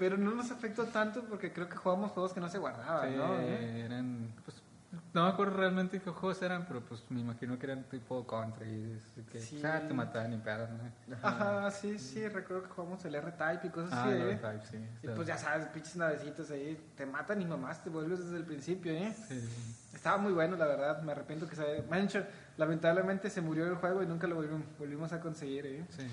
Pero 0.00 0.16
no 0.16 0.34
nos 0.34 0.50
afectó 0.50 0.86
tanto 0.86 1.22
porque 1.24 1.52
creo 1.52 1.68
que 1.68 1.76
jugamos 1.76 2.10
juegos 2.12 2.32
que 2.32 2.40
no 2.40 2.48
se 2.48 2.56
guardaban, 2.58 3.10
Sí, 3.10 3.16
¿no? 3.16 3.34
eran, 3.34 4.32
pues, 4.44 4.56
no 5.12 5.24
me 5.24 5.28
acuerdo 5.28 5.56
realmente 5.58 6.00
qué 6.00 6.10
juegos 6.10 6.40
eran, 6.42 6.64
pero 6.66 6.80
pues 6.80 7.04
me 7.10 7.20
imagino 7.20 7.58
que 7.58 7.66
eran 7.66 7.84
tipo 7.84 8.26
country, 8.26 8.98
y 9.16 9.20
que 9.30 9.40
Sí. 9.40 9.60
ah, 9.64 9.82
te 9.86 9.92
mataban 9.92 10.32
y 10.32 10.38
pedos, 10.38 10.68
¿no? 10.70 11.16
Ajá, 11.22 11.70
sí, 11.70 11.98
sí, 11.98 12.26
recuerdo 12.28 12.62
que 12.64 12.70
jugamos 12.70 13.04
el 13.04 13.14
R-Type 13.14 13.66
y 13.66 13.70
cosas 13.70 13.92
Ah, 13.92 14.04
así, 14.04 14.18
no, 14.18 14.24
¿eh? 14.30 14.36
Type, 14.36 14.66
sí. 14.70 14.88
Y 15.02 15.08
pues 15.08 15.28
ya 15.28 15.36
sabes, 15.36 15.66
pinches 15.66 15.96
navecitos 15.96 16.50
ahí, 16.50 16.80
te 16.96 17.04
matan 17.06 17.42
y 17.42 17.44
mamás, 17.44 17.84
te 17.84 17.90
vuelves 17.90 18.24
desde 18.24 18.38
el 18.38 18.44
principio, 18.44 18.90
¿eh? 18.92 19.14
Sí. 19.28 19.38
Estaba 19.94 20.16
muy 20.16 20.32
bueno, 20.32 20.56
la 20.56 20.66
verdad, 20.66 21.02
me 21.02 21.12
arrepiento 21.12 21.46
que 21.46 21.56
se... 21.56 21.82
Dicho, 22.00 22.24
lamentablemente 22.56 23.28
se 23.28 23.42
murió 23.42 23.66
el 23.66 23.74
juego 23.74 24.02
y 24.02 24.06
nunca 24.06 24.26
lo 24.26 24.36
volvimos, 24.36 24.62
volvimos 24.78 25.12
a 25.12 25.20
conseguir, 25.20 25.66
¿eh? 25.66 25.84
sí. 25.90 26.06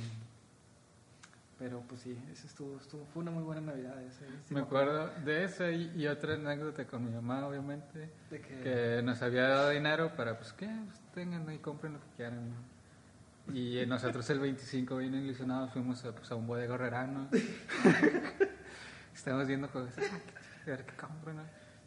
Pero 1.59 1.81
pues 1.87 2.01
sí, 2.01 2.15
eso 2.31 2.45
estuvo, 2.45 2.77
estuvo, 2.77 3.05
fue 3.05 3.23
una 3.23 3.31
muy 3.31 3.41
buena 3.41 3.61
Navidad 3.61 3.99
esa, 4.03 4.25
¿eh? 4.25 4.39
Sí 4.45 4.53
Me 4.53 4.59
acuerdo 4.59 5.09
de 5.25 5.43
eso 5.43 5.67
y, 5.69 5.91
y 5.95 6.07
otra 6.07 6.35
anécdota 6.35 6.85
con 6.85 7.03
mi 7.03 7.09
mamá, 7.09 7.47
obviamente, 7.47 8.11
De 8.29 8.41
que... 8.41 8.61
que 8.61 9.01
nos 9.03 9.21
había 9.23 9.47
dado 9.47 9.69
dinero 9.71 10.15
para, 10.15 10.37
pues, 10.37 10.53
que 10.53 10.67
pues, 10.67 10.99
tengan 11.15 11.51
y 11.51 11.57
compren 11.57 11.93
lo 11.93 11.99
que 11.99 12.09
quieran, 12.15 12.49
¿no? 12.49 12.77
Y 13.53 13.79
eh, 13.79 13.87
nosotros 13.87 14.29
el 14.29 14.39
25, 14.39 14.97
bien 14.97 15.15
ilusionados, 15.15 15.71
fuimos 15.71 16.03
a, 16.05 16.13
pues, 16.13 16.29
a 16.31 16.35
un 16.35 16.45
bodega 16.45 16.75
herrerano. 16.75 17.27
Estábamos 19.15 19.47
viendo 19.47 19.67
juegos, 19.69 19.93
ah, 19.97 20.19
qué, 20.63 20.71
a 20.71 20.75
ver 20.75 20.85
qué 20.85 20.95
compro, 20.95 21.33
¿no? 21.33 21.41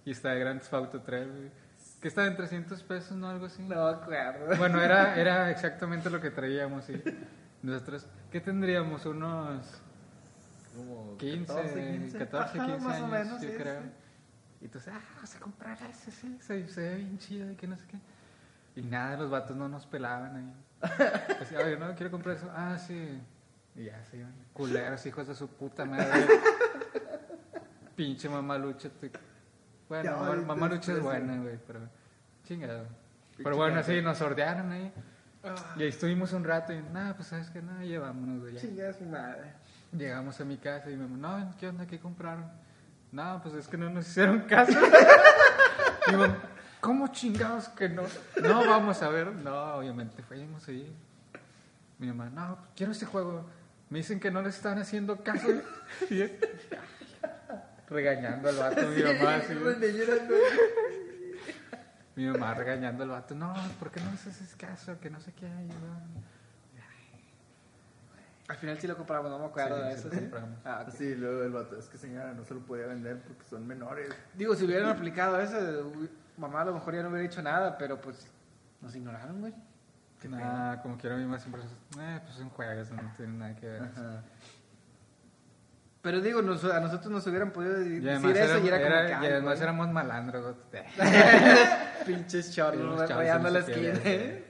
Y 0.04 0.10
está 0.10 0.30
de 0.30 0.40
Grand 0.40 0.60
Theft 0.60 0.74
Auto 0.74 1.00
3, 1.00 1.28
güey, 1.28 1.50
que 2.00 2.08
estaba 2.08 2.26
en 2.26 2.36
300 2.36 2.82
pesos, 2.82 3.16
¿no? 3.16 3.28
Algo 3.28 3.46
así. 3.46 3.62
No 3.62 3.86
acuerdo. 3.86 4.56
Bueno, 4.56 4.82
era, 4.82 5.20
era 5.20 5.50
exactamente 5.50 6.10
lo 6.10 6.20
que 6.20 6.30
traíamos, 6.30 6.88
y 6.88 7.00
nosotros, 7.62 8.06
¿qué 8.30 8.40
tendríamos? 8.40 9.04
Unos 9.06 9.80
Como 10.76 11.16
15, 11.18 11.46
14, 11.46 12.18
14, 12.18 12.58
15, 12.58 12.72
Ajá, 12.72 12.78
más 12.78 13.00
o 13.00 13.04
años, 13.04 13.10
menos, 13.10 13.42
yo 13.42 13.48
sí, 13.50 13.56
creo. 13.56 13.80
sí. 13.82 13.88
Y 14.60 14.64
entonces, 14.66 14.92
ah, 14.94 15.00
vamos 15.14 15.34
a 15.34 15.38
comprar 15.40 15.78
ese, 15.90 16.10
sí, 16.10 16.36
se, 16.40 16.68
se 16.68 16.80
ve 16.80 16.94
bien 16.96 17.18
chido 17.18 17.50
y 17.50 17.54
que 17.56 17.66
no 17.66 17.76
sé 17.76 17.86
qué. 17.86 17.98
Y 18.80 18.82
nada, 18.82 19.16
los 19.16 19.30
vatos 19.30 19.56
no 19.56 19.68
nos 19.68 19.86
pelaban 19.86 20.36
ahí. 20.36 20.54
Así, 21.40 21.56
oye, 21.56 21.76
no, 21.76 21.94
quiero 21.94 22.10
comprar 22.10 22.36
eso. 22.36 22.50
Ah, 22.54 22.78
sí. 22.78 23.20
Y 23.74 23.84
ya 23.84 24.02
se 24.04 24.18
iban. 24.18 24.32
Culeros, 24.52 25.04
hijos 25.06 25.26
de 25.28 25.34
su 25.34 25.48
puta 25.48 25.84
madre. 25.84 26.26
Pinche 27.96 28.28
mamalucha. 28.28 28.88
te- 28.90 29.10
Bueno, 29.88 30.16
mamalucha 30.46 30.92
es 30.92 31.02
buena, 31.02 31.36
güey, 31.38 31.58
pero 31.66 31.80
chingado. 32.44 32.86
Pero 33.36 33.56
bueno, 33.56 33.82
sí, 33.82 34.00
nos 34.02 34.18
sordearon 34.18 34.70
ahí. 34.72 34.92
Ah, 35.42 35.74
Y 35.78 35.82
ahí 35.82 35.88
estuvimos 35.88 36.32
un 36.32 36.44
rato 36.44 36.72
y 36.72 36.80
nada, 36.92 37.14
pues 37.16 37.28
sabes 37.28 37.48
que 37.50 37.62
nada, 37.62 37.82
llevámonos, 37.82 38.40
güey. 38.40 38.54
ya. 38.54 38.60
Chingada 38.60 38.92
su 38.92 39.04
madre. 39.04 39.52
Llegamos 39.92 40.40
a 40.40 40.44
mi 40.44 40.56
casa 40.58 40.90
y 40.90 40.96
me 40.96 41.06
no, 41.08 41.54
¿qué 41.58 41.68
onda? 41.68 41.86
¿Qué 41.86 41.98
compraron? 41.98 42.44
No, 43.10 43.40
pues 43.42 43.54
es 43.54 43.66
que 43.66 43.76
no 43.76 43.90
nos 43.90 44.06
hicieron 44.08 44.40
caso. 44.42 44.78
Mamá, 46.12 46.36
¿cómo 46.80 47.08
chingados 47.08 47.68
que 47.70 47.88
no? 47.88 48.02
No, 48.42 48.66
vamos 48.66 49.02
a 49.02 49.08
ver. 49.08 49.32
No, 49.32 49.74
obviamente 49.76 50.22
fuimos 50.22 50.68
ahí. 50.68 50.94
Mi 51.98 52.06
mamá, 52.08 52.30
no, 52.30 52.58
quiero 52.76 52.92
ese 52.92 53.06
juego. 53.06 53.44
Me 53.88 53.98
dicen 53.98 54.20
que 54.20 54.30
no 54.30 54.42
les 54.42 54.56
están 54.56 54.78
haciendo 54.78 55.22
caso. 55.22 55.48
Y 56.10 56.22
regañando 57.88 58.48
al 58.48 58.56
vato, 58.56 58.82
mi 58.88 59.02
mamá. 59.02 59.36
así. 59.36 59.54
Mi 62.16 62.26
mamá 62.26 62.54
regañando 62.54 63.02
al 63.04 63.10
vato. 63.10 63.34
No, 63.34 63.54
¿por 63.78 63.90
qué 63.90 64.00
no 64.00 64.10
les 64.10 64.26
haces 64.26 64.54
caso? 64.56 64.98
Que 65.00 65.10
no 65.10 65.20
sé 65.20 65.32
qué. 65.32 65.46
Y 65.46 65.68
yo, 65.68 65.74
Al 68.48 68.56
final 68.56 68.78
sí 68.80 68.86
lo 68.88 68.96
compramos, 68.96 69.30
no 69.30 69.38
me 69.38 69.44
acuerdo 69.46 69.76
Sí, 69.76 69.82
de 69.84 69.92
sí 69.92 69.98
eso. 69.98 70.08
lo 70.08 70.14
¿sí? 70.14 70.20
compramos. 70.22 70.58
Ah, 70.64 70.84
ok. 70.86 70.92
Sí, 70.94 71.14
luego 71.14 71.44
el 71.44 71.52
vato, 71.52 71.78
es 71.78 71.86
que 71.88 71.98
señora, 71.98 72.32
no 72.32 72.44
se 72.44 72.54
lo 72.54 72.60
podía 72.60 72.86
vender 72.86 73.20
porque 73.22 73.44
son 73.44 73.64
menores. 73.66 74.08
Digo, 74.34 74.56
si 74.56 74.64
hubieran 74.64 74.88
aplicado 74.88 75.40
eso, 75.40 75.56
mamá 76.36 76.62
a 76.62 76.64
lo 76.64 76.74
mejor 76.74 76.94
ya 76.96 77.02
no 77.02 77.10
hubiera 77.10 77.22
dicho 77.28 77.40
nada, 77.42 77.78
pero 77.78 78.00
pues 78.00 78.26
nos 78.80 78.94
ignoraron, 78.96 79.40
güey. 79.40 79.54
Nah, 80.28 80.76
como 80.82 80.98
quiero 80.98 81.14
a 81.14 81.18
mí 81.18 81.24
más 81.26 81.40
siempre, 81.42 81.62
eh, 81.98 82.20
pues 82.24 82.34
son 82.36 82.50
juegos, 82.50 82.90
no 82.90 83.12
tienen 83.16 83.38
nada 83.38 83.54
que 83.56 83.66
ver. 83.66 83.82
Ajá. 83.84 84.22
Pero 86.02 86.20
digo, 86.20 86.42
nos- 86.42 86.64
a 86.64 86.80
nosotros 86.80 87.10
nos 87.12 87.26
hubieran 87.26 87.52
podido 87.52 87.74
decir 87.78 88.06
eso 88.08 88.58
y 88.58 88.68
era 88.68 88.82
como 88.82 89.20
que, 89.20 89.26
y 89.26 89.30
además 89.30 89.54
güey, 89.54 89.62
éramos 89.62 89.88
malandros. 89.92 90.56
pinches 92.06 92.52
chorros 92.54 93.08
rayando 93.08 93.50
la 93.50 93.58
esquina. 93.60 94.00
¿eh? 94.04 94.44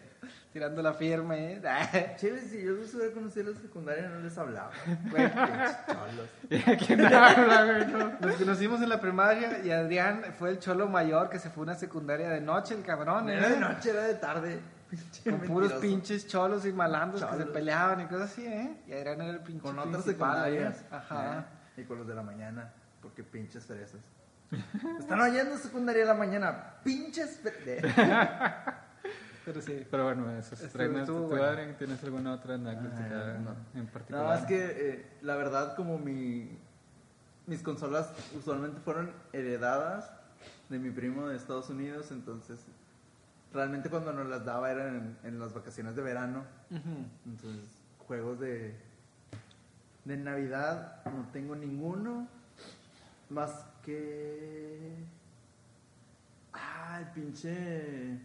tirando 0.53 0.83
la 0.83 0.93
firma, 0.95 1.37
¿eh? 1.37 1.61
Chile, 2.17 2.41
si 2.41 2.61
yo 2.63 2.73
los 2.73 2.93
hubiera 2.95 3.13
conocido 3.15 3.51
en 3.51 3.55
la 3.55 3.61
secundaria, 3.61 4.09
no 4.09 4.19
les 4.21 4.37
hablaba. 4.37 4.73
Güey, 5.09 5.29
Pinches 5.33 5.77
cholos. 5.87 6.29
¿Y 6.51 6.71
a 6.71 6.77
quién 6.77 7.01
habla, 7.07 7.65
güey? 7.65 7.87
No. 7.87 8.19
Nos 8.21 8.37
conocimos 8.37 8.83
en 8.83 8.89
la 8.89 9.01
primaria 9.01 9.61
y 9.65 9.71
Adrián 9.71 10.25
fue 10.39 10.51
el 10.51 10.59
cholo 10.59 10.89
mayor 10.89 11.31
que 11.31 11.39
se 11.39 11.51
fue 11.51 11.63
a 11.63 11.65
una 11.65 11.75
secundaria 11.77 12.29
de 12.31 12.41
noche, 12.41 12.75
el 12.75 12.83
cabrón, 12.83 13.27
No 13.27 13.33
era 13.33 13.49
de 13.49 13.55
¿eh? 13.55 13.61
noche, 13.61 13.91
era 13.91 14.03
de 14.03 14.15
tarde. 14.15 14.59
Pinche 14.91 15.31
Con 15.31 15.41
puros 15.43 15.73
pinches 15.75 16.27
cholos 16.27 16.67
y 16.67 16.73
malandros 16.73 17.25
que 17.25 17.37
se 17.37 17.47
peleaban 17.47 18.01
y 18.01 18.07
cosas 18.07 18.33
así, 18.33 18.45
¿eh? 18.45 18.77
Y 18.89 18.93
Adrián 18.93 19.21
era 19.21 19.31
el 19.31 19.39
pinche 19.39 19.63
Con 19.63 19.79
otras 19.79 20.03
principal, 20.03 20.53
¿eh? 20.53 20.59
secundarias. 20.59 20.85
Ajá. 20.91 21.47
Eh, 21.77 21.83
Y 21.83 21.85
con 21.85 21.99
los 21.99 22.09
de 22.09 22.15
la 22.17 22.23
mañana. 22.25 22.73
Porque 23.01 23.23
pinches 23.23 23.65
fresas. 23.65 24.01
Están 24.99 25.21
oyendo 25.21 25.57
secundaria 25.59 26.03
de 26.03 26.09
la 26.09 26.15
mañana. 26.15 26.75
Pinches. 26.83 27.41
Pero 29.45 29.61
sí. 29.63 29.87
Pero 29.91 30.05
bueno, 30.05 30.31
eso 30.33 30.55
es 30.55 30.63
Estuvo- 30.63 30.73
tres 30.73 30.89
anécdota. 30.91 31.13
estuvo 31.13 31.29
¿Tú, 31.29 31.37
bueno. 31.37 31.75
Tienes 31.79 32.05
alguna 32.05 32.33
otra 32.35 32.55
anécdota 32.55 32.97
Ah, 33.11 33.39
no. 33.39 33.81
en 33.81 33.87
particular? 33.87 34.25
No, 34.27 34.35
es 34.35 34.45
que 34.45 34.91
eh, 34.91 35.07
la 35.23 35.37
verdad, 35.37 35.75
como 35.77 35.99
mi, 35.99 36.59
mis 37.47 37.63
consolas 37.63 38.13
usualmente 38.37 38.81
fueron 38.81 39.13
heredadas 39.33 40.13
de 40.69 40.79
mi 40.79 40.91
primo 40.91 41.29
de 41.29 41.37
Estados 41.37 41.69
Unidos, 41.71 42.11
entonces 42.13 42.61
realmente 43.53 43.91
cuando 43.91 44.13
nos 44.13 44.29
las 44.29 44.45
daba 44.45 44.71
eran 44.71 45.17
en, 45.23 45.29
en 45.29 45.41
las 45.41 45.53
vacaciones 45.53 45.97
de 45.97 46.03
verano. 46.03 46.45
Entonces, 46.71 47.67
juegos 48.07 48.39
de, 48.39 48.77
de 50.05 50.17
Navidad 50.17 51.03
no 51.07 51.27
tengo 51.33 51.57
ninguno 51.57 52.29
más 53.31 53.65
que. 53.91 54.95
Ah, 56.53 56.99
el 57.01 57.07
pinche. 57.13 58.19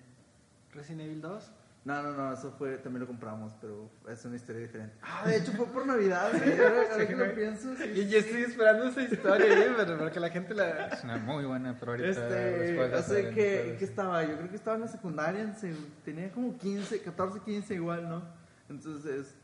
Resident 0.73 1.01
Evil 1.01 1.21
2. 1.21 1.51
No, 1.85 2.01
no, 2.01 2.13
no, 2.13 2.33
eso 2.33 2.51
fue, 2.57 2.77
también 2.79 3.01
lo 3.01 3.07
compramos, 3.07 3.53
pero 3.61 3.87
es 4.09 4.25
una 4.25 4.35
historia 4.37 4.61
diferente. 4.63 4.95
Ah, 5.03 5.21
de 5.27 5.37
hecho 5.37 5.51
fue 5.51 5.67
por 5.67 5.85
Navidad, 5.85 6.31
güey, 6.33 6.59
ahora, 6.59 6.81
ahora 6.91 7.07
que 7.07 7.15
lo 7.15 7.35
pienso. 7.35 7.75
sí, 7.75 7.83
Y 7.83 7.95
sí, 7.97 8.05
yo 8.09 8.09
sí. 8.21 8.25
estoy 8.25 8.41
esperando 8.41 8.85
esa 8.87 9.03
historia, 9.03 9.45
¿eh? 9.67 9.71
Pero 9.77 9.97
para 9.99 10.11
que 10.11 10.19
la 10.19 10.29
gente 10.31 10.55
la... 10.55 10.87
Es 10.87 11.03
una 11.03 11.17
muy 11.17 11.45
buena, 11.45 11.77
pero 11.79 11.91
ahorita 11.91 12.09
Este, 12.09 12.89
no 12.91 13.01
sé 13.03 13.29
qué, 13.35 13.77
estaba, 13.79 14.23
yo 14.23 14.35
creo 14.35 14.49
que 14.49 14.55
estaba 14.55 14.77
en 14.77 14.81
la 14.81 14.87
secundaria, 14.87 15.41
en 15.43 15.53
seg- 15.55 15.77
tenía 16.03 16.31
como 16.31 16.57
15, 16.57 17.01
14, 17.03 17.39
15 17.41 17.75
igual, 17.75 18.09
¿no? 18.09 18.23
Entonces, 18.67 19.35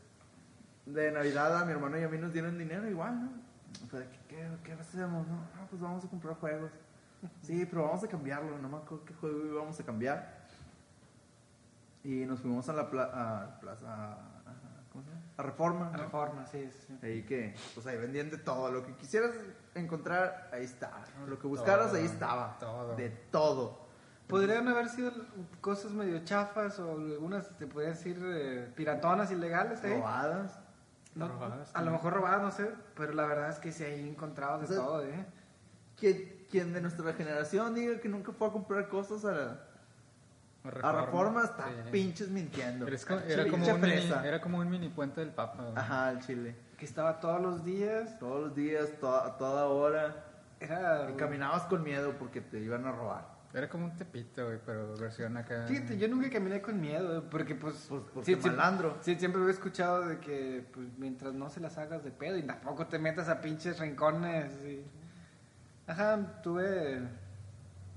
de 0.84 1.12
Navidad 1.12 1.62
a 1.62 1.64
mi 1.64 1.70
hermano 1.70 1.96
y 1.96 2.02
a 2.02 2.08
mí 2.08 2.18
nos 2.18 2.32
dieron 2.32 2.58
dinero 2.58 2.90
igual, 2.90 3.22
¿no? 3.22 3.30
¿Qué, 3.90 4.06
qué, 4.28 4.48
qué 4.64 4.72
hacemos? 4.72 5.26
No, 5.26 5.34
no, 5.36 5.66
pues 5.70 5.80
vamos 5.80 6.04
a 6.04 6.08
comprar 6.08 6.34
juegos. 6.36 6.70
Sí, 7.42 7.64
pero 7.66 7.84
vamos 7.84 8.02
a 8.02 8.08
cambiarlo, 8.08 8.58
no 8.58 8.68
me 8.68 8.76
acuerdo 8.78 9.04
qué 9.04 9.14
juego 9.14 9.46
íbamos 9.46 9.78
a 9.78 9.84
cambiar. 9.84 10.42
Y 12.04 12.24
nos 12.26 12.40
fuimos 12.40 12.68
a 12.68 12.72
la 12.72 12.90
pla- 12.90 13.10
a 13.12 13.60
plaza, 13.60 13.86
a- 13.86 14.18
¿cómo 14.90 15.04
se 15.04 15.10
llama? 15.10 15.22
A 15.36 15.40
a 15.42 15.44
Reforma. 15.44 15.88
A 15.88 15.90
¿no? 15.92 15.98
Reforma, 16.02 16.46
sí, 16.46 16.68
sí. 16.86 16.98
Ahí 17.02 17.22
que, 17.22 17.54
pues 17.74 17.86
ahí 17.86 17.96
vendían 17.96 18.28
de 18.30 18.38
todo. 18.38 18.70
Lo 18.72 18.84
que 18.84 18.94
quisieras 18.96 19.30
encontrar, 19.74 20.50
ahí 20.52 20.64
estaba. 20.64 21.04
Lo 21.28 21.38
que 21.38 21.46
buscaras, 21.46 21.88
Todo, 21.88 21.96
ahí 22.00 22.06
estaba. 22.06 22.56
todo. 22.58 22.96
De 22.96 23.08
todo. 23.10 23.82
Podrían 24.26 24.66
haber 24.68 24.88
sido 24.88 25.12
cosas 25.60 25.92
medio 25.92 26.24
chafas 26.24 26.78
o 26.80 26.92
algunas, 26.92 27.48
te 27.58 27.66
podrían 27.66 27.92
decir, 27.94 28.18
eh, 28.24 28.72
piratonas 28.74 29.30
ilegales, 29.30 29.82
¿eh? 29.84 29.96
Robadas. 29.98 30.58
No, 31.14 31.28
Robadas 31.28 31.70
a 31.74 31.82
lo 31.82 31.90
mejor 31.90 32.14
robadas, 32.14 32.40
no 32.42 32.50
sé, 32.50 32.70
pero 32.96 33.12
la 33.12 33.26
verdad 33.26 33.50
es 33.50 33.58
que 33.58 33.70
sí 33.70 33.84
hay 33.84 34.08
encontrados 34.08 34.60
de 34.60 34.64
O 34.64 34.68
sea, 34.68 34.76
todo, 34.78 35.04
¿eh? 35.04 35.26
Que, 35.96 36.46
quien 36.50 36.72
de 36.72 36.80
nuestra 36.80 37.12
generación 37.12 37.74
diga 37.74 38.00
que 38.00 38.08
nunca 38.08 38.32
fue 38.32 38.48
a 38.48 38.50
comprar 38.50 38.88
cosas 38.88 39.24
a, 39.24 39.32
la- 39.32 39.60
a 40.64 40.70
Reforma, 40.70 41.02
Reforma 41.02 41.44
está 41.44 41.64
sí. 41.68 41.74
pinches 41.90 42.28
mintiendo. 42.28 42.86
Era, 42.86 43.46
como 43.50 43.66
un 43.66 43.80
mini, 43.80 44.12
era 44.24 44.40
como 44.40 44.58
un 44.58 44.70
mini 44.70 44.88
puente 44.88 45.20
del 45.20 45.30
Papa. 45.30 45.72
Ajá, 45.74 46.08
al 46.08 46.20
chile. 46.24 46.54
Que 46.78 46.84
estaba 46.84 47.20
todos 47.20 47.40
los 47.40 47.64
días, 47.64 48.18
Todos 48.18 48.40
los 48.46 48.54
días, 48.54 48.88
to- 49.00 49.14
a 49.14 49.36
toda 49.38 49.66
hora. 49.66 50.24
era... 50.60 51.10
Y 51.10 51.14
caminabas 51.14 51.64
con 51.64 51.82
miedo 51.82 52.14
porque 52.18 52.40
te 52.40 52.58
iban 52.60 52.86
a 52.86 52.92
robar. 52.92 53.31
Era 53.54 53.68
como 53.68 53.84
un 53.84 53.94
tepito, 53.96 54.46
güey, 54.46 54.58
pero 54.64 54.96
versión 54.96 55.36
acá. 55.36 55.66
Fíjate, 55.68 55.98
yo 55.98 56.08
nunca 56.08 56.30
caminé 56.30 56.62
con 56.62 56.80
miedo, 56.80 57.18
eh, 57.18 57.22
porque 57.30 57.54
pues... 57.54 57.86
Pues, 57.88 58.02
porque 58.14 58.24
sí, 58.24 58.32
siempre- 58.32 58.50
malandro. 58.52 58.96
Sí, 59.02 59.14
siempre 59.16 59.42
he 59.42 59.50
escuchado 59.50 60.06
de 60.08 60.18
que 60.20 60.64
pues, 60.72 60.86
mientras 60.96 61.34
no 61.34 61.50
se 61.50 61.60
las 61.60 61.76
hagas 61.76 62.02
de 62.02 62.10
pedo 62.10 62.38
y 62.38 62.42
tampoco 62.44 62.86
te 62.86 62.98
metas 62.98 63.28
a 63.28 63.40
pinches 63.42 63.78
rincones. 63.78 64.52
y- 64.64 64.84
Ajá, 65.86 66.40
tuve 66.42 67.02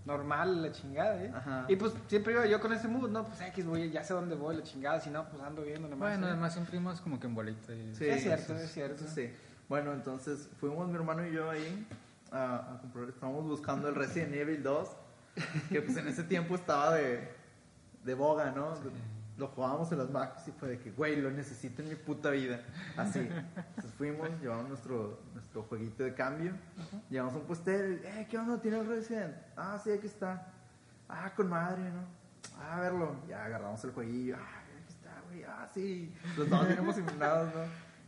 normal 0.05 0.61
la 0.61 0.71
chingada, 0.71 1.23
¿eh? 1.23 1.31
Ajá. 1.33 1.65
Y 1.67 1.75
pues 1.77 1.93
siempre 2.07 2.33
iba 2.33 2.45
yo 2.45 2.59
con 2.59 2.73
ese 2.73 2.87
mood, 2.87 3.09
no, 3.09 3.25
pues 3.25 3.39
X, 3.41 3.65
voy, 3.65 3.89
ya 3.89 4.03
sé 4.03 4.13
dónde 4.13 4.35
voy, 4.35 4.57
la 4.57 4.63
chingada, 4.63 4.99
si 4.99 5.09
no, 5.09 5.27
pues 5.29 5.41
ando 5.41 5.63
viendo 5.63 5.87
nomás. 5.87 6.09
Bueno, 6.09 6.27
¿eh? 6.27 6.31
además 6.31 6.53
siempre 6.53 6.75
íbamos 6.77 7.01
como 7.01 7.19
que 7.19 7.27
en 7.27 7.33
bolita. 7.35 7.73
Y... 7.73 7.95
Sí, 7.95 8.05
es 8.07 8.21
cierto, 8.23 8.53
eso 8.53 8.63
es 8.63 8.71
cierto. 8.71 9.03
eso 9.05 9.13
sí. 9.13 9.31
Bueno, 9.69 9.93
entonces 9.93 10.49
fuimos 10.59 10.87
mi 10.89 10.95
hermano 10.95 11.25
y 11.25 11.31
yo 11.31 11.49
ahí 11.49 11.87
a, 12.31 12.73
a 12.75 12.77
comprar. 12.81 13.09
Estábamos 13.09 13.45
buscando 13.45 13.87
el 13.89 13.95
Resident 13.95 14.33
Evil 14.35 14.61
2, 14.61 14.89
que 15.69 15.81
pues 15.81 15.97
en 15.97 16.07
ese 16.07 16.23
tiempo 16.23 16.55
estaba 16.55 16.93
de, 16.95 17.29
de 18.03 18.13
boga, 18.13 18.51
¿no? 18.51 18.73
Lo 19.37 19.47
jugábamos 19.49 19.91
en 19.91 19.97
las 19.97 20.09
Macs 20.09 20.47
y 20.47 20.51
fue 20.51 20.69
de 20.69 20.79
que, 20.79 20.91
güey, 20.91 21.17
lo 21.21 21.29
necesito 21.29 21.81
en 21.81 21.89
mi 21.89 21.95
puta 21.95 22.29
vida. 22.29 22.61
Así. 22.95 23.19
Entonces 23.19 23.93
fuimos, 23.97 24.29
llevamos 24.41 24.69
nuestro, 24.69 25.19
nuestro 25.33 25.63
jueguito 25.63 26.03
de 26.03 26.13
cambio. 26.13 26.53
Llevamos 27.09 27.35
un 27.35 27.41
puestero 27.41 27.91
y, 27.91 27.95
eh, 27.95 28.27
¿qué 28.29 28.37
onda? 28.37 28.61
¿Tiene 28.61 28.79
el 28.79 28.87
Resident? 28.87 29.35
Ah, 29.57 29.77
sí, 29.83 29.91
aquí 29.91 30.07
está. 30.07 30.53
Ah, 31.09 31.33
con 31.35 31.49
madre, 31.49 31.83
¿no? 31.83 32.05
Ah, 32.57 32.77
a 32.77 32.79
verlo. 32.79 33.17
Ya 33.27 33.43
agarramos 33.43 33.83
el 33.83 33.91
jueguillo. 33.91 34.37
Ah, 34.39 34.61
aquí 34.61 34.93
está, 34.93 35.21
güey. 35.27 35.43
Ah, 35.43 35.67
sí. 35.73 36.15
Los 36.37 36.49
dos 36.49 36.65
bien 36.67 36.79
emocionados, 36.79 37.53
¿no? 37.53 37.61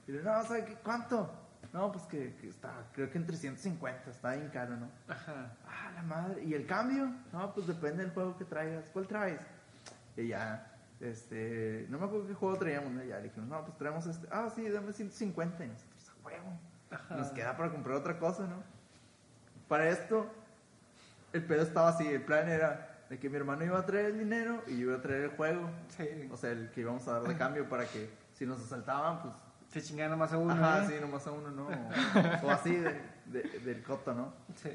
Y 0.07 0.11
le, 0.13 0.23
no, 0.23 0.43
¿sabe 0.43 0.63
qué? 0.63 0.75
¿Cuánto? 0.75 1.46
No, 1.73 1.91
pues 1.91 2.05
que, 2.05 2.35
que 2.35 2.47
está, 2.47 2.73
creo 2.93 3.09
que 3.11 3.17
en 3.17 3.25
350, 3.25 4.09
está 4.09 4.33
bien 4.33 4.49
caro, 4.49 4.77
¿no? 4.77 4.89
Ajá. 5.07 5.53
Ah, 5.67 5.91
la 5.95 6.01
madre. 6.03 6.43
¿Y 6.43 6.53
el 6.53 6.65
cambio? 6.65 7.11
No, 7.33 7.53
pues 7.53 7.67
depende 7.67 8.03
del 8.03 8.13
juego 8.13 8.37
que 8.37 8.45
traigas. 8.45 8.85
¿Cuál 8.93 9.07
traes? 9.07 9.41
Y 10.15 10.29
ya, 10.29 10.71
este, 10.99 11.85
no 11.89 11.99
me 11.99 12.05
acuerdo 12.05 12.27
qué 12.27 12.33
juego 12.33 12.57
traíamos, 12.57 12.91
¿no? 12.91 13.03
Ya 13.03 13.17
le 13.17 13.23
dijimos, 13.23 13.49
no, 13.49 13.63
pues 13.63 13.77
traemos 13.77 14.05
este. 14.07 14.27
Ah, 14.31 14.49
sí, 14.53 14.67
dame 14.69 14.93
150. 14.93 15.65
Y 15.65 15.67
nosotros, 15.67 16.09
a 16.09 16.25
huevo. 16.25 16.59
Ajá. 16.89 17.15
Nos 17.15 17.27
queda 17.31 17.55
para 17.57 17.69
comprar 17.69 17.97
otra 17.97 18.17
cosa, 18.17 18.47
¿no? 18.47 18.63
Para 19.67 19.89
esto, 19.89 20.31
el 21.33 21.43
pedo 21.43 21.61
estaba 21.61 21.89
así. 21.89 22.07
El 22.07 22.23
plan 22.23 22.47
era 22.49 23.03
de 23.09 23.19
que 23.19 23.29
mi 23.29 23.37
hermano 23.37 23.63
iba 23.63 23.77
a 23.77 23.85
traer 23.85 24.07
el 24.07 24.19
dinero 24.19 24.63
y 24.67 24.79
yo 24.79 24.87
iba 24.87 24.97
a 24.97 25.01
traer 25.01 25.23
el 25.23 25.31
juego. 25.31 25.69
Sí. 25.89 26.29
O 26.31 26.37
sea, 26.37 26.51
el 26.51 26.71
que 26.71 26.81
íbamos 26.81 27.07
a 27.07 27.19
dar 27.19 27.23
de 27.23 27.37
cambio 27.37 27.67
para 27.69 27.85
que 27.85 28.09
si 28.33 28.45
nos 28.45 28.59
asaltaban, 28.61 29.21
pues 29.21 29.35
Se 29.69 29.81
chingan 29.81 30.09
nomás 30.11 30.31
a 30.33 30.37
uno, 30.37 30.53
Ajá, 30.53 30.83
¿eh? 30.83 30.87
sí, 30.87 30.93
nomás 31.01 31.27
a 31.27 31.31
uno, 31.31 31.51
¿no? 31.51 31.67
O, 32.43 32.49
así 32.49 32.75
de, 32.75 33.01
de- 33.25 33.59
del 33.65 33.83
coto, 33.83 34.13
¿no? 34.13 34.33
Sí. 34.55 34.69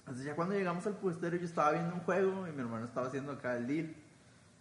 Entonces 0.00 0.24
ya 0.24 0.34
cuando 0.34 0.54
llegamos 0.54 0.86
al 0.86 0.94
puestero 0.94 1.36
yo 1.36 1.44
estaba 1.44 1.72
viendo 1.72 1.94
un 1.94 2.00
juego 2.00 2.46
y 2.48 2.52
mi 2.52 2.60
hermano 2.60 2.84
estaba 2.84 3.06
haciendo 3.06 3.32
acá 3.32 3.56
el 3.56 3.66
deal. 3.66 3.94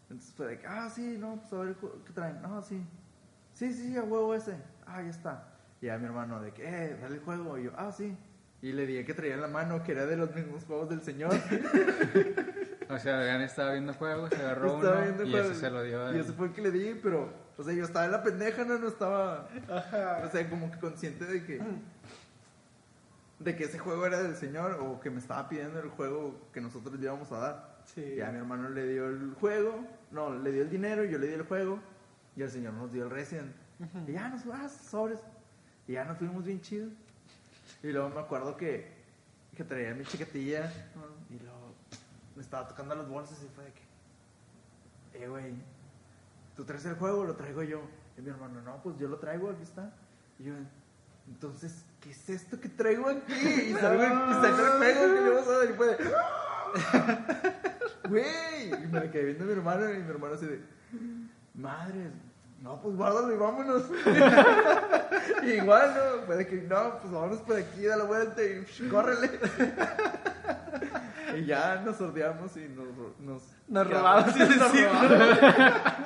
Entonces 0.09 0.33
fue 0.35 0.47
de 0.47 0.59
que, 0.59 0.67
ah, 0.67 0.89
sí, 0.89 1.17
no, 1.19 1.37
pues 1.37 1.53
a 1.53 1.57
ver 1.65 1.75
qué 2.05 2.13
traen. 2.13 2.41
No, 2.41 2.61
sí. 2.61 2.81
Sí, 3.53 3.73
sí, 3.73 3.97
a 3.97 4.03
huevo 4.03 4.33
ese. 4.35 4.55
Ah, 4.85 5.01
ya 5.01 5.09
está. 5.09 5.47
Y 5.81 5.87
ya 5.87 5.97
mi 5.97 6.05
hermano 6.05 6.39
de 6.41 6.51
que, 6.51 6.63
eh, 6.63 6.97
dale 7.01 7.15
el 7.15 7.21
juego. 7.21 7.57
Y 7.57 7.63
yo, 7.65 7.71
ah, 7.75 7.91
sí. 7.91 8.15
Y 8.61 8.71
le 8.71 8.85
dije 8.85 9.05
que 9.05 9.13
traía 9.13 9.33
en 9.35 9.41
la 9.41 9.47
mano 9.47 9.83
que 9.83 9.91
era 9.91 10.05
de 10.05 10.15
los 10.17 10.33
mismos 10.33 10.63
juegos 10.65 10.89
del 10.89 11.01
señor. 11.01 11.33
O 12.87 12.99
sea, 12.99 13.17
Adrián 13.17 13.41
estaba 13.41 13.71
viendo 13.71 13.95
juegos, 13.95 14.29
se 14.29 14.35
agarró 14.35 14.75
Estaba 14.75 14.93
uno 14.97 15.01
viendo 15.05 15.23
y 15.23 15.31
juegos. 15.31 15.51
ese 15.51 15.59
se 15.59 15.69
lo 15.71 15.81
dio. 15.81 16.05
a 16.05 16.11
Y 16.11 16.15
él. 16.15 16.21
ese 16.21 16.33
fue 16.33 16.47
el 16.47 16.53
que 16.53 16.61
le 16.61 16.69
di, 16.71 16.99
pero, 17.01 17.33
o 17.57 17.63
sea, 17.63 17.73
yo 17.73 17.85
estaba 17.85 18.05
en 18.05 18.11
la 18.11 18.23
pendeja, 18.23 18.65
no, 18.65 18.77
no 18.77 18.87
estaba, 18.87 19.47
o 20.25 20.29
sea, 20.29 20.49
como 20.49 20.69
que 20.71 20.79
consciente 20.79 21.25
de 21.25 21.45
que, 21.45 21.61
de 23.39 23.55
que 23.55 23.63
ese 23.63 23.79
juego 23.79 24.05
era 24.05 24.21
del 24.21 24.35
señor 24.35 24.79
o 24.81 24.99
que 24.99 25.09
me 25.09 25.19
estaba 25.19 25.47
pidiendo 25.47 25.79
el 25.79 25.89
juego 25.89 26.49
que 26.51 26.59
nosotros 26.59 26.99
le 26.99 27.05
íbamos 27.05 27.31
a 27.31 27.37
dar. 27.37 27.75
Sí. 27.85 28.15
Ya 28.17 28.31
mi 28.31 28.39
hermano 28.39 28.69
le 28.69 28.87
dio 28.87 29.09
el 29.09 29.33
juego, 29.39 29.85
no, 30.11 30.37
le 30.37 30.51
dio 30.51 30.63
el 30.63 30.69
dinero, 30.69 31.05
yo 31.05 31.17
le 31.17 31.27
di 31.27 31.33
el 31.33 31.43
juego 31.43 31.79
y 32.35 32.41
el 32.41 32.51
señor 32.51 32.73
nos 32.73 32.91
dio 32.91 33.05
el 33.05 33.09
Resident. 33.09 33.55
Y 34.07 34.13
ya 34.13 34.29
nos 34.29 34.45
ah, 34.47 34.69
sobres. 34.69 35.19
Y 35.87 35.93
ya 35.93 36.05
nos 36.05 36.17
fuimos 36.17 36.43
bien 36.43 36.61
chidos. 36.61 36.91
Y 37.83 37.91
luego 37.91 38.09
me 38.09 38.19
acuerdo 38.19 38.57
que, 38.57 38.91
que 39.55 39.63
traía 39.63 39.93
mi 39.93 40.03
chiquetilla 40.05 40.71
y 41.29 41.39
luego 41.39 41.73
me 42.35 42.41
estaba 42.41 42.67
tocando 42.67 42.95
los 42.95 43.07
bolsos 43.07 43.37
y 43.43 43.47
fue 43.49 43.65
de 43.65 43.71
que, 43.71 45.23
eh, 45.23 45.27
güey, 45.27 45.53
¿tú 46.55 46.63
traes 46.63 46.85
el 46.85 46.95
juego 46.95 47.25
lo 47.25 47.35
traigo 47.35 47.63
yo? 47.63 47.81
Y 48.17 48.21
mi 48.21 48.29
hermano, 48.29 48.61
no, 48.61 48.81
pues 48.81 48.97
yo 48.97 49.07
lo 49.07 49.17
traigo, 49.17 49.49
aquí 49.49 49.63
está. 49.63 49.91
Y 50.39 50.45
yo, 50.45 50.53
entonces, 51.27 51.83
¿qué 52.01 52.11
es 52.11 52.29
esto 52.29 52.59
que 52.59 52.69
traigo 52.69 53.09
aquí? 53.09 53.33
Y 53.33 53.73
salgo 53.73 54.03
y 54.03 54.33
saco 54.33 54.65
el 54.65 54.71
juego 54.77 55.15
que 55.15 55.21
le 55.21 55.29
vamos 55.29 55.47
a 55.47 55.57
dar 55.57 55.69
y 55.69 55.73
fue 55.73 55.87
de, 55.87 55.97
Güey, 58.09 58.83
y 58.83 58.87
me 58.87 59.09
quedé 59.09 59.25
viendo 59.25 59.43
a 59.43 59.47
mi 59.47 59.53
hermano 59.53 59.91
y 59.91 59.97
mi 59.97 60.09
hermano 60.09 60.35
así 60.35 60.45
de, 60.45 60.61
madre, 61.55 62.11
no, 62.61 62.81
pues 62.81 62.95
guárdalo 62.95 63.33
y 63.33 63.37
vámonos. 63.37 63.83
y 65.43 65.49
igual, 65.51 65.93
¿no? 65.93 66.25
Fue 66.25 66.37
de 66.37 66.47
que, 66.47 66.55
no, 66.61 66.99
pues 66.99 67.13
vámonos 67.13 67.39
por 67.39 67.57
aquí, 67.57 67.85
da 67.85 67.97
la 67.97 68.05
vuelta 68.05 68.43
y 68.43 68.63
psh, 68.63 68.89
córrele. 68.89 69.29
y 71.35 71.45
ya 71.45 71.81
nos 71.85 71.97
sordeamos 71.97 72.55
y 72.57 72.67
nos... 72.69 73.19
Nos, 73.19 73.43
Nos 73.67 73.87
robamos, 73.89 74.35
nos 74.35 74.59
robamos. 74.59 75.07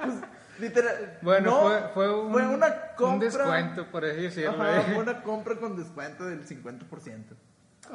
Pues, 0.04 0.16
literal. 0.60 1.18
Bueno, 1.22 1.52
no, 1.52 1.62
fue, 1.62 1.82
fue 1.94 2.22
un, 2.22 2.32
fue 2.32 2.48
una 2.48 2.68
un 2.68 2.74
compra. 2.98 3.26
descuento, 3.30 3.86
por 3.92 4.06
así 4.06 4.22
decirlo. 4.22 4.52
Ajá, 4.62 4.80
¿eh? 4.82 4.84
fue 4.94 5.04
una 5.04 5.22
compra 5.24 5.56
con 5.56 5.76
descuento 5.78 6.26
del 6.26 6.46
50%. 6.46 7.24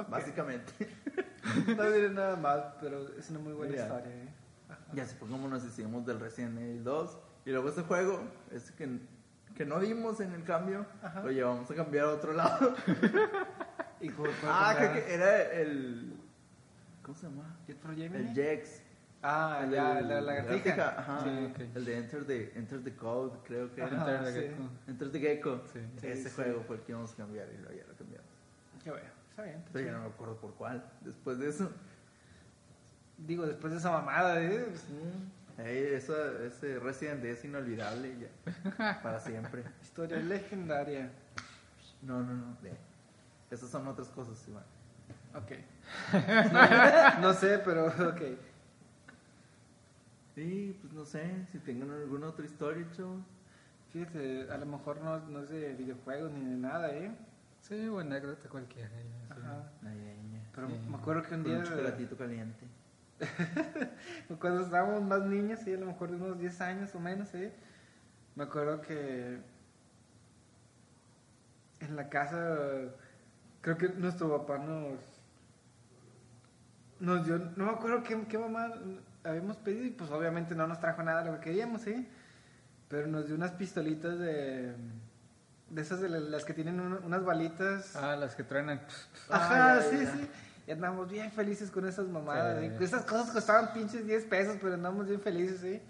Básicamente. 0.09 0.73
No 1.77 1.91
diré 1.91 2.09
nada 2.09 2.37
mal, 2.37 2.75
pero 2.81 3.07
es 3.19 3.29
una 3.29 3.39
muy 3.39 3.53
buena 3.53 3.77
Ya. 3.77 3.83
historia, 3.83 4.11
¿eh? 4.11 4.29
Y 4.95 5.01
así 5.01 5.15
fue 5.15 5.29
como 5.29 5.47
nos 5.47 5.63
hicimos 5.63 6.07
del 6.07 6.19
Resident 6.19 6.59
Evil 6.59 6.83
2. 6.83 7.19
Y 7.45 7.51
luego 7.51 7.69
ese 7.69 7.83
juego, 7.83 8.23
ese 8.51 8.73
que, 8.75 8.89
que 9.55 9.67
no 9.67 9.79
dimos 9.79 10.21
en 10.21 10.33
el 10.33 10.43
cambio, 10.45 10.87
Ajá. 11.03 11.21
lo 11.23 11.31
llevamos 11.31 11.71
a 11.71 11.75
cambiar 11.75 12.07
a 12.07 12.11
otro 12.13 12.33
lado. 12.33 12.75
¿Y 14.01 14.09
ah, 14.47 14.75
creo 14.79 14.93
que 14.95 15.15
era 15.15 15.43
el. 15.53 16.17
¿Cómo 17.05 17.15
se 17.17 17.27
llama? 17.29 17.57
¿Jet 17.69 17.79
for 17.79 17.95
Gemini? 17.95 18.29
El 18.29 18.35
Jex. 18.35 18.81
Ah, 19.23 19.61
El 19.65 19.71
ya, 19.71 20.01
la 20.03 20.21
lagartija. 20.21 20.99
Ajá. 21.01 21.21
Sí. 21.25 21.71
El 21.75 21.85
de 21.85 21.97
Enter 21.99 22.27
the, 22.27 22.53
Enter 22.59 22.83
the 22.85 22.95
Code, 22.95 23.39
creo 23.47 23.73
que 23.75 23.81
era. 23.83 23.91
Enter 23.97 24.25
the 24.25 24.33
sí. 24.33 24.41
Gecko. 24.41 24.71
Enter 24.89 25.13
the 25.13 25.21
Gecko. 25.21 25.63
Sí. 25.73 25.79
Ese 26.07 26.29
Sí, 26.29 26.35
juego 26.35 26.63
fue 26.67 26.77
el 26.77 26.83
que 26.83 26.93
íbamos 26.93 27.13
a 27.13 27.17
cambiar 27.17 27.49
y 27.53 27.57
luego 27.59 27.73
ya 27.75 27.87
lo 27.87 27.95
cambiamos. 27.97 28.29
Qué 28.83 28.91
bueno, 28.91 29.07
está 29.31 29.43
bien. 29.45 29.57
está 29.59 29.71
Pero 29.73 29.87
ya 29.87 29.93
no 29.93 30.01
me 30.01 30.07
acuerdo 30.09 30.37
por 30.37 30.55
cuál. 30.55 30.85
Después 31.03 31.39
de 31.39 31.49
eso. 31.49 31.71
Digo, 33.17 33.47
después 33.47 33.73
de 33.73 33.79
esa 33.79 33.91
mamada, 33.93 34.43
¿eh? 34.43 34.67
Ey, 35.57 35.95
eso, 35.95 36.15
ese 36.43 36.79
Resident 36.81 37.25
es 37.25 37.45
inolvidable 37.45 38.15
ya. 38.19 39.01
Para 39.03 39.21
siempre. 39.21 39.63
Historia 39.83 40.19
legendaria. 40.19 41.11
No, 42.03 42.21
no, 42.23 42.35
no. 42.35 42.57
de- 42.61 42.77
Esas 43.51 43.71
son 43.71 43.87
otras 43.87 44.09
cosas, 44.09 44.47
Iván. 44.49 44.65
Ok. 45.35 45.53
No, 46.53 47.21
no 47.21 47.33
sé, 47.35 47.59
pero 47.65 47.87
ok. 47.87 48.23
Sí, 50.35 50.77
pues 50.81 50.93
no 50.93 51.05
sé 51.05 51.47
si 51.53 51.59
tengan 51.61 51.91
alguna 51.91 52.29
otra 52.29 52.45
historia, 52.45 52.87
chavos. 52.93 53.23
Fíjate, 53.93 54.51
a 54.51 54.57
lo 54.59 54.67
mejor 54.67 55.01
no, 55.01 55.19
no 55.29 55.41
es 55.41 55.49
de 55.51 55.73
videojuegos 55.75 56.33
ni 56.33 56.45
de 56.51 56.57
nada, 56.57 56.91
¿eh? 56.91 57.13
Sí, 57.61 57.87
o 57.89 58.01
anécdota 58.01 58.49
cualquiera. 58.49 58.89
sí. 58.89 59.09
Ajá. 59.31 59.71
Pero 60.55 60.69
Sí. 60.69 60.75
me 60.89 60.97
acuerdo 60.97 61.23
que 61.23 61.35
un 61.35 61.43
Con 61.43 61.51
día, 61.51 61.59
un 61.59 61.65
chocolatito 61.65 62.17
caliente. 62.17 62.65
cuando 64.41 64.63
estábamos 64.65 65.03
más 65.03 65.23
niños, 65.23 65.61
sí, 65.61 65.73
a 65.73 65.79
lo 65.79 65.87
mejor 65.87 66.11
de 66.11 66.17
unos 66.17 66.39
10 66.39 66.61
años 66.61 66.95
o 66.95 67.01
menos, 67.01 67.33
¿eh? 67.35 67.53
Me 68.35 68.45
acuerdo 68.45 68.81
que 68.81 69.39
en 71.81 71.97
la 71.97 72.09
casa, 72.09 72.39
creo 73.61 73.77
que 73.79 73.89
nuestro 73.91 74.37
papá 74.37 74.59
nos, 74.59 74.99
nos 77.05 77.25
dio, 77.27 77.39
no 77.57 77.67
me 77.67 77.73
acuerdo 77.73 78.03
qué, 78.03 78.21
qué 78.29 78.39
mamá 78.39 78.73
habíamos 79.25 79.57
pedido 79.59 79.85
y 79.85 79.91
pues 79.91 80.11
obviamente 80.11 80.55
no 80.55 80.67
nos 80.67 80.81
trajo 80.81 81.03
nada 81.03 81.23
de 81.23 81.31
lo 81.31 81.37
que 81.39 81.45
queríamos, 81.51 81.87
¿eh? 81.87 82.07
Pero 82.89 83.07
nos 83.07 83.27
dio 83.27 83.35
unas 83.35 83.53
pistolitas 83.53 84.19
de, 84.19 84.75
de 85.71 85.83
esas 85.83 86.01
de 86.01 86.09
la- 86.09 86.21
las 86.21 86.45
que 86.45 86.53
tienen 86.55 86.81
un- 86.81 87.03
unas 87.05 87.25
balitas. 87.25 87.97
Ah, 87.97 88.17
las 88.17 88.35
que 88.35 88.45
traen... 88.45 88.71
el- 88.71 88.81
Ajá, 89.31 89.75
Ah, 89.77 89.81
ya, 89.81 89.83
sí, 89.91 90.05
ya. 90.05 90.13
sí. 90.13 90.31
Y 90.67 90.71
andamos 90.71 91.11
bien 91.11 91.31
felices 91.31 91.71
con 91.71 91.87
esas 91.87 92.07
mamadas. 92.09 92.59
Sí. 92.61 92.85
Esas 92.85 93.05
cosas 93.05 93.31
costaban 93.31 93.73
pinches 93.75 94.07
10 94.07 94.25
pesos, 94.25 94.57
pero 94.61 94.75
andamos 94.75 95.07
bien 95.07 95.21
felices, 95.21 95.61
¿sí? 95.61 95.81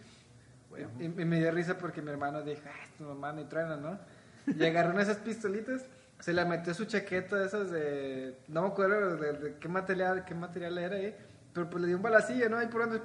Y, 0.99 1.05
y 1.05 1.09
me 1.25 1.39
dio 1.39 1.51
risa 1.53 1.79
porque 1.79 2.03
mi 2.03 2.11
hermano 2.11 2.43
dijo, 2.43 2.63
ah, 2.67 2.87
tu 2.99 3.05
mamá 3.05 3.33
ni 3.33 3.45
truena, 3.45 3.77
¿no? 3.77 3.99
Y 4.47 4.65
agarró 4.65 4.91
una 4.91 5.05
de 5.05 5.13
esas 5.13 5.19
pistolitas, 5.19 5.83
se 6.25 6.33
la 6.33 6.47
metió 6.47 6.73
su 6.73 6.87
chaqueta 6.87 7.37
de 7.37 7.45
esas 7.45 7.71
de... 7.71 8.35
No 8.49 8.63
me 8.63 8.69
acuerdo 8.69 9.15
de, 9.19 9.33
de 9.35 9.57
qué, 9.59 9.69
material, 9.69 10.25
qué 10.25 10.35
material 10.35 10.79
era, 10.79 10.97
¿eh? 10.97 11.15
Pero 11.53 11.69
pues 11.69 11.83
le 11.83 11.89
dio 11.89 11.99
un 11.99 12.03
balacillo, 12.03 12.49
¿no? 12.49 12.57
Ahí 12.57 12.67
por 12.67 12.89
donde... 12.89 13.03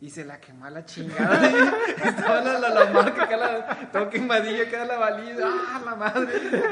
Y 0.00 0.10
se 0.10 0.24
la 0.24 0.38
quemó 0.40 0.66
a 0.66 0.70
la 0.70 0.84
chingada. 0.84 1.44
¿eh? 1.44 1.72
Estaba 2.04 2.42
la, 2.42 2.60
la, 2.60 2.68
la 2.68 2.84
marca 2.92 3.24
acá, 3.24 3.36
la, 3.36 3.90
todo 3.90 4.08
quemadillo 4.10 4.62
acá 4.62 4.84
la 4.84 4.96
balilla. 4.96 5.44
¡Ah, 5.44 5.82
la 5.84 5.94
madre! 5.96 6.62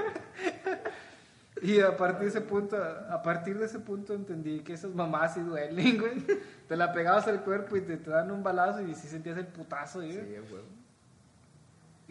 Y 1.61 1.81
a 1.81 1.97
partir 1.97 2.20
de 2.20 2.29
ese 2.29 2.41
punto, 2.43 2.77
a 2.77 3.20
partir 3.20 3.59
de 3.59 3.66
ese 3.66 3.81
punto 3.81 4.14
entendí 4.14 4.61
que 4.61 4.75
esas 4.75 4.95
mamás 4.95 5.35
sí 5.35 5.41
duelen, 5.41 5.99
güey. 5.99 6.25
Te 6.68 6.77
la 6.77 6.93
pegabas 6.93 7.27
al 7.27 7.43
cuerpo 7.43 7.77
y 7.77 7.81
te, 7.81 7.97
te 7.97 8.11
dan 8.11 8.31
un 8.31 8.45
balazo 8.45 8.81
y 8.81 8.95
sí 8.95 9.09
sentías 9.09 9.39
el 9.39 9.49
putazo, 9.49 9.99
güey. 9.99 10.12
Sí, 10.12 10.37
güey. 10.49 10.84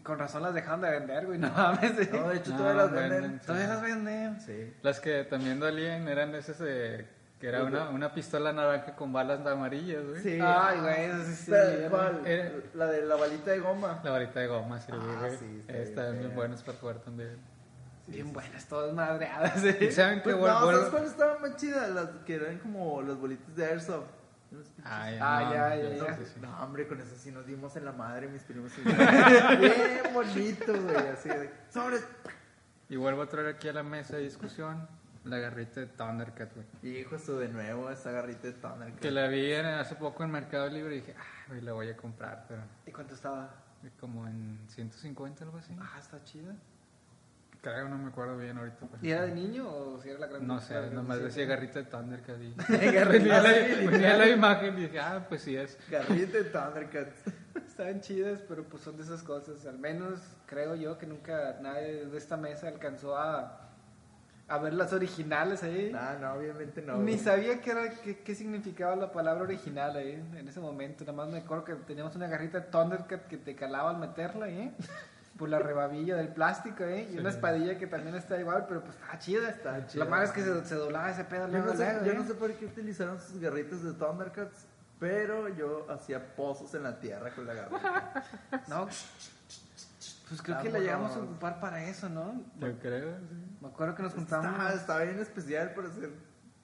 Con 0.04 0.20
razón 0.20 0.43
las 0.43 0.54
dejaron 0.54 0.82
de 0.82 0.89
vender, 0.91 1.26
güey. 1.26 1.39
No 1.39 1.49
mames. 1.49 1.97
¿eh? 1.99 2.10
No, 2.12 2.30
de 2.30 2.38
hecho 2.38 2.51
No, 2.51 2.58
todavía 2.58 2.82
las 2.84 2.91
venden, 2.91 3.22
venden. 3.22 3.39
sí. 3.39 3.45
Todavía 3.47 3.68
las 3.70 3.82
venden. 3.82 4.39
Sí. 4.41 4.74
Las 4.82 4.99
que 4.99 5.24
también 5.24 5.60
dolían 5.60 6.08
eran 6.08 6.36
esas 6.36 6.60
de... 6.60 7.08
Que 7.39 7.49
era 7.49 7.64
una, 7.64 7.89
una 7.89 8.14
pistola 8.14 8.54
naranja 8.54 8.95
con 8.95 9.12
balas 9.12 9.45
amarillas, 9.45 10.01
güey. 10.08 10.22
Sí. 10.22 10.39
Ay, 10.41 10.80
güey, 10.80 11.04
eso 11.06 11.24
sí, 11.26 11.34
sí. 11.36 11.51
Pero, 11.51 11.89
¿Cuál? 11.89 12.22
Era- 12.26 12.51
La 12.74 12.86
de 12.88 13.01
la 13.06 13.16
balita 13.16 13.51
de 13.51 13.60
goma. 13.60 13.99
La 14.01 14.12
varita 14.12 14.39
de 14.39 14.47
goma, 14.47 14.80
sí, 14.80 14.91
Ah, 14.93 15.18
güey. 15.20 15.38
sí, 15.38 15.60
está 15.68 15.78
Están 15.82 16.20
bien 16.20 16.36
buenas 16.36 16.64
para 16.64 16.78
jugar 16.78 16.99
también. 16.99 17.38
Bien 18.08 18.32
buenas, 18.32 18.66
todas 18.66 18.93
madreadas, 18.93 19.62
¿Y 19.64 19.68
¿eh? 19.86 19.91
saben 19.91 20.22
qué? 20.22 20.34
Pues, 20.36 20.38
no, 20.38 20.72
¿sabes 20.72 20.86
cuáles 20.89 21.10
estaban 21.12 21.41
más 21.41 21.56
chidas? 21.58 21.89
Las 21.89 22.08
que 22.26 22.36
eran 22.36 22.60
como 22.60 23.01
las 23.01 23.18
bolitas 23.18 23.54
de 23.56 23.66
Airsoft. 23.66 24.06
Pinches- 24.60 24.84
Ah, 24.86 25.12
ya, 25.12 25.20
no, 25.20 25.54
ya, 25.54 25.76
ya, 25.76 26.06
ya. 26.08 26.18
sí. 26.18 26.34
No, 26.41 26.64
hombre, 26.64 26.88
con 26.88 26.99
eso 27.01 27.16
sí 27.18 27.32
nos 27.32 27.45
dimos 27.45 27.76
en 27.76 27.86
la 27.86 27.91
madre, 27.91 28.28
mis 28.28 28.43
primos. 28.43 28.72
y. 28.78 28.82
Bien 29.60 30.14
bonito, 30.14 30.74
güey. 30.82 31.08
Así 31.08 31.30
de. 31.30 31.49
Sobres. 31.72 32.06
Y 32.89 32.95
vuelvo 32.95 33.22
a 33.24 33.28
traer 33.28 33.47
aquí 33.47 33.68
a 33.70 33.74
la 33.74 33.84
mesa 33.84 34.18
de 34.18 34.24
discusión 34.24 34.88
la 35.24 35.38
garrita 35.38 35.80
de 35.80 35.88
Thundercat, 35.88 36.51
güey. 36.54 36.97
Hijo, 36.99 37.16
esto 37.16 37.39
de 37.39 37.47
nuevo, 37.47 37.89
esa 37.89 38.12
garrita 38.12 38.47
de 38.47 38.54
Thunder. 38.54 38.91
Que 38.95 39.10
la 39.10 39.28
vi 39.28 39.54
en- 39.54 39.66
hace 39.66 39.95
poco 39.95 40.24
en 40.24 40.32
Mercado 40.32 40.68
Libre 40.70 40.97
y 40.97 40.99
dije, 40.99 41.16
ah, 41.18 41.45
güey, 41.47 41.62
la 41.62 41.72
voy 41.74 41.89
a 41.89 41.95
comprar, 41.95 42.45
pero 42.47 42.62
¿Y 42.86 42.91
cuánto 42.91 43.16
estaba? 43.16 43.56
como 43.99 44.28
en 44.28 44.60
150 44.68 45.43
algo 45.45 45.58
así. 45.58 45.76
Ah, 45.80 45.97
está 45.99 46.22
chida. 46.24 46.54
Creo, 47.64 47.88
no 47.88 47.97
me 47.97 48.09
acuerdo 48.09 48.38
bien 48.38 48.57
ahorita. 48.57 48.78
pero- 48.91 48.97
¿Y 49.01 49.09
era 49.11 49.22
de 49.22 49.32
niño 49.32 49.66
o 49.66 49.97
si 50.01 50.09
era 50.09 50.20
la 50.20 50.28
gran 50.28 50.45
No 50.45 50.59
sé, 50.59 50.89
nomás 50.91 51.22
decía 51.22 51.45
garrita 51.45 51.80
de 51.80 51.86
Thundercat 51.86 52.36
y... 52.41 52.53
Garrita, 52.91 53.05
venía, 53.09 53.41
la, 53.41 53.49
sí, 53.53 53.88
venía 53.88 54.18
la 54.18 54.28
imagen 54.28 54.78
y 54.78 54.82
dije, 54.82 54.99
ah, 54.99 55.26
pues 55.30 55.43
sí 55.43 55.55
es. 55.55 55.78
Garrita 55.89 56.39
de 56.39 56.43
Thundercats. 56.43 57.22
Estaban 57.66 58.01
chidas, 58.01 58.41
pero 58.49 58.66
pues 58.66 58.84
son 58.84 58.97
de 58.97 59.03
esas 59.03 59.24
cosas. 59.24 59.66
Al 59.66 59.80
menos 59.80 60.20
creo 60.45 60.76
yo 60.76 60.97
que 60.97 61.05
nunca 61.07 61.57
nadie 61.61 62.05
de 62.05 62.18
esta 62.18 62.36
mesa 62.36 62.68
alcanzó 62.68 63.16
a, 63.18 63.70
a 64.49 64.57
ver 64.57 64.74
las 64.74 64.91
originales 64.91 65.64
ahí. 65.64 65.89
No, 65.93 66.20
no, 66.20 66.34
obviamente 66.34 66.82
no. 66.82 66.97
Ni 66.97 67.18
sabía 67.18 67.61
qué, 67.61 67.72
era, 67.72 67.89
qué, 67.91 68.20
qué 68.20 68.36
significaba 68.36 68.97
la 68.97 69.14
palabra 69.14 69.43
original 69.43 69.95
ahí 69.95 70.22
en 70.36 70.47
ese 70.49 70.59
momento. 70.59 71.05
Nada 71.05 71.16
más 71.16 71.30
me 71.30 71.38
acuerdo 71.38 71.64
que 71.64 71.76
teníamos 71.76 72.14
una 72.18 72.28
garrita 72.28 72.59
de 72.59 72.66
Thundercat 72.68 73.28
que 73.28 73.38
te 73.38 73.55
calaba 73.55 73.91
al 73.91 73.99
meterla 73.99 74.47
ahí. 74.47 74.76
Por 75.38 75.49
la 75.49 75.59
rebabilla 75.59 76.15
del 76.15 76.29
plástico, 76.29 76.84
¿eh? 76.84 77.09
Y 77.11 77.17
una 77.17 77.29
espadilla 77.29 77.77
que 77.77 77.88
también 77.88 78.15
está 78.15 78.39
igual, 78.39 78.65
pero 78.67 78.81
pues 78.84 78.95
estaba 78.95 79.17
chida. 79.19 79.49
Estaba 79.49 79.86
chida. 79.88 80.03
Lo 80.03 80.09
malo 80.09 80.23
es 80.25 80.31
que 80.31 80.43
se, 80.43 80.65
se 80.65 80.75
doblaba 80.75 81.09
ese 81.09 81.23
pedo 81.23 81.47
Yo 81.49 81.59
no, 81.65 81.73
sé, 81.75 81.99
yo 82.05 82.11
¿eh? 82.11 82.15
no 82.15 82.23
sé 82.23 82.36
por 82.36 82.53
qué 82.53 82.65
utilizaron 82.67 83.19
sus 83.19 83.39
garritas 83.39 83.84
de 83.84 83.93
Thundercats, 83.93 84.65
pero 84.99 85.49
yo 85.49 85.88
hacía 85.89 86.36
pozos 86.36 86.73
en 86.75 86.84
la 86.84 86.99
tierra 86.99 87.31
con 87.31 87.47
la 87.47 87.53
garrita. 87.55 88.23
No, 88.67 88.88
pues 90.29 90.41
creo 90.41 90.61
que 90.61 90.71
la 90.71 90.79
llegamos 90.79 91.15
a 91.15 91.19
ocupar 91.19 91.59
para 91.59 91.84
eso, 91.84 92.09
¿no? 92.09 92.41
Yo 92.59 92.77
creo, 92.79 93.17
sí. 93.19 93.57
Me 93.61 93.67
acuerdo 93.67 93.95
que 93.95 94.03
nos 94.03 94.13
juntábamos. 94.13 94.51
Estaba, 94.53 94.73
estaba 94.73 95.03
bien 95.03 95.19
especial 95.19 95.73
para 95.73 95.88
hacer 95.89 96.09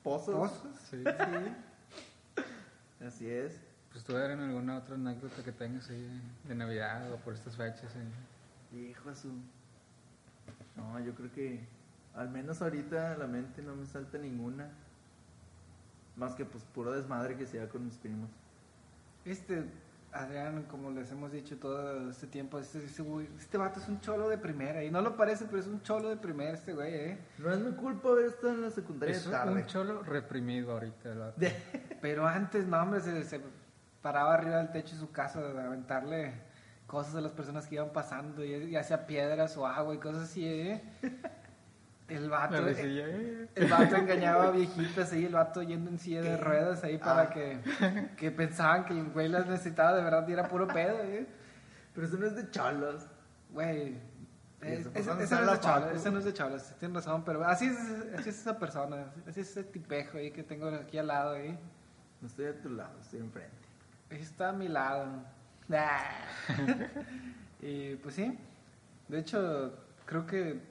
pozos. 0.04 0.36
¿Pozos? 0.36 0.80
Sí. 0.90 1.04
Así 3.06 3.30
es. 3.30 3.60
Pues 3.92 4.04
tú 4.04 4.18
en 4.18 4.40
alguna 4.40 4.78
otra 4.78 4.96
anécdota 4.96 5.44
que 5.44 5.52
tengas 5.52 5.90
ahí 5.90 6.02
de, 6.02 6.50
de 6.50 6.56
Navidad 6.56 7.12
o 7.12 7.18
por 7.18 7.34
estas 7.34 7.56
fechas. 7.56 7.84
eh? 7.96 8.08
Hijo 8.74 9.16
su. 9.16 9.30
No, 10.76 11.00
yo 11.00 11.14
creo 11.16 11.32
que 11.32 11.68
al 12.16 12.30
menos 12.30 12.62
ahorita 12.62 13.14
a 13.14 13.18
la 13.18 13.28
mente 13.28 13.62
no 13.62 13.76
me 13.76 13.86
salta 13.86 14.18
ninguna. 14.18 14.70
Más 16.16 16.36
que 16.36 16.46
pues 16.46 16.64
puro 16.66 16.92
desmadre 16.92 17.36
que 17.38 17.46
sea 17.46 17.68
con 17.70 17.86
mis 17.86 17.96
primos. 17.98 18.30
Este, 19.26 19.64
Adrián, 20.12 20.64
como 20.64 20.92
les 20.92 21.12
hemos 21.12 21.32
dicho 21.32 21.58
todo 21.58 22.10
este 22.10 22.28
tiempo, 22.28 22.60
este, 22.60 22.80
este, 22.84 23.04
güey- 23.04 23.28
este 23.38 23.58
vato 23.58 23.80
es 23.80 23.88
un 23.88 24.02
cholo 24.02 24.28
de 24.28 24.38
primera. 24.38 24.84
Y 24.84 24.92
no 24.92 25.02
lo 25.02 25.16
parece, 25.16 25.46
pero 25.46 25.60
es 25.60 25.68
un 25.68 25.82
cholo 25.82 26.10
de 26.10 26.18
primera 26.18 26.52
este 26.52 26.74
güey, 26.74 26.94
¿eh? 26.94 27.20
No 27.38 27.52
es 27.54 27.60
mi 27.60 27.72
culpa 27.74 28.10
haber 28.10 28.26
estado 28.26 28.54
en 28.54 28.62
la 28.62 28.70
secundaria 28.72 29.16
Es 29.16 29.30
tarde. 29.30 29.54
un 29.54 29.66
cholo 29.66 30.04
reprimido 30.04 30.74
ahorita. 30.74 31.12
el 31.12 31.20
vato. 31.20 31.42
Pero 32.02 32.28
antes, 32.28 32.66
no, 32.68 32.82
hombre, 32.82 33.00
se, 33.02 33.24
se 33.24 33.40
paraba 34.02 34.34
arriba 34.34 34.58
del 34.58 34.72
techo 34.72 34.96
de 34.96 35.00
su 35.02 35.12
casa 35.12 35.40
a 35.40 35.66
aventarle 35.68 36.34
cosas 36.90 37.16
a 37.16 37.22
las 37.22 37.32
personas 37.32 37.68
que 37.68 37.76
iban 37.76 37.92
pasando, 37.94 38.44
y, 38.44 38.72
ya 38.72 38.84
sea 38.84 39.06
piedras 39.06 39.56
o 39.58 39.66
agua 39.68 39.94
y 39.94 40.00
cosas 40.00 40.24
así, 40.24 40.44
¿eh? 40.46 40.82
El 42.10 42.28
vato, 42.28 42.56
La 42.56 42.62
risilla, 42.62 43.06
eh. 43.08 43.48
el 43.54 43.70
vato 43.70 43.96
engañaba 43.96 44.46
a 44.46 44.50
viejitas 44.50 45.14
ahí, 45.14 45.26
el 45.26 45.34
vato 45.34 45.62
yendo 45.62 45.92
en 45.92 46.00
silla 46.00 46.24
de 46.24 46.38
ruedas 46.38 46.84
ahí 46.84 46.98
para 46.98 47.22
Ah. 47.22 47.30
que, 47.30 47.60
que 48.18 48.32
pensaban 48.32 48.86
que 48.86 48.94
el 49.00 49.12
güey 49.12 49.30
las 49.30 49.46
necesitaba 49.46 49.96
de 49.96 50.02
verdad 50.04 50.28
y 50.28 50.32
era 50.34 50.48
puro 50.48 50.68
pedo, 50.68 51.04
¿eh? 51.04 51.28
Pero 51.94 52.08
eso 52.08 52.18
no 52.18 52.26
es 52.26 52.36
de 52.36 52.50
cholos. 52.50 53.06
Güey. 53.52 53.90
Eh, 54.62 54.74
Ese 54.80 54.90
pues, 54.90 55.06
¿dónde 55.06 55.24
no 55.24 55.24
es 55.24 55.30
de 55.30 55.36
cholas, 55.38 55.60
Paco? 55.60 55.96
ese 55.96 56.12
no 56.12 56.18
es 56.18 56.26
de 56.26 56.34
cholas, 56.34 56.76
tienes 56.80 56.96
razón, 56.96 57.24
pero 57.24 57.44
así 57.46 57.68
es, 57.68 57.78
así 58.18 58.30
es 58.30 58.40
esa 58.40 58.58
persona, 58.58 59.14
así 59.28 59.42
es 59.42 59.52
ese 59.52 59.64
tipejo 59.64 60.18
ahí 60.18 60.32
que 60.32 60.42
tengo 60.42 60.68
aquí 60.70 60.98
al 60.98 61.06
lado 61.08 61.36
ahí. 61.36 61.56
No 62.22 62.28
estoy 62.28 62.48
a 62.48 62.60
tu 62.60 62.70
lado, 62.70 63.00
estoy 63.00 63.20
enfrente. 63.20 63.56
Está 64.10 64.50
a 64.50 64.54
mi 64.54 64.68
lado. 64.68 65.06
Y 67.62 67.96
pues 67.98 68.16
sí, 68.16 68.38
de 69.10 69.20
hecho, 69.20 69.74
creo 70.06 70.26
que 70.26 70.62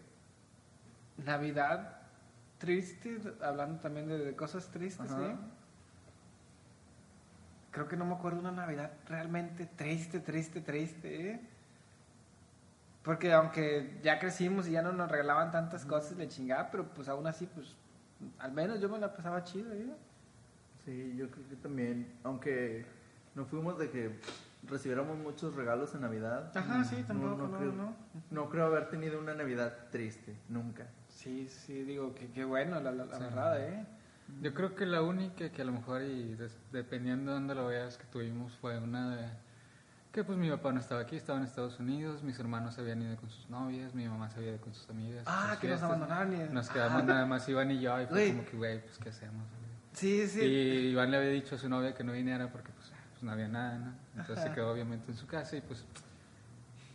Navidad 1.18 1.98
triste, 2.56 3.20
hablando 3.42 3.78
también 3.78 4.08
de, 4.08 4.18
de 4.18 4.34
cosas 4.34 4.68
tristes, 4.68 5.10
Ajá. 5.10 5.18
¿sí? 5.18 5.36
Creo 7.70 7.88
que 7.88 7.96
no 7.96 8.06
me 8.06 8.14
acuerdo 8.14 8.40
una 8.40 8.52
Navidad 8.52 8.90
realmente 9.06 9.66
triste, 9.66 10.20
triste, 10.20 10.60
triste, 10.60 11.30
¿eh? 11.30 11.40
Porque 13.02 13.32
aunque 13.32 13.98
ya 14.02 14.18
crecimos 14.18 14.66
y 14.66 14.72
ya 14.72 14.82
no 14.82 14.92
nos 14.92 15.10
regalaban 15.10 15.50
tantas 15.50 15.84
cosas, 15.84 16.16
le 16.16 16.28
chingaba, 16.28 16.70
pero 16.70 16.88
pues 16.88 17.08
aún 17.08 17.26
así, 17.26 17.46
pues, 17.46 17.76
al 18.38 18.52
menos 18.52 18.80
yo 18.80 18.88
me 18.88 18.98
la 18.98 19.14
pasaba 19.14 19.44
chido, 19.44 19.72
¿eh? 19.72 19.92
Sí, 20.84 21.14
yo 21.16 21.30
creo 21.30 21.48
que 21.48 21.56
también, 21.56 22.12
aunque 22.24 22.84
no 23.34 23.44
fuimos 23.44 23.78
de 23.78 23.90
que 23.90 24.18
recibiéramos 24.66 25.16
muchos 25.18 25.54
regalos 25.54 25.94
en 25.94 26.02
Navidad. 26.02 26.50
Ajá, 26.56 26.84
sí, 26.84 27.02
tampoco, 27.06 27.46
no, 27.48 27.56
creo, 27.58 27.72
no. 27.72 27.94
no 28.30 28.48
creo 28.50 28.66
haber 28.66 28.88
tenido 28.88 29.18
una 29.18 29.34
Navidad 29.34 29.74
triste, 29.90 30.36
nunca. 30.48 30.86
Sí, 31.08 31.48
sí, 31.48 31.82
digo 31.84 32.14
que 32.14 32.30
qué 32.30 32.44
bueno, 32.44 32.80
la, 32.80 32.90
la, 32.92 33.04
la 33.06 33.16
Sí. 33.16 33.22
verdad, 33.22 33.60
¿eh? 33.62 33.86
Yo 34.42 34.52
creo 34.52 34.74
que 34.74 34.84
la 34.84 35.00
única 35.02 35.50
que 35.50 35.62
a 35.62 35.64
lo 35.64 35.72
mejor, 35.72 36.02
y 36.02 36.34
des- 36.34 36.58
dependiendo 36.70 37.30
de 37.32 37.38
dónde 37.38 37.54
lo 37.54 37.66
veas, 37.68 37.96
que 37.96 38.04
tuvimos 38.06 38.52
fue 38.58 38.78
una 38.78 39.16
de... 39.16 39.26
Que 40.12 40.24
pues 40.24 40.36
mi 40.38 40.50
papá 40.50 40.72
no 40.72 40.80
estaba 40.80 41.00
aquí, 41.02 41.16
estaba 41.16 41.38
en 41.38 41.44
Estados 41.46 41.78
Unidos, 41.80 42.22
mis 42.22 42.38
hermanos 42.38 42.74
se 42.74 42.80
habían 42.80 43.00
ido 43.02 43.16
con 43.16 43.30
sus 43.30 43.48
novias, 43.48 43.94
mi 43.94 44.06
mamá 44.08 44.28
se 44.30 44.38
había 44.38 44.50
ido 44.52 44.60
con 44.60 44.74
sus 44.74 44.88
amigas. 44.90 45.22
Ah, 45.26 45.50
sus 45.52 45.60
que 45.60 45.68
nos 45.68 45.80
fiestas. 45.80 45.82
abandonaron. 45.84 46.34
y- 46.50 46.52
Nos 46.52 46.68
Ah, 46.68 46.72
quedamos 46.74 47.04
nada 47.04 47.24
más 47.26 47.48
Iván 47.48 47.70
y 47.70 47.80
yo, 47.80 48.00
y 48.02 48.06
fue 48.06 48.14
Güey. 48.16 48.30
como 48.32 48.44
que, 48.50 48.56
güey, 48.56 48.80
pues 48.82 48.98
¿qué 48.98 49.08
hacemos? 49.10 49.36
güey? 49.48 49.68
Sí, 49.92 50.26
sí. 50.28 50.40
Y 50.42 50.88
Iván 50.90 51.10
le 51.10 51.16
había 51.18 51.30
dicho 51.30 51.54
a 51.54 51.58
su 51.58 51.68
novia 51.68 51.94
que 51.94 52.04
no 52.04 52.12
viniera 52.12 52.50
porque 52.52 52.70
pues, 53.18 53.22
no 53.24 53.32
había 53.32 53.48
nada, 53.48 53.78
¿no? 53.78 53.92
Entonces 54.16 54.38
Ajá. 54.38 54.48
se 54.48 54.54
quedó 54.54 54.70
obviamente 54.70 55.10
en 55.10 55.16
su 55.16 55.26
casa 55.26 55.56
y 55.56 55.60
pues, 55.60 55.84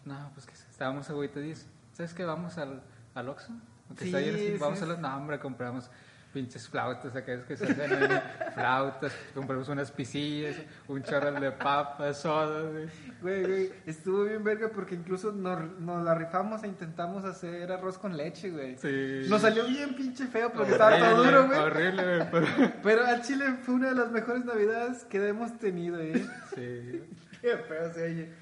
no, 0.06 0.30
pues 0.34 0.46
que 0.46 0.54
estábamos 0.54 1.10
agüita 1.10 1.40
y 1.40 1.44
dice, 1.44 1.66
¿sabes 1.94 2.14
qué? 2.14 2.24
Vamos 2.26 2.58
al, 2.58 2.82
al 3.16 3.30
Oxxo, 3.30 3.52
Sí, 3.98 4.12
sí, 4.12 4.58
vamos 4.60 4.80
sí. 4.80 4.86
a 4.86 4.88
los, 4.88 5.00
no 5.00 5.16
hombre, 5.16 5.40
compramos 5.40 5.90
pinches 6.34 6.68
flautas, 6.68 7.16
acá 7.16 7.34
es 7.34 7.44
que 7.44 7.56
se 7.56 7.66
hacen 7.66 7.94
ahí, 7.94 8.22
flautas, 8.56 9.14
compramos 9.36 9.70
unas 9.70 9.92
pisillas, 9.92 10.56
un 10.88 11.04
chorro 11.04 11.32
de 11.40 11.52
papas, 11.52 12.22
sodas, 12.22 12.66
güey. 12.72 12.88
Güey, 13.22 13.44
güey, 13.46 13.72
estuvo 13.86 14.24
bien 14.24 14.44
verga 14.44 14.70
porque 14.70 14.96
incluso 14.96 15.32
nos, 15.32 15.80
nos 15.80 16.04
la 16.04 16.16
rifamos 16.16 16.64
e 16.64 16.68
intentamos 16.68 17.24
hacer 17.24 17.72
arroz 17.72 17.98
con 18.00 18.18
leche, 18.18 18.50
güey. 18.50 18.76
Sí. 18.78 19.28
Nos 19.30 19.42
salió 19.42 19.66
bien 19.68 19.96
pinche 19.96 20.26
feo 20.28 20.52
porque 20.52 20.72
estaba 20.72 20.98
todo 20.98 21.24
duro, 21.24 21.46
güey. 21.48 21.60
Horrible, 21.60 22.04
güey, 22.18 22.32
pero- 22.32 22.48
Pero 22.82 23.06
al 23.06 23.22
chile 23.22 23.46
fue 23.62 23.76
una 23.76 23.90
de 23.90 23.96
las 23.96 24.12
mejores 24.12 24.44
navidades 24.44 25.04
que 25.06 25.28
hemos 25.28 25.58
tenido, 25.60 26.00
¿eh? 26.02 26.26
sí. 26.56 27.04
Qué 27.42 27.58
feo 27.58 27.94
se 27.94 28.04
oye. 28.04 28.34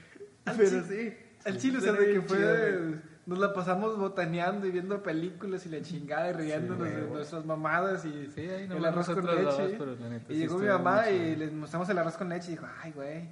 Al 0.46 0.56
Pero 0.56 0.82
sí. 0.84 1.14
Sí, 1.44 1.58
chile, 1.58 1.78
o 1.80 1.82
sea, 1.82 1.94
de 1.94 2.14
que 2.14 2.22
fue... 2.22 2.38
chido. 2.38 3.11
Nos 3.32 3.40
la 3.40 3.54
pasamos 3.54 3.98
botaneando 3.98 4.68
y 4.68 4.72
viendo 4.72 5.02
películas 5.02 5.66
y 5.66 5.70
la 5.70 5.82
chingada 5.82 6.30
y 6.30 6.34
riéndonos 6.34 6.88
de 6.88 6.96
huevo. 6.96 7.16
nuestras 7.16 7.46
mamadas 7.46 8.06
y 8.06 8.28
Sí, 8.36 8.42
ahí 8.42 8.68
el 8.70 8.86
arroz 8.86 9.08
con 9.10 9.26
leche. 9.26 9.78
dos, 9.78 10.00
neta 10.00 10.32
y 10.34 10.36
llegó 10.38 10.58
mi 10.60 10.68
mamá 10.68 11.10
y 11.10 11.36
les 11.36 11.52
mostramos 11.52 11.90
el 11.90 11.98
arroz 11.98 12.16
con 12.18 12.30
leche 12.30 12.50
y 12.50 12.52
dijo, 12.52 12.68
ay, 12.82 12.92
güey, 12.92 13.28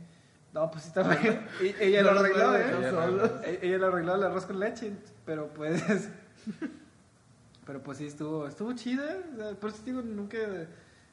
no, 0.54 0.72
pues 0.72 0.84
sí 0.84 0.88
está 0.90 1.04
bien. 1.04 1.46
Y 1.62 1.76
ella 1.84 2.02
No 2.04 2.14
lo 2.14 2.20
arregló, 2.22 2.56
¿eh? 2.56 2.66
Ella 2.80 3.60
Ella 3.62 3.78
lo 3.78 3.88
arregló 3.88 4.16
el 4.16 4.24
arroz 4.24 4.46
con 4.46 4.60
leche, 4.60 4.94
pero 5.26 5.48
pues. 5.50 6.10
pero 7.66 7.84
pues 7.84 7.98
sí, 8.00 8.08
estuvo, 8.08 8.48
estuvo 8.48 8.74
chida. 8.74 9.18
o 9.34 9.38
sea, 9.38 9.52
por 9.56 9.70
eso 9.70 9.82
digo, 9.86 10.02
nunca. 10.02 10.38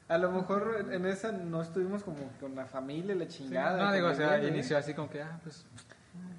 A 0.09 0.17
lo 0.17 0.31
mejor 0.31 0.85
en- 0.89 1.05
esa 1.05 1.33
no 1.33 1.61
estuvimos 1.61 2.01
como 2.01 2.17
con 2.39 2.55
la 2.55 2.65
familia, 2.65 3.13
la 3.13 3.25
Sí, 3.25 3.43
chingada. 3.43 3.85
no, 3.87 3.93
digo, 3.93 4.07
o 4.07 4.13
sea, 4.15 4.27
conviviendo, 4.27 4.47
¿eh? 4.47 4.57
inició 4.59 4.77
así 4.77 4.93
como 4.93 5.09
que, 5.09 5.21
ah, 5.21 5.37
pues. 5.43 5.65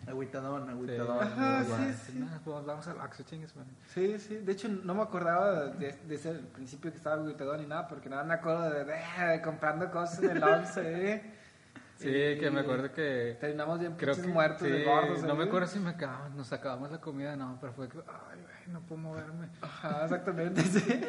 Agüitadón, 0.07 0.65
sí, 0.65 0.71
agüitadón. 0.71 1.23
Ajá, 1.23 1.63
igual. 1.65 1.95
sí, 1.95 2.13
sí. 2.13 2.25
pues 2.45 2.65
vamos 2.65 2.89
al 2.89 2.99
Oxxo, 3.01 3.23
chingues, 3.25 3.55
man. 3.57 3.67
Sí, 3.93 4.19
sí. 4.19 4.37
De 4.37 4.53
hecho, 4.53 4.69
no 4.69 4.95
me 4.95 5.03
acordaba 5.03 5.67
de, 5.67 5.93
de 5.93 6.15
ese 6.15 6.33
principio 6.55 6.91
que 6.91 6.97
estaba 6.97 7.17
agüitadón 7.17 7.61
ni 7.61 7.67
nada, 7.67 7.87
porque 7.87 8.09
nada 8.09 8.25
me 8.25 8.35
acuerdo 8.35 8.71
de, 8.71 8.85
de 8.85 9.43
comprando 9.43 9.91
cosas 9.91 10.23
en 10.23 10.37
el 10.39 10.43
Oxxo, 10.43 10.81
¿eh? 10.83 11.23
Sí, 11.99 12.09
Y 12.09 12.39
que 12.39 12.51
me 12.51 12.61
acuerdo 12.61 12.93
que. 12.93 13.37
Terminamos 13.41 13.81
bien 13.81 13.97
Creo 13.97 14.15
que. 14.15 14.23
muertos 14.29 14.63
sí, 14.67 14.73
de 14.73 14.85
gordos. 14.85 15.23
no 15.25 15.35
me 15.35 15.45
¿eh? 15.45 15.47
acuerdo 15.49 15.67
si 15.67 15.79
me 15.81 15.91
acabamos, 15.91 16.37
nos 16.37 16.53
acabamos 16.53 16.91
la 16.93 17.01
comida, 17.01 17.35
no, 17.37 17.59
pero 17.61 17.73
fue 17.73 17.89
que. 17.89 17.99
Ay, 17.99 18.41
güey, 18.41 18.73
no 18.73 18.81
puedo 18.83 19.01
moverme. 19.03 19.49
Ajá, 19.61 20.05
exactamente, 20.05 20.63
sí. 20.63 21.01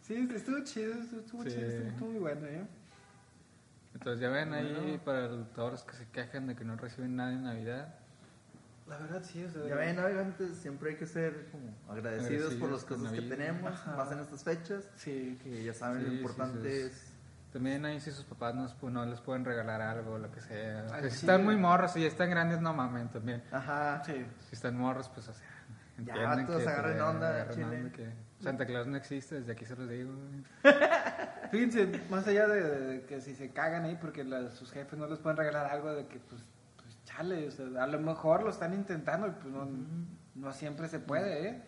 Sí, 0.00 0.28
estuvo 0.34 0.58
chido, 0.64 0.94
estuvo, 0.94 1.20
estuvo 1.20 1.42
Sí. 1.44 1.50
chido, 1.50 1.68
estuvo 1.70 2.08
muy 2.10 2.18
bueno, 2.18 2.46
¿eh? 2.46 2.66
Entonces, 3.94 4.20
ya 4.20 4.28
ven 4.28 4.52
ahí, 4.52 4.72
Bueno. 5.02 5.04
para 5.04 5.70
los 5.70 5.84
que 5.84 5.96
se 5.96 6.06
quejan 6.08 6.46
de 6.46 6.54
que 6.56 6.64
no 6.64 6.76
reciben 6.76 7.16
nada 7.16 7.32
en 7.32 7.42
Navidad. 7.44 7.94
La 8.86 8.98
verdad, 8.98 9.22
sí, 9.22 9.44
o 9.44 9.50
sea. 9.50 9.66
Ya 9.66 9.74
ven, 9.76 9.96
navegantes, 9.96 10.56
siempre 10.56 10.90
hay 10.90 10.96
que 10.96 11.06
ser 11.06 11.46
como 11.52 11.72
agradecidos 11.88 12.54
por 12.54 12.70
las 12.70 12.82
Agradecidos 12.82 12.84
cosas 12.84 13.12
que 13.12 13.22
tenemos, 13.22 13.72
Ajá. 13.72 13.96
más 13.96 14.10
en 14.12 14.18
estas 14.20 14.42
fechas. 14.42 14.88
Sí, 14.96 15.38
Que 15.42 15.62
ya 15.62 15.72
saben, 15.74 15.98
Sí, 16.00 16.04
lo 16.06 16.10
sí, 16.10 16.16
importante 16.18 16.60
sí, 16.70 16.86
es. 16.86 17.06
También 17.52 17.84
ahí 17.84 18.00
si 18.00 18.12
sus 18.12 18.24
papás 18.24 18.54
no, 18.54 18.68
no 18.90 19.06
les 19.06 19.20
pueden 19.20 19.44
regalar 19.44 19.80
algo, 19.80 20.18
lo 20.18 20.30
que 20.30 20.40
sea. 20.40 20.86
Al 20.92 21.02
si 21.10 21.16
están 21.16 21.44
muy 21.44 21.56
morros 21.56 21.96
y 21.96 22.02
ya 22.02 22.06
están 22.08 22.30
grandes, 22.30 22.60
no 22.60 22.72
mamen 22.74 23.08
también. 23.08 23.42
Ajá. 23.52 24.02
sí. 24.04 24.24
Si 24.48 24.54
están 24.54 24.76
morros, 24.76 25.08
pues, 25.08 25.28
o 25.28 25.32
sea, 25.34 25.46
Ya, 25.98 26.14
entienden 26.14 26.46
todos 26.46 26.58
que, 26.60 26.64
pues, 26.64 26.76
agarren 26.78 27.00
onda, 27.00 27.28
agarren 27.28 27.54
chile. 27.54 27.76
onda, 27.78 27.92
que 27.92 28.12
Santa 28.40 28.66
Claus 28.66 28.86
no 28.86 28.96
existe, 28.96 29.36
desde 29.36 29.52
aquí 29.52 29.64
se 29.66 29.76
los 29.76 29.88
digo. 29.88 30.10
Fíjense, 31.50 31.88
más 32.10 32.26
allá 32.26 32.46
de, 32.48 32.62
de 32.62 33.02
que 33.02 33.20
si 33.20 33.34
se 33.34 33.50
cagan 33.50 33.84
ahí 33.84 33.98
porque 34.00 34.24
la- 34.24 34.50
sus 34.50 34.70
jefes 34.70 34.98
no 34.98 35.06
les 35.06 35.18
pueden 35.18 35.36
regalar 35.36 35.66
algo 35.66 35.92
de 35.92 36.06
que, 36.06 36.18
pues, 36.20 36.42
pues 36.76 37.04
chale, 37.04 37.48
o 37.48 37.50
sea, 37.50 37.66
a 37.82 37.86
lo 37.86 37.98
mejor 38.00 38.42
lo 38.42 38.50
están 38.50 38.72
intentando 38.72 39.26
y 39.26 39.30
pues 39.32 39.46
no, 39.52 39.68
no 40.36 40.52
siempre 40.52 40.86
se 40.88 41.00
puede, 41.00 41.48
¿eh? 41.48 41.62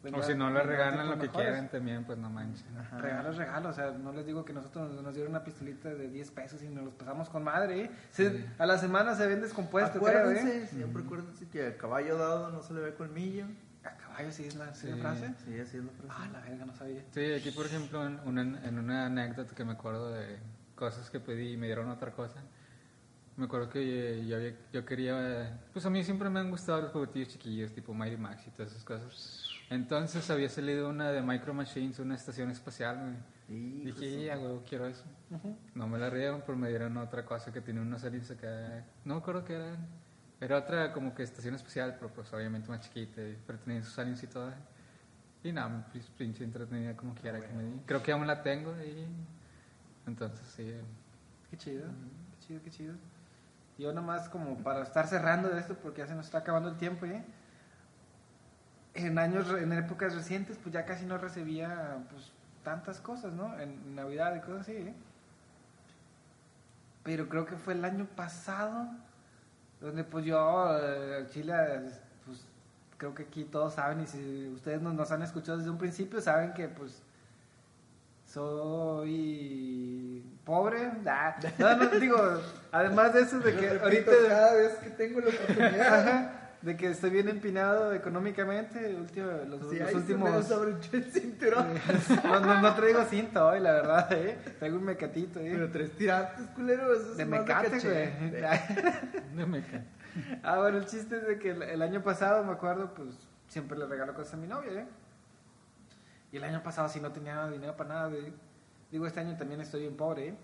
Pues 0.00 0.14
o 0.14 0.18
ya- 0.18 0.22
si 0.22 0.34
no 0.36 0.48
le 0.50 0.60
ya 0.60 0.62
regalan 0.62 1.10
lo 1.10 1.18
que 1.18 1.28
quieren 1.28 1.68
también, 1.68 2.04
pues 2.04 2.18
no 2.18 2.30
manchen. 2.30 2.78
Ajá. 2.78 2.98
Regalo 2.98 3.30
es 3.30 3.36
regalo, 3.36 3.68
o 3.68 3.72
sea, 3.72 3.90
no 3.90 4.12
les 4.12 4.24
digo 4.24 4.44
que 4.44 4.52
nosotros 4.52 4.92
nos, 4.92 5.02
nos 5.02 5.12
dieron 5.14 5.32
una 5.32 5.42
pistolita 5.42 5.88
de 5.92 6.08
10 6.08 6.30
pesos 6.30 6.62
y 6.62 6.68
nos 6.68 6.84
los 6.84 6.94
pasamos 6.94 7.28
con 7.28 7.42
madre, 7.42 7.82
¿eh? 7.82 7.90
Se- 8.10 8.46
A 8.58 8.64
la 8.66 8.78
semana 8.78 9.16
se 9.16 9.26
ven 9.26 9.40
descompuestos, 9.40 10.00
creo, 10.00 10.20
Acuérdense, 10.20 10.62
¿eh? 10.62 10.66
siempre 10.68 11.02
acuérdense 11.02 11.48
que 11.48 11.66
a 11.66 11.76
caballo 11.76 12.16
dado 12.16 12.50
no 12.52 12.62
se 12.62 12.72
le 12.74 12.80
ve 12.80 12.94
colmillo. 12.94 13.46
A 13.86 13.96
caballo 13.96 14.30
sí 14.32 14.44
es 14.46 14.54
la, 14.56 14.74
sí. 14.74 14.86
Sí. 14.86 14.90
la 14.92 14.96
frase. 14.96 15.34
Sí, 15.44 15.60
así 15.60 15.76
es 15.78 15.84
la 15.84 15.92
frase. 15.92 16.08
Ah, 16.10 16.28
la 16.32 16.40
verga, 16.40 16.64
no 16.66 16.74
sabía. 16.74 17.02
Sí, 17.12 17.32
aquí 17.32 17.50
por 17.52 17.66
ejemplo, 17.66 18.06
en 18.06 18.18
una, 18.24 18.42
en 18.42 18.78
una 18.78 19.06
anécdota 19.06 19.54
que 19.54 19.64
me 19.64 19.72
acuerdo 19.72 20.10
de 20.10 20.38
cosas 20.74 21.08
que 21.10 21.20
pedí 21.20 21.52
y 21.52 21.56
me 21.56 21.66
dieron 21.66 21.88
otra 21.90 22.10
cosa. 22.12 22.42
Me 23.36 23.44
acuerdo 23.44 23.68
que 23.68 24.26
yo, 24.26 24.36
había- 24.36 24.56
yo 24.72 24.84
quería, 24.86 25.60
pues 25.72 25.84
a 25.84 25.90
mí 25.90 26.02
siempre 26.02 26.30
me 26.30 26.40
han 26.40 26.50
gustado 26.50 26.80
los 26.82 26.90
juguetillos 26.92 27.28
chiquillos, 27.28 27.72
tipo 27.72 27.92
Mighty 27.92 28.16
Max 28.16 28.46
y 28.46 28.50
todas 28.50 28.72
esas 28.72 28.84
cosas. 28.84 29.42
Entonces 29.68 30.30
había 30.30 30.48
salido 30.48 30.88
una 30.88 31.10
de 31.10 31.20
Micro 31.22 31.52
Machines, 31.52 31.98
una 31.98 32.14
estación 32.14 32.50
espacial. 32.50 33.16
Hijo 33.48 34.00
Dije, 34.00 34.24
ya, 34.24 34.36
güey, 34.36 34.60
quiero 34.68 34.86
eso. 34.86 35.04
Ujú. 35.30 35.54
No 35.74 35.86
me 35.86 35.98
la 35.98 36.08
rieron, 36.08 36.42
pero 36.46 36.56
me 36.56 36.68
dieron 36.68 36.96
otra 36.96 37.24
cosa 37.26 37.52
que 37.52 37.60
tiene 37.60 37.80
unos 37.80 38.02
aliens 38.04 38.30
acá. 38.30 38.84
No 39.04 39.14
me 39.14 39.20
acuerdo 39.20 39.44
qué 39.44 39.54
era. 39.54 39.76
Era 40.40 40.58
otra 40.58 40.92
como 40.92 41.14
que 41.14 41.22
estación 41.22 41.54
especial, 41.54 41.96
pero 41.98 42.12
pues 42.12 42.32
obviamente 42.32 42.68
más 42.68 42.80
chiquita, 42.80 43.22
pero 43.46 43.58
tenía 43.58 43.82
sus 43.82 43.98
aliens 43.98 44.22
y 44.22 44.26
todo. 44.26 44.52
Y 45.42 45.52
nada, 45.52 45.86
pinche 46.18 46.44
entretenida 46.44 46.96
como 46.96 47.14
quiera 47.14 47.40
que 47.40 47.52
me 47.54 47.62
di. 47.62 47.80
Creo 47.86 48.02
que 48.02 48.12
aún 48.12 48.26
la 48.26 48.42
tengo 48.42 48.72
y 48.82 49.06
entonces 50.06 50.46
sí. 50.56 50.74
Qué 51.50 51.56
chido, 51.56 51.86
qué 51.86 52.46
chido, 52.46 52.62
qué 52.64 52.70
chido. 52.70 52.94
Yo 53.78 53.92
nomás 53.92 54.28
como 54.28 54.58
para 54.58 54.82
estar 54.82 55.06
cerrando 55.06 55.48
de 55.48 55.60
esto, 55.60 55.74
porque 55.74 56.00
ya 56.00 56.06
se 56.06 56.14
nos 56.14 56.26
está 56.26 56.38
acabando 56.38 56.68
el 56.68 56.76
tiempo, 56.76 57.06
¿eh? 57.06 57.22
En 58.94 59.18
años, 59.18 59.50
en 59.50 59.72
épocas 59.72 60.14
recientes, 60.14 60.58
pues 60.62 60.72
ya 60.72 60.86
casi 60.86 61.04
no 61.04 61.18
recibía, 61.18 61.98
pues, 62.10 62.32
tantas 62.64 63.00
cosas, 63.00 63.32
¿no? 63.32 63.58
En 63.60 63.94
Navidad 63.94 64.34
y 64.34 64.40
cosas 64.40 64.62
así, 64.62 64.72
¿eh? 64.72 64.94
Pero 67.04 67.28
creo 67.28 67.44
que 67.44 67.56
fue 67.56 67.74
el 67.74 67.84
año 67.84 68.06
pasado, 68.16 68.88
donde 69.80 70.04
pues 70.04 70.24
yo, 70.24 70.78
eh, 70.80 71.26
Chile, 71.30 71.54
pues, 72.24 72.46
creo 72.96 73.14
que 73.14 73.24
aquí 73.24 73.44
todos 73.44 73.74
saben, 73.74 74.00
y 74.00 74.06
si 74.06 74.48
ustedes 74.54 74.80
nos, 74.80 74.94
nos 74.94 75.10
han 75.10 75.22
escuchado 75.22 75.58
desde 75.58 75.70
un 75.70 75.78
principio, 75.78 76.20
saben 76.20 76.52
que, 76.54 76.68
pues, 76.68 77.02
soy 78.26 80.22
pobre. 80.44 80.92
Nah. 81.02 81.34
No, 81.58 81.76
no, 81.76 81.86
digo, 81.98 82.16
además 82.72 83.14
de 83.14 83.20
eso, 83.22 83.38
de 83.40 83.56
que 83.56 83.68
ahorita. 83.68 84.12
cada 84.28 84.54
vez 84.54 84.74
que 84.74 84.90
tengo 84.90 85.20
la 85.20 85.28
oportunidad. 85.28 86.08
Ajá, 86.08 86.35
de 86.66 86.76
que 86.76 86.90
estoy 86.90 87.10
bien 87.10 87.28
empinado 87.28 87.92
económicamente. 87.92 88.94
último- 88.96 89.30
los, 89.46 89.70
Si 89.70 89.78
los 89.78 89.94
últimos. 89.94 90.46
sobre 90.46 90.72
el 90.72 91.04
cinturón. 91.12 91.68
no, 92.24 92.40
no, 92.40 92.60
no 92.60 92.74
traigo 92.74 93.04
cinta 93.04 93.46
hoy, 93.46 93.60
la 93.60 93.72
verdad, 93.72 94.12
¿eh? 94.12 94.36
Traigo 94.58 94.76
un 94.78 94.84
mecatito, 94.84 95.38
¿eh? 95.40 95.50
Pero 95.52 95.70
tres 95.70 95.92
tirantes, 95.96 96.44
culero. 96.56 96.92
Eso 96.92 97.12
es 97.12 97.16
de 97.18 97.24
más 97.24 97.40
mecate, 97.40 97.78
güey. 97.78 98.42
No 99.34 99.46
me 99.46 99.62
ca- 99.64 99.84
ah, 100.42 100.58
bueno, 100.58 100.78
el 100.78 100.86
chiste 100.86 101.16
es 101.18 101.26
de 101.28 101.38
que 101.38 101.50
el, 101.50 101.62
el 101.62 101.82
año 101.82 102.02
pasado, 102.02 102.42
me 102.44 102.52
acuerdo, 102.52 102.92
pues 102.94 103.10
siempre 103.48 103.78
le 103.78 103.86
regalo 103.86 104.12
cosas 104.14 104.34
a 104.34 104.36
mi 104.36 104.48
novia, 104.48 104.72
¿eh? 104.80 104.86
Y 106.32 106.38
el 106.38 106.44
año 106.44 106.62
pasado 106.64 106.88
sí 106.88 107.00
no 107.00 107.12
tenía 107.12 107.48
dinero 107.48 107.76
para 107.76 107.88
nada, 107.90 108.08
güey. 108.08 108.32
Digo, 108.90 109.06
este 109.06 109.20
año 109.20 109.36
también 109.36 109.60
estoy 109.60 109.82
bien 109.82 109.96
pobre, 109.96 110.28
¿eh? 110.30 110.34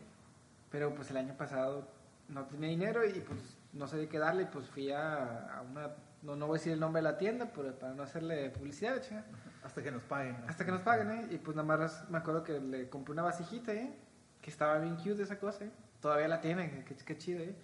Pero 0.70 0.94
pues 0.94 1.10
el 1.10 1.16
año 1.16 1.34
pasado 1.36 1.88
no 2.28 2.44
tenía 2.44 2.68
dinero 2.68 3.04
y 3.04 3.12
pues 3.20 3.40
no 3.72 3.88
sabía 3.88 4.08
qué 4.08 4.18
darle, 4.20 4.46
pues 4.46 4.68
fui 4.68 4.92
a, 4.92 5.56
a 5.56 5.62
una, 5.62 5.90
no, 6.22 6.36
no 6.36 6.46
voy 6.46 6.56
a 6.56 6.58
decir 6.58 6.72
el 6.72 6.80
nombre 6.80 7.02
de 7.02 7.10
la 7.10 7.18
tienda, 7.18 7.50
pero 7.54 7.76
para 7.78 7.94
no 7.94 8.02
hacerle 8.02 8.50
publicidad. 8.50 9.02
Hasta 9.64 9.82
que 9.82 9.90
nos 9.90 10.02
paguen. 10.02 10.36
Hasta 10.48 10.64
que 10.64 10.70
nos 10.70 10.82
paguen, 10.82 11.10
¿eh? 11.10 11.26
Y 11.30 11.38
pues 11.38 11.56
nada 11.56 11.66
más 11.76 12.08
me 12.08 12.18
acuerdo 12.18 12.42
que 12.44 12.60
le 12.60 12.88
compré 12.88 13.12
una 13.12 13.22
vasijita, 13.22 13.72
¿eh? 13.72 13.92
Que 14.40 14.50
estaba 14.50 14.78
bien 14.78 14.96
cute 14.96 15.22
esa 15.22 15.38
cosa, 15.38 15.64
¿eh? 15.64 15.70
Todavía 16.00 16.28
la 16.28 16.40
tiene, 16.40 16.84
qué, 16.84 16.94
qué 16.94 17.18
chido, 17.18 17.40
¿eh? 17.40 17.54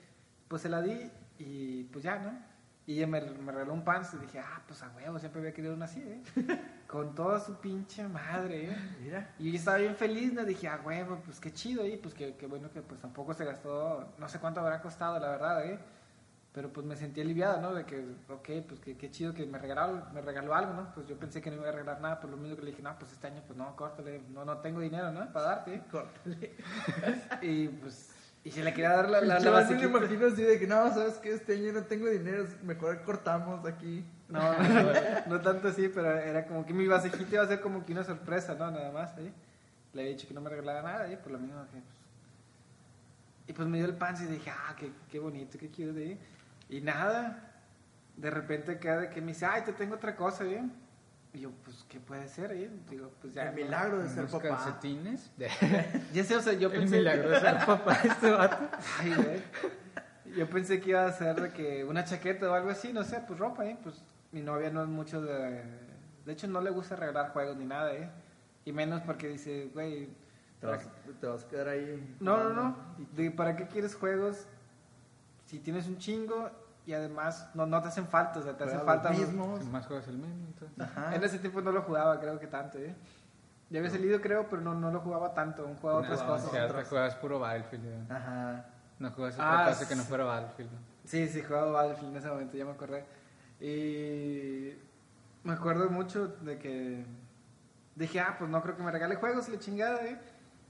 Pues 0.48 0.62
se 0.62 0.68
la 0.68 0.82
di 0.82 1.10
y 1.38 1.84
pues 1.84 2.04
ya, 2.04 2.18
¿no? 2.18 2.32
Y 2.86 2.96
ella 2.96 3.06
me, 3.06 3.20
me 3.20 3.52
regaló 3.52 3.74
un 3.74 3.84
pants 3.84 4.14
y 4.14 4.16
dije, 4.16 4.38
ah, 4.38 4.62
pues 4.66 4.82
a 4.82 4.90
huevo, 4.96 5.18
siempre 5.18 5.40
había 5.40 5.52
querido 5.52 5.74
una 5.74 5.84
así, 5.84 6.00
¿eh? 6.00 6.22
Con 6.86 7.14
toda 7.14 7.38
su 7.38 7.54
pinche 7.56 8.08
madre, 8.08 8.70
¿eh? 8.70 8.76
Mira. 9.02 9.34
Y 9.38 9.52
yo 9.52 9.58
estaba 9.58 9.76
bien 9.76 9.94
feliz, 9.94 10.32
¿no? 10.32 10.44
Dije, 10.44 10.68
ah, 10.68 10.80
huevo, 10.82 11.20
pues 11.24 11.38
qué 11.38 11.52
chido, 11.52 11.84
¿eh? 11.84 11.98
Pues 12.02 12.14
qué, 12.14 12.34
qué 12.36 12.46
bueno 12.46 12.70
que 12.70 12.80
pues 12.80 12.98
tampoco 13.00 13.34
se 13.34 13.44
gastó, 13.44 14.14
no 14.18 14.28
sé 14.28 14.38
cuánto 14.38 14.60
habrá 14.60 14.80
costado, 14.80 15.18
la 15.18 15.30
verdad, 15.30 15.66
¿eh? 15.66 15.78
Pero 16.58 16.72
pues 16.72 16.84
me 16.84 16.96
sentí 16.96 17.20
aliviado, 17.20 17.60
¿no? 17.60 17.72
De 17.72 17.84
que, 17.84 18.04
ok, 18.28 18.66
pues 18.66 18.80
qué, 18.80 18.96
qué 18.96 19.12
chido 19.12 19.32
que 19.32 19.46
me 19.46 19.58
regaló, 19.58 20.02
me 20.12 20.20
regaló 20.20 20.56
algo, 20.56 20.72
¿no? 20.72 20.92
Pues 20.92 21.06
yo 21.06 21.16
pensé 21.16 21.40
que 21.40 21.50
no 21.50 21.56
iba 21.58 21.68
a 21.68 21.70
regalar 21.70 22.00
nada, 22.00 22.18
por 22.18 22.30
lo 22.30 22.36
mismo 22.36 22.56
que 22.56 22.62
le 22.62 22.70
dije, 22.72 22.82
no, 22.82 22.98
pues 22.98 23.12
este 23.12 23.28
año, 23.28 23.44
pues 23.46 23.56
no, 23.56 23.76
córtale, 23.76 24.22
no, 24.34 24.44
no 24.44 24.58
tengo 24.58 24.80
dinero, 24.80 25.12
¿no? 25.12 25.32
Para 25.32 25.46
darte. 25.46 25.80
Córtale. 25.92 26.56
Y 27.42 27.68
pues, 27.68 28.10
y 28.42 28.50
se 28.50 28.64
le 28.64 28.74
quería 28.74 28.88
dar 28.88 29.08
la, 29.08 29.20
la, 29.20 29.36
Pinche 29.36 29.50
la 29.52 29.60
vato, 29.60 29.72
me 29.72 29.84
imagino 29.84 30.26
así 30.26 30.42
de 30.42 30.58
que 30.58 30.66
no, 30.66 30.92
sabes 30.92 31.14
que 31.18 31.32
este 31.32 31.54
año 31.54 31.74
no 31.74 31.84
tengo 31.84 32.08
dinero, 32.08 32.44
mejor 32.64 33.04
cortamos 33.04 33.64
aquí. 33.64 34.04
No, 34.28 34.40
no, 34.60 34.82
no, 34.82 34.92
no 35.28 35.40
tanto 35.40 35.68
así, 35.68 35.88
pero 35.88 36.10
era 36.10 36.44
como 36.44 36.66
que 36.66 36.74
mi 36.74 36.88
vasijita 36.88 37.34
iba 37.34 37.44
a 37.44 37.46
ser 37.46 37.60
como 37.60 37.86
que 37.86 37.92
una 37.92 38.02
sorpresa, 38.02 38.56
¿no? 38.56 38.68
Nada 38.68 38.90
más, 38.90 39.16
¿eh? 39.18 39.32
Le 39.92 40.00
había 40.00 40.12
dicho 40.12 40.26
que 40.26 40.34
no 40.34 40.40
me 40.40 40.50
regalaba 40.50 40.82
nada, 40.82 41.08
¿eh? 41.08 41.18
Por 41.18 41.30
lo 41.30 41.38
mismo 41.38 41.62
que, 41.66 41.78
pues... 41.78 41.98
Y 43.46 43.52
pues 43.52 43.68
me 43.68 43.78
dio 43.78 43.86
el 43.86 43.94
pan 43.94 44.16
y 44.20 44.26
dije, 44.26 44.50
ah, 44.50 44.74
qué, 44.76 44.90
qué 45.08 45.20
bonito, 45.20 45.56
qué 45.56 45.68
cute, 45.68 46.12
¿eh? 46.12 46.18
Y 46.68 46.80
nada, 46.80 47.52
de 48.16 48.30
repente 48.30 48.78
queda 48.78 49.00
de 49.00 49.10
que 49.10 49.20
me 49.20 49.28
dice, 49.28 49.46
ay, 49.46 49.62
te 49.62 49.72
tengo 49.72 49.94
otra 49.94 50.14
cosa, 50.16 50.44
¿eh? 50.44 50.62
Y 51.32 51.40
yo, 51.40 51.50
pues, 51.64 51.84
¿qué 51.88 52.00
puede 52.00 52.26
ser, 52.28 52.52
eh? 52.52 52.70
Digo, 52.88 53.10
pues 53.20 53.34
ya... 53.34 53.48
El 53.50 53.54
milagro 53.54 53.98
de 53.98 54.08
ser 54.08 54.20
¿Unos 54.20 54.32
papá. 54.32 54.48
calcetines? 54.48 55.30
Ya 56.12 56.24
sé, 56.24 56.36
o 56.36 56.40
sea, 56.40 56.54
yo 56.54 56.70
El 56.72 56.80
pensé... 56.80 56.96
milagro 56.98 57.30
de 57.30 57.40
ser 57.40 57.66
papá 57.66 57.92
este 58.04 58.30
vato. 58.30 58.68
Ay, 58.98 59.14
güey. 59.14 59.42
Yo 60.36 60.48
pensé 60.48 60.80
que 60.80 60.90
iba 60.90 61.06
a 61.06 61.12
ser 61.12 61.40
de 61.40 61.52
que 61.52 61.84
una 61.84 62.04
chaqueta 62.04 62.50
o 62.50 62.54
algo 62.54 62.70
así, 62.70 62.92
no 62.92 63.04
sé, 63.04 63.22
pues 63.26 63.38
ropa, 63.38 63.66
¿eh? 63.66 63.78
Pues 63.82 64.02
mi 64.32 64.40
novia 64.42 64.70
no 64.70 64.82
es 64.82 64.88
mucho 64.88 65.20
de... 65.22 65.62
De 66.24 66.32
hecho, 66.32 66.46
no 66.46 66.60
le 66.60 66.70
gusta 66.70 66.96
regalar 66.96 67.30
juegos 67.30 67.56
ni 67.56 67.64
nada, 67.64 67.92
¿eh? 67.94 68.10
Y 68.64 68.72
menos 68.72 69.02
porque 69.02 69.28
dice, 69.28 69.70
güey... 69.72 70.08
Te 70.60 70.66
vas, 70.66 70.88
te 71.20 71.26
vas 71.26 71.44
a 71.44 71.48
quedar 71.48 71.68
ahí. 71.68 72.16
No, 72.20 72.42
no, 72.42 72.52
no. 72.52 72.76
De, 73.14 73.30
¿Para 73.30 73.54
qué 73.54 73.68
quieres 73.68 73.94
juegos 73.94 74.46
si 75.48 75.60
tienes 75.60 75.86
un 75.86 75.96
chingo 75.96 76.50
y 76.84 76.92
además 76.92 77.48
no, 77.54 77.64
no 77.66 77.80
te 77.80 77.88
hacen 77.88 78.06
falta, 78.06 78.38
o 78.38 78.42
sea, 78.42 78.54
te 78.56 78.64
hacen 78.64 78.82
falta... 78.82 79.10
los 79.10 79.18
mismos. 79.18 79.64
Más 79.64 79.86
juegas 79.86 80.06
el 80.08 80.18
mismo, 80.18 80.46
entonces. 80.46 80.78
Ajá. 80.78 81.14
En 81.14 81.24
ese 81.24 81.38
tiempo 81.38 81.62
no 81.62 81.72
lo 81.72 81.82
jugaba, 81.82 82.20
creo 82.20 82.38
que 82.38 82.46
tanto, 82.46 82.76
¿eh? 82.78 82.94
Ya 83.70 83.78
había 83.80 83.90
salido, 83.90 84.20
creo, 84.20 84.46
pero 84.48 84.60
no, 84.62 84.74
no 84.74 84.90
lo 84.90 85.00
jugaba 85.00 85.32
tanto, 85.34 85.62
aún 85.62 85.76
jugaba 85.76 86.00
otras 86.00 86.20
jugaba 86.20 86.36
cosas. 86.38 86.52
Ya 86.52 86.68
te 86.68 86.84
juegas 86.84 87.14
puro 87.16 87.38
Battlefield. 87.38 88.08
ya. 88.08 88.16
Ajá. 88.16 88.66
No 88.98 89.10
juegas 89.10 89.36
Ah, 89.38 89.60
otra 89.62 89.72
cosa 89.74 89.88
que 89.88 89.96
no 89.96 90.02
fuera 90.04 90.24
Battlefield. 90.24 90.70
Sí, 91.04 91.28
sí, 91.28 91.42
jugaba 91.42 91.70
Battlefield 91.72 92.10
en 92.12 92.16
ese 92.18 92.28
momento, 92.28 92.56
ya 92.56 92.64
me 92.66 92.72
acordé. 92.72 93.04
Y 93.60 94.72
me 95.44 95.52
acuerdo 95.54 95.88
mucho 95.90 96.28
de 96.28 96.58
que 96.58 97.04
dije, 97.94 98.20
ah, 98.20 98.36
pues 98.38 98.50
no 98.50 98.62
creo 98.62 98.76
que 98.76 98.82
me 98.82 98.90
regale 98.90 99.16
juegos 99.16 99.48
y 99.48 99.52
la 99.52 99.58
chingada, 99.58 100.04
¿eh? 100.04 100.18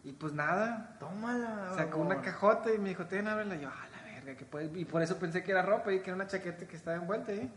Y 0.05 0.13
pues 0.13 0.33
nada, 0.33 0.97
Tómala. 1.01 1.73
sacó 1.77 1.99
una 1.99 2.21
cajota 2.23 2.73
y 2.73 2.79
me 2.79 2.91
dijo, 2.91 3.07
ten, 3.07 3.29
ábrela. 3.29 3.57
Y 3.57 3.61
yo, 3.61 3.69
ah, 3.69 3.88
que 4.37 4.45
puede. 4.45 4.71
Y 4.79 4.85
por 4.85 5.03
eso 5.03 5.19
pensé 5.19 5.43
que 5.43 5.51
era 5.53 5.63
ropa 5.63 5.93
y 5.93 6.01
que 6.01 6.11
era 6.11 6.15
una 6.17 6.27
chaqueta 6.27 6.67
que 6.67 6.77
estaba 6.77 6.97
envuelta, 6.97 7.33
¿eh? 7.33 7.49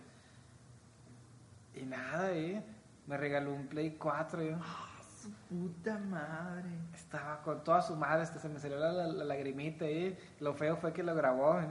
Y 1.76 1.84
nada, 1.84 2.32
¿eh? 2.32 2.62
Me 3.08 3.18
regaló 3.18 3.54
un 3.54 3.68
Play 3.68 3.92
4, 3.92 4.42
yo. 4.44 4.58
Su 5.22 5.32
puta 5.50 5.98
madre. 6.00 6.68
Estaba 6.96 7.42
con 7.44 7.64
toda 7.64 7.82
su 7.82 7.96
madre, 7.96 8.24
hasta 8.24 8.40
se 8.40 8.50
me 8.50 8.60
salió 8.60 8.78
la, 8.80 8.92
la- 8.92 9.08
la 9.08 9.24
lagrimita, 9.24 9.86
¿eh? 9.86 10.18
Lo 10.40 10.54
feo 10.56 10.78
fue 10.78 10.94
que 10.94 11.04
lo 11.04 11.14
grabó, 11.14 11.60
¿eh? 11.60 11.68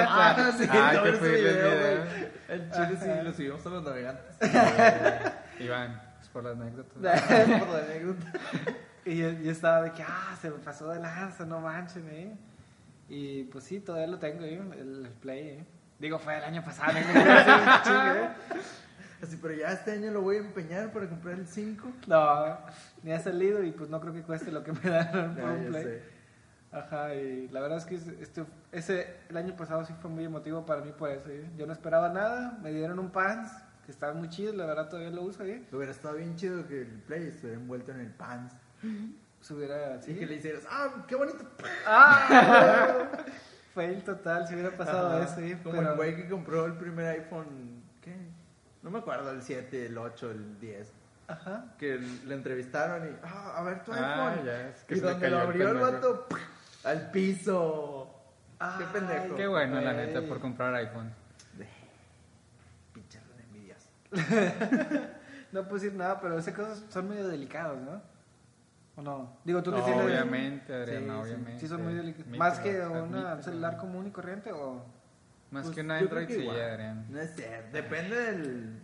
Ah, 0.00 0.50
sí, 0.56 0.66
Ay, 0.70 0.96
no, 0.96 1.02
qué 1.04 1.12
fue 1.12 1.28
el 1.28 1.44
video. 1.44 2.04
El 2.48 2.70
chile 2.70 2.96
sí 3.00 3.24
lo 3.24 3.32
subimos 3.32 3.66
a 3.66 3.68
los 3.68 3.82
navegantes. 3.84 4.36
Iván, 5.60 6.00
es 6.20 6.28
por 6.28 6.44
la 6.44 6.50
anécdota. 6.50 6.94
Por 7.58 7.68
la 7.68 7.78
anécdota. 7.84 8.32
Y 9.04 9.16
yo, 9.18 9.30
yo 9.32 9.50
estaba 9.50 9.82
de 9.82 9.92
que, 9.92 10.02
ah, 10.02 10.34
se 10.40 10.50
me 10.50 10.56
pasó 10.58 10.88
de 10.88 11.00
lanza, 11.00 11.44
no 11.44 11.60
manchen, 11.60 12.08
¿eh? 12.08 12.34
Y 13.08 13.44
pues 13.44 13.64
sí, 13.64 13.80
todavía 13.80 14.06
lo 14.08 14.18
tengo, 14.18 14.44
¿eh? 14.44 14.60
El, 14.78 15.06
el 15.06 15.12
Play, 15.20 15.48
¿eh? 15.48 15.66
Digo, 15.98 16.18
fue 16.18 16.36
el 16.36 16.44
año 16.44 16.64
pasado, 16.64 16.96
¿eh? 16.98 17.02
Así, 19.22 19.38
pero 19.40 19.54
ya 19.54 19.68
este 19.70 19.92
año 19.92 20.10
lo 20.10 20.20
voy 20.22 20.36
a 20.36 20.40
empeñar 20.40 20.92
para 20.92 21.08
comprar 21.08 21.38
el 21.38 21.46
5. 21.46 21.92
No, 22.08 22.58
ni 23.04 23.12
ha 23.12 23.20
salido 23.20 23.62
y 23.62 23.70
pues 23.70 23.88
no 23.88 24.00
creo 24.00 24.12
que 24.12 24.22
cueste 24.22 24.50
lo 24.50 24.64
que 24.64 24.72
me 24.72 24.80
dan 24.90 25.36
por 25.36 25.50
un 25.50 25.66
Play. 25.66 25.84
sé. 25.84 26.02
Ajá, 26.72 27.14
y 27.14 27.48
la 27.48 27.60
verdad 27.60 27.78
es 27.78 27.84
que 27.84 27.96
este, 28.20 28.44
ese, 28.72 29.14
el 29.28 29.36
año 29.36 29.54
pasado 29.54 29.84
sí 29.84 29.92
fue 30.00 30.10
muy 30.10 30.24
emotivo 30.24 30.64
para 30.66 30.80
mí 30.80 30.90
por 30.90 31.10
eso, 31.10 31.28
¿eh? 31.28 31.44
Yo 31.56 31.66
no 31.66 31.72
esperaba 31.72 32.08
nada, 32.08 32.58
me 32.62 32.72
dieron 32.72 32.98
un 32.98 33.10
pants, 33.10 33.52
que 33.84 33.92
estaba 33.92 34.14
muy 34.14 34.28
chido, 34.30 34.54
la 34.54 34.64
verdad 34.66 34.88
todavía 34.88 35.10
lo 35.10 35.22
uso, 35.22 35.44
¿eh? 35.44 35.62
Hubiera 35.70 35.92
estado 35.92 36.16
bien 36.16 36.34
chido 36.34 36.66
que 36.66 36.80
el 36.80 37.02
Play 37.06 37.28
estuviera 37.28 37.60
envuelto 37.60 37.92
en 37.92 38.00
el 38.00 38.10
pants. 38.10 38.54
Hubiera, 39.50 39.94
Así 39.94 40.12
sí. 40.12 40.18
que 40.18 40.26
le 40.26 40.34
hicieras, 40.36 40.62
ah, 40.70 41.04
qué 41.06 41.14
bonito. 41.16 41.44
¡Ah! 41.86 43.08
Fue 43.74 43.86
el 43.86 44.02
total, 44.04 44.46
si 44.46 44.54
hubiera 44.54 44.70
pasado 44.76 45.08
Ajá. 45.20 45.24
eso, 45.24 45.40
¿eh? 45.40 45.58
Como 45.62 45.76
Pero- 45.76 45.90
el 45.90 45.96
güey 45.96 46.16
que 46.16 46.28
compró 46.28 46.66
el 46.66 46.74
primer 46.74 47.06
iPhone, 47.06 47.82
¿qué? 48.00 48.14
No 48.82 48.90
me 48.90 48.98
acuerdo, 49.00 49.30
el 49.30 49.42
7, 49.42 49.86
el 49.86 49.96
8, 49.98 50.30
el 50.30 50.58
10. 50.60 50.92
Ajá. 51.28 51.74
Que 51.78 51.98
le 51.98 52.34
entrevistaron 52.34 53.06
y, 53.08 53.16
ah, 53.24 53.54
a 53.56 53.62
ver 53.62 53.82
tu 53.84 53.92
Ah, 53.92 54.28
iPhone. 54.30 54.44
ya, 54.46 54.68
es 54.68 54.84
que 54.84 54.96
y 54.96 55.00
donde 55.00 55.30
lo 55.30 55.36
el 55.36 55.42
abrió 55.42 55.68
el 55.68 55.78
pendejo. 55.78 55.92
vato, 55.92 56.26
al 56.84 57.10
piso. 57.10 58.14
qué 58.58 58.64
Ay, 58.64 58.86
pendejo. 58.92 59.34
Qué 59.36 59.46
bueno, 59.46 59.80
la 59.80 59.92
Güey. 59.94 60.06
neta, 60.06 60.22
por 60.28 60.40
comprar 60.40 60.74
iPhone. 60.74 61.12
Pinches 62.92 63.22
envidias. 63.46 63.88
No 65.52 65.64
puedo 65.64 65.74
decir 65.74 65.92
nada, 65.94 66.18
pero 66.18 66.38
esas 66.38 66.54
cosas 66.54 66.82
son 66.88 67.10
medio 67.10 67.28
delicadas, 67.28 67.76
¿no? 67.76 68.00
¿O 69.02 69.04
no? 69.04 69.36
Digo, 69.44 69.62
tú 69.62 69.70
que 69.72 69.78
No, 69.78 69.84
tienes... 69.84 70.04
obviamente, 70.04 70.74
Adrián, 70.74 71.04
Sí, 71.04 71.10
obviamente. 71.10 71.60
Sí, 71.60 71.68
son 71.68 71.82
muy. 71.84 71.98
Admítelo, 71.98 72.36
¿Más 72.38 72.58
que 72.60 72.80
una- 72.80 73.34
un 73.34 73.42
celular 73.42 73.76
común 73.76 74.06
y 74.06 74.10
corriente 74.10 74.52
o...? 74.52 74.84
Más 75.50 75.64
Pues, 75.64 75.74
que 75.74 75.80
un 75.82 75.88
yo 75.88 75.94
creo 75.94 76.06
Android, 76.08 76.26
que 76.26 76.34
sí, 76.34 76.40
igual. 76.40 76.60
Adrián. 76.62 77.06
No 77.10 77.22
sé, 77.24 77.62
depende 77.72 78.16
del... 78.16 78.82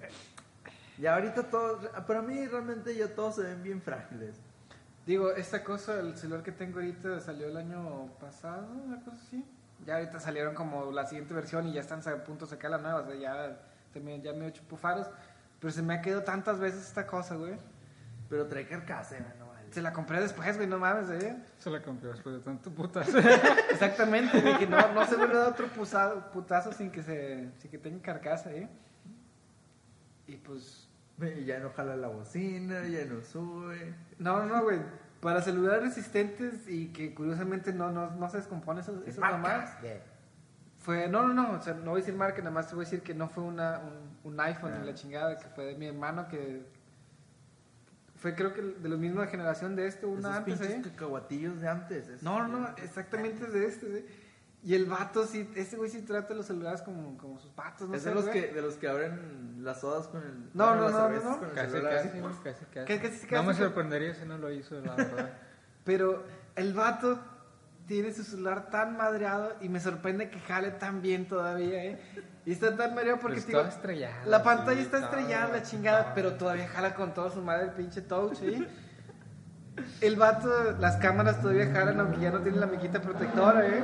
Ya 0.99 1.15
ahorita 1.15 1.45
todo, 1.45 1.81
para 2.07 2.21
mí 2.23 2.47
realmente 2.47 2.95
ya 2.95 3.09
todos 3.15 3.37
se 3.37 3.43
ven 3.43 3.63
bien 3.63 3.81
frágiles. 3.81 4.35
Digo, 5.07 5.31
esta 5.31 5.63
cosa, 5.65 6.01
el 6.01 6.17
celular 6.17 6.43
que 6.43 6.53
tengo 6.53 6.81
ahorita 6.81 7.21
salió 7.21 7.47
el 7.47 7.57
año 7.57 8.09
pasado, 8.21 8.67
una 8.85 9.01
cosa 9.03 9.17
así. 9.27 9.45
Ya 9.87 9.95
ahorita 9.95 10.19
salieron 10.21 10.55
como 10.55 10.91
la 10.93 11.07
siguiente 11.07 11.33
versión 11.33 11.67
y 11.69 11.73
ya 11.73 11.81
están 11.81 12.01
a 12.07 12.25
punto 12.25 12.45
de 12.45 12.51
sacar 12.51 12.73
la 12.73 12.79
nueva, 12.79 13.01
o 13.01 13.07
sea, 13.07 13.15
ya, 13.15 13.57
también, 13.95 14.21
ya 14.23 14.33
me 14.33 14.45
he 14.45 14.49
hecho 14.49 14.63
pufaros. 14.65 15.07
Pero 15.61 15.73
se 15.73 15.81
me 15.83 15.95
ha 15.95 16.03
quedado 16.03 16.25
tantas 16.25 16.59
veces 16.59 16.83
esta 16.89 17.07
cosa, 17.07 17.37
güey. 17.37 17.55
Pero 18.29 18.47
trae 18.47 18.67
carcasa, 18.67 19.15
vale. 19.15 19.38
Se 19.71 19.83
la 19.83 19.93
compré 19.93 20.21
después, 20.21 20.57
güey, 20.57 20.69
no 20.69 20.79
mames, 20.79 21.11
¿eh? 21.23 21.37
Se 21.59 21.71
la 21.71 21.83
compré 21.83 22.09
después 22.11 22.37
de 22.37 22.41
tanto 22.41 22.71
putas. 22.71 23.09
Exactamente, 23.71 24.41
güey, 24.41 24.59
que 24.59 24.67
no, 24.67 24.93
no 24.93 25.05
se 25.07 25.17
me 25.17 25.27
da 25.27 25.49
otro 25.49 25.67
putazo 25.69 26.73
sin 26.73 26.91
que, 26.91 27.03
se, 27.03 27.51
sin 27.59 27.71
que 27.71 27.79
tenga 27.79 28.01
carcasa, 28.03 28.51
¿eh? 28.53 28.69
Y 30.27 30.37
pues... 30.37 30.89
Y 31.21 31.45
ya 31.45 31.59
no 31.59 31.71
jala 31.71 31.97
la 31.97 32.07
bocina, 32.09 32.87
ya 32.87 33.05
no 33.05 33.21
sube. 33.23 33.93
No, 34.19 34.39
no, 34.45 34.47
no, 34.57 34.63
güey. 34.63 34.79
Para 35.21 35.43
celulares 35.43 35.83
resistentes 35.83 36.69
y 36.69 36.89
que 36.93 37.13
curiosamente 37.13 37.73
no, 37.73 37.91
no, 37.91 38.11
no 38.13 38.29
se 38.31 38.37
descompone 38.37 38.81
esas 38.83 38.95
Marcas. 39.19 39.21
mamás. 39.41 39.77
Fue, 40.77 41.09
no, 41.09 41.27
no, 41.27 41.35
no, 41.35 41.59
o 41.59 41.61
sea, 41.61 41.75
no 41.75 41.91
voy 41.91 42.01
a 42.01 42.05
decir 42.05 42.15
marca, 42.15 42.39
nada 42.39 42.53
más 42.53 42.69
te 42.69 42.77
voy 42.77 42.85
a 42.85 42.87
decir 42.89 43.03
que 43.03 43.15
no 43.15 43.29
fue 43.29 43.43
una, 43.43 43.81
un, 43.81 44.33
un 44.33 44.41
iPhone 44.41 44.73
Ah. 44.75 44.79
ni 44.79 44.87
la 44.87 44.95
chingada, 44.95 45.37
que 45.37 45.49
fue 45.49 45.65
de 45.65 45.75
mi 45.75 45.87
hermano 45.87 46.29
que 46.29 46.63
fue 48.21 48.35
creo 48.35 48.53
que 48.53 48.63
de 48.63 48.89
la 48.89 48.97
misma 48.97 49.27
generación 49.27 49.77
de 49.77 49.87
este, 49.87 50.07
una 50.07 50.21
Esos 50.21 50.37
antes, 50.37 50.59
pinches 50.59 50.77
¿eh? 50.79 50.83
cacahuatillos 50.91 51.61
de 51.61 51.69
antes. 51.69 52.23
No, 52.23 52.47
no, 52.47 52.59
no, 52.61 52.69
exactamente 52.77 53.45
es 53.45 53.53
de 53.53 53.67
este, 53.67 53.99
¿eh? 53.99 54.07
Y 54.65 54.75
el 54.75 54.87
vato 54.87 55.25
sí, 55.25 55.49
ese 55.55 55.77
güey 55.77 55.89
sí 55.89 56.03
trata 56.03 56.35
los 56.35 56.47
celulares 56.47 56.83
como, 56.83 57.17
como 57.17 57.39
sus 57.39 57.53
patos, 57.53 57.89
no 57.89 57.95
es 57.95 58.03
sé, 58.03 58.09
de 58.09 58.15
los, 58.17 58.25
güey. 58.25 58.41
que, 58.49 58.53
de 58.53 58.61
los 58.61 58.75
que 58.75 58.89
abren 58.89 59.65
las 59.65 59.81
sodas 59.81 60.09
con 60.09 60.21
el... 60.21 60.51
No, 60.53 60.75
no, 60.75 60.91
no, 60.91 61.09
no, 61.09 61.15
el 61.15 61.53
Casi, 61.55 61.81
casi, 61.81 62.09
casi, 62.43 62.65
casi. 62.67 62.85
Que- 62.85 63.01
casi, 63.01 63.27
No 63.35 63.45
me 63.45 63.55
sorprendería 63.55 64.15
si 64.15 64.25
no 64.27 64.37
lo 64.37 64.51
hizo, 64.51 64.81
la 64.81 64.97
verdad. 64.97 65.39
Pero 65.85 66.25
el 66.57 66.75
vato 66.75 67.21
tiene 67.89 68.13
su 68.13 68.23
celular 68.23 68.69
tan 68.71 68.97
madreado 68.97 69.57
y 69.61 69.69
me 69.69 69.81
sorprende 69.81 70.29
que 70.31 70.39
jale 70.41 70.71
tan 70.73 71.01
bien 71.03 71.27
todavía, 71.27 71.85
¿eh? 71.85 71.99
Y 72.45 72.53
está 72.53 72.77
tan 72.77 72.95
madreado 72.95 73.19
porque, 73.19 73.41
Pues 73.41 73.69
estrellada, 73.69 74.25
la 74.27 74.43
pantalla 74.43 74.77
sí, 74.77 74.83
está 74.83 74.99
estrellada, 75.01 75.49
la 75.53 75.63
chingada, 75.63 76.13
pero 76.15 76.35
todavía 76.35 76.69
jala 76.69 76.95
con 76.95 77.13
toda 77.15 77.31
su 77.31 77.41
madre 77.43 77.65
el 77.65 77.71
pinche 77.73 78.03
touch, 78.03 78.41
¿eh? 78.43 78.69
El 80.01 80.17
vato, 80.17 80.77
las 80.79 80.97
cámaras 80.97 81.41
todavía 81.41 81.71
jalan, 81.73 81.99
aunque 82.01 82.21
ya 82.21 82.31
no 82.31 82.41
tiene 82.41 82.59
la 82.59 82.67
miquita 82.67 83.01
protectora, 83.01 83.67
¿eh? 83.67 83.83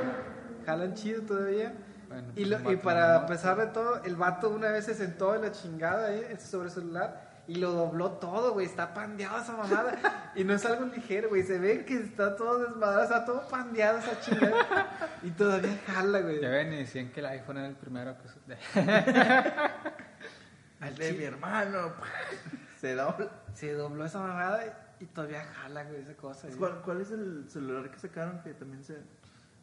Jalan 0.65 0.93
chido 0.93 1.21
todavía. 1.23 1.73
Bueno, 2.07 2.27
Y, 2.35 2.45
pues, 2.45 2.63
lo- 2.63 2.71
y 2.71 2.75
para 2.77 3.25
pesar 3.25 3.57
de 3.57 3.67
todo, 3.67 4.03
el 4.03 4.15
vato 4.15 4.49
una 4.49 4.69
vez 4.69 4.85
se 4.85 4.93
sentó 4.93 5.35
en 5.35 5.41
la 5.41 5.51
chingada, 5.51 6.13
¿eh? 6.13 6.37
Sobre 6.39 6.67
el 6.67 6.73
celular 6.73 7.24
y 7.47 7.55
lo 7.55 7.71
dobló 7.71 8.11
todo, 8.13 8.53
güey. 8.53 8.65
Está 8.65 8.93
pandeado 8.93 9.41
esa 9.41 9.53
mamada. 9.55 10.31
y 10.35 10.43
no 10.43 10.53
es 10.53 10.65
algo 10.65 10.85
ligero, 10.85 11.29
güey. 11.29 11.43
Se 11.43 11.59
ve 11.59 11.85
que 11.85 11.95
está 11.95 12.35
todo 12.35 12.59
desmadrado, 12.59 13.03
está 13.03 13.25
todo 13.25 13.47
pandeado 13.47 13.99
esa 13.99 14.19
chingada. 14.21 15.09
y 15.23 15.29
todavía 15.31 15.77
jala, 15.87 16.21
güey. 16.21 16.41
Ya 16.41 16.49
ven 16.49 16.73
y 16.73 16.77
decían 16.77 17.11
que 17.11 17.19
el 17.19 17.25
iPhone 17.27 17.57
era 17.57 17.67
el 17.67 17.75
primero 17.75 18.15
que... 18.21 18.27
se- 18.29 18.35
El 20.81 20.95
de 20.97 21.13
mi 21.13 21.23
hermano. 21.23 21.93
Se 22.79 22.95
dobla. 22.95 23.29
Se 23.53 23.73
dobló 23.73 24.05
esa 24.05 24.19
mamada 24.19 24.95
y 24.99 25.05
todavía 25.05 25.43
jala, 25.45 25.83
güey, 25.83 26.01
esa 26.01 26.13
cosa. 26.15 26.47
¿Cuál, 26.57 26.81
cuál 26.83 27.01
es 27.01 27.11
el 27.11 27.45
celular 27.49 27.89
que 27.89 27.99
sacaron 27.99 28.41
que 28.43 28.53
también 28.53 28.83
se... 28.83 28.97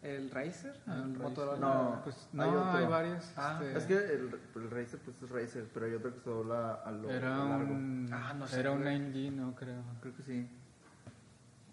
¿El 0.02 0.30
Razer? 0.30 0.74
Ah, 0.86 1.00
¿El 1.04 1.16
Motorola? 1.16 1.58
No. 1.58 2.00
Pues 2.02 2.16
hay 2.32 2.50
no, 2.50 2.60
otro. 2.60 2.70
hay 2.72 2.86
varios. 2.86 3.32
Ah, 3.36 3.60
este, 3.62 3.78
Es 3.78 3.84
que 3.84 3.94
el, 3.94 4.40
el 4.56 4.70
Razer 4.70 4.98
pues 5.00 5.22
es 5.22 5.30
Razer, 5.30 5.68
pero 5.72 5.86
hay 5.86 5.94
otro 5.94 6.12
que 6.12 6.20
se 6.20 6.28
dobla 6.28 6.74
a 6.84 6.90
lo 6.90 7.08
Era 7.08 7.36
largo. 7.36 7.72
un... 7.72 8.08
Ah, 8.12 8.34
no 8.34 8.46
sé, 8.48 8.58
Era 8.60 8.72
un 8.72 8.82
güey. 8.82 8.98
9G, 8.98 9.32
no 9.32 9.54
creo. 9.54 9.82
Creo 10.00 10.16
que 10.16 10.22
sí. 10.24 10.50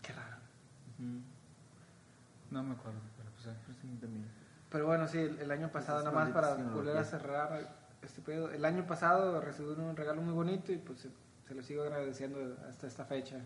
Qué 0.04 0.14
raro. 0.14 0.38
No 2.52 2.64
me 2.64 2.74
acuerdo, 2.76 3.00
pero 3.18 3.30
pues... 3.66 3.78
también. 4.00 4.26
Pero 4.70 4.86
bueno, 4.86 5.08
sí, 5.08 5.18
el, 5.18 5.40
el 5.40 5.50
año 5.50 5.72
pasado, 5.72 6.00
Esas 6.02 6.14
nada 6.14 6.26
más 6.26 6.34
para 6.34 6.54
volver 6.54 6.98
a 6.98 7.04
cerrar 7.04 7.68
este 8.04 8.22
pedo. 8.22 8.52
El 8.52 8.64
año 8.64 8.86
pasado 8.86 9.42
recibí 9.42 9.70
un 9.70 9.96
regalo 9.96 10.22
muy 10.22 10.34
bonito 10.34 10.72
y 10.72 10.78
pues 10.78 11.00
se, 11.00 11.10
se 11.48 11.56
lo 11.56 11.64
sigo 11.64 11.82
agradeciendo 11.82 12.40
hasta 12.70 12.86
esta 12.86 13.06
fecha. 13.06 13.38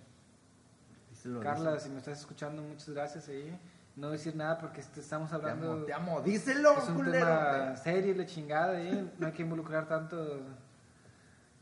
Carla, 1.41 1.79
si 1.79 1.89
me 1.89 1.99
estás 1.99 2.19
escuchando, 2.19 2.61
muchas 2.61 2.89
gracias 2.89 3.29
ahí. 3.29 3.57
No 3.95 4.09
decir 4.09 4.35
nada 4.35 4.57
porque 4.57 4.81
este- 4.81 5.01
estamos 5.01 5.29
Te 5.29 5.35
hablando. 5.35 5.71
amo, 5.73 5.83
te 5.85 5.93
amo. 5.93 6.21
Díselo, 6.21 6.77
es 6.79 6.89
un 6.89 6.95
culero. 6.95 7.25
tema 7.25 7.75
serio, 7.75 8.11
y 8.11 8.15
la 8.15 8.25
chingada, 8.25 8.81
¿eh? 8.81 9.05
No 9.19 9.27
hay 9.27 9.33
que 9.33 9.43
involucrar 9.43 9.87
tanto 9.87 10.41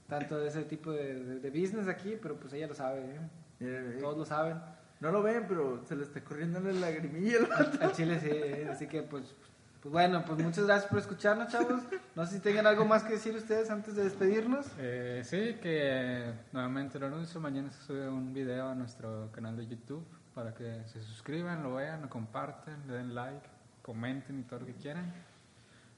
tanto 0.07 0.37
de 0.39 0.47
ese 0.49 0.63
tipo 0.63 0.91
de, 0.91 1.15
de- 1.23 1.39
de 1.39 1.49
business 1.49 1.87
aquí, 1.87 2.17
pero 2.21 2.35
pues 2.35 2.53
ella 2.53 2.67
lo 2.67 2.73
sabe, 2.73 2.99
¿eh? 3.01 3.19
Eh, 3.61 3.97
Todos 4.01 4.17
lo 4.17 4.25
saben. 4.25 4.57
No 4.99 5.11
lo 5.11 5.23
ven, 5.23 5.45
pero 5.47 5.83
se 5.87 5.95
le 5.95 6.03
está 6.03 6.21
corriendo 6.23 6.59
la 6.59 6.71
lagrimilla. 6.73 7.37
al 7.39 7.45
vato. 7.47 7.77
Al 7.85 7.91
chile 7.93 8.19
sí, 8.19 8.27
¿eh? 8.31 8.67
así 8.71 8.87
que 8.87 9.01
pues, 9.03 9.33
pues 9.81 9.91
bueno, 9.91 10.23
pues 10.25 10.39
muchas 10.39 10.65
gracias 10.65 10.89
por 10.89 10.99
escucharnos, 10.99 11.47
chavos. 11.51 11.81
No 12.15 12.25
sé 12.25 12.35
si 12.35 12.39
tengan 12.39 12.67
algo 12.67 12.85
más 12.85 13.03
que 13.03 13.13
decir 13.13 13.35
ustedes 13.35 13.69
antes 13.71 13.95
de 13.95 14.03
despedirnos. 14.03 14.67
Eh, 14.77 15.21
sí, 15.25 15.57
que 15.61 16.33
nuevamente 16.51 16.99
lo 16.99 17.07
anuncio. 17.07 17.39
Mañana 17.39 17.71
se 17.71 17.81
sube 17.83 18.07
un 18.09 18.33
video 18.33 18.67
a 18.69 18.75
nuestro 18.75 19.29
canal 19.31 19.55
de 19.57 19.65
YouTube 19.67 20.05
para 20.35 20.53
que 20.53 20.83
se 20.87 21.01
suscriban, 21.03 21.61
lo 21.63 21.75
vean, 21.75 22.01
lo 22.01 22.09
compartan, 22.09 22.81
le 22.87 22.93
den 22.93 23.13
like, 23.15 23.45
comenten 23.81 24.39
y 24.39 24.43
todo 24.43 24.61
lo 24.61 24.65
que 24.65 24.73
quieran. 24.73 25.11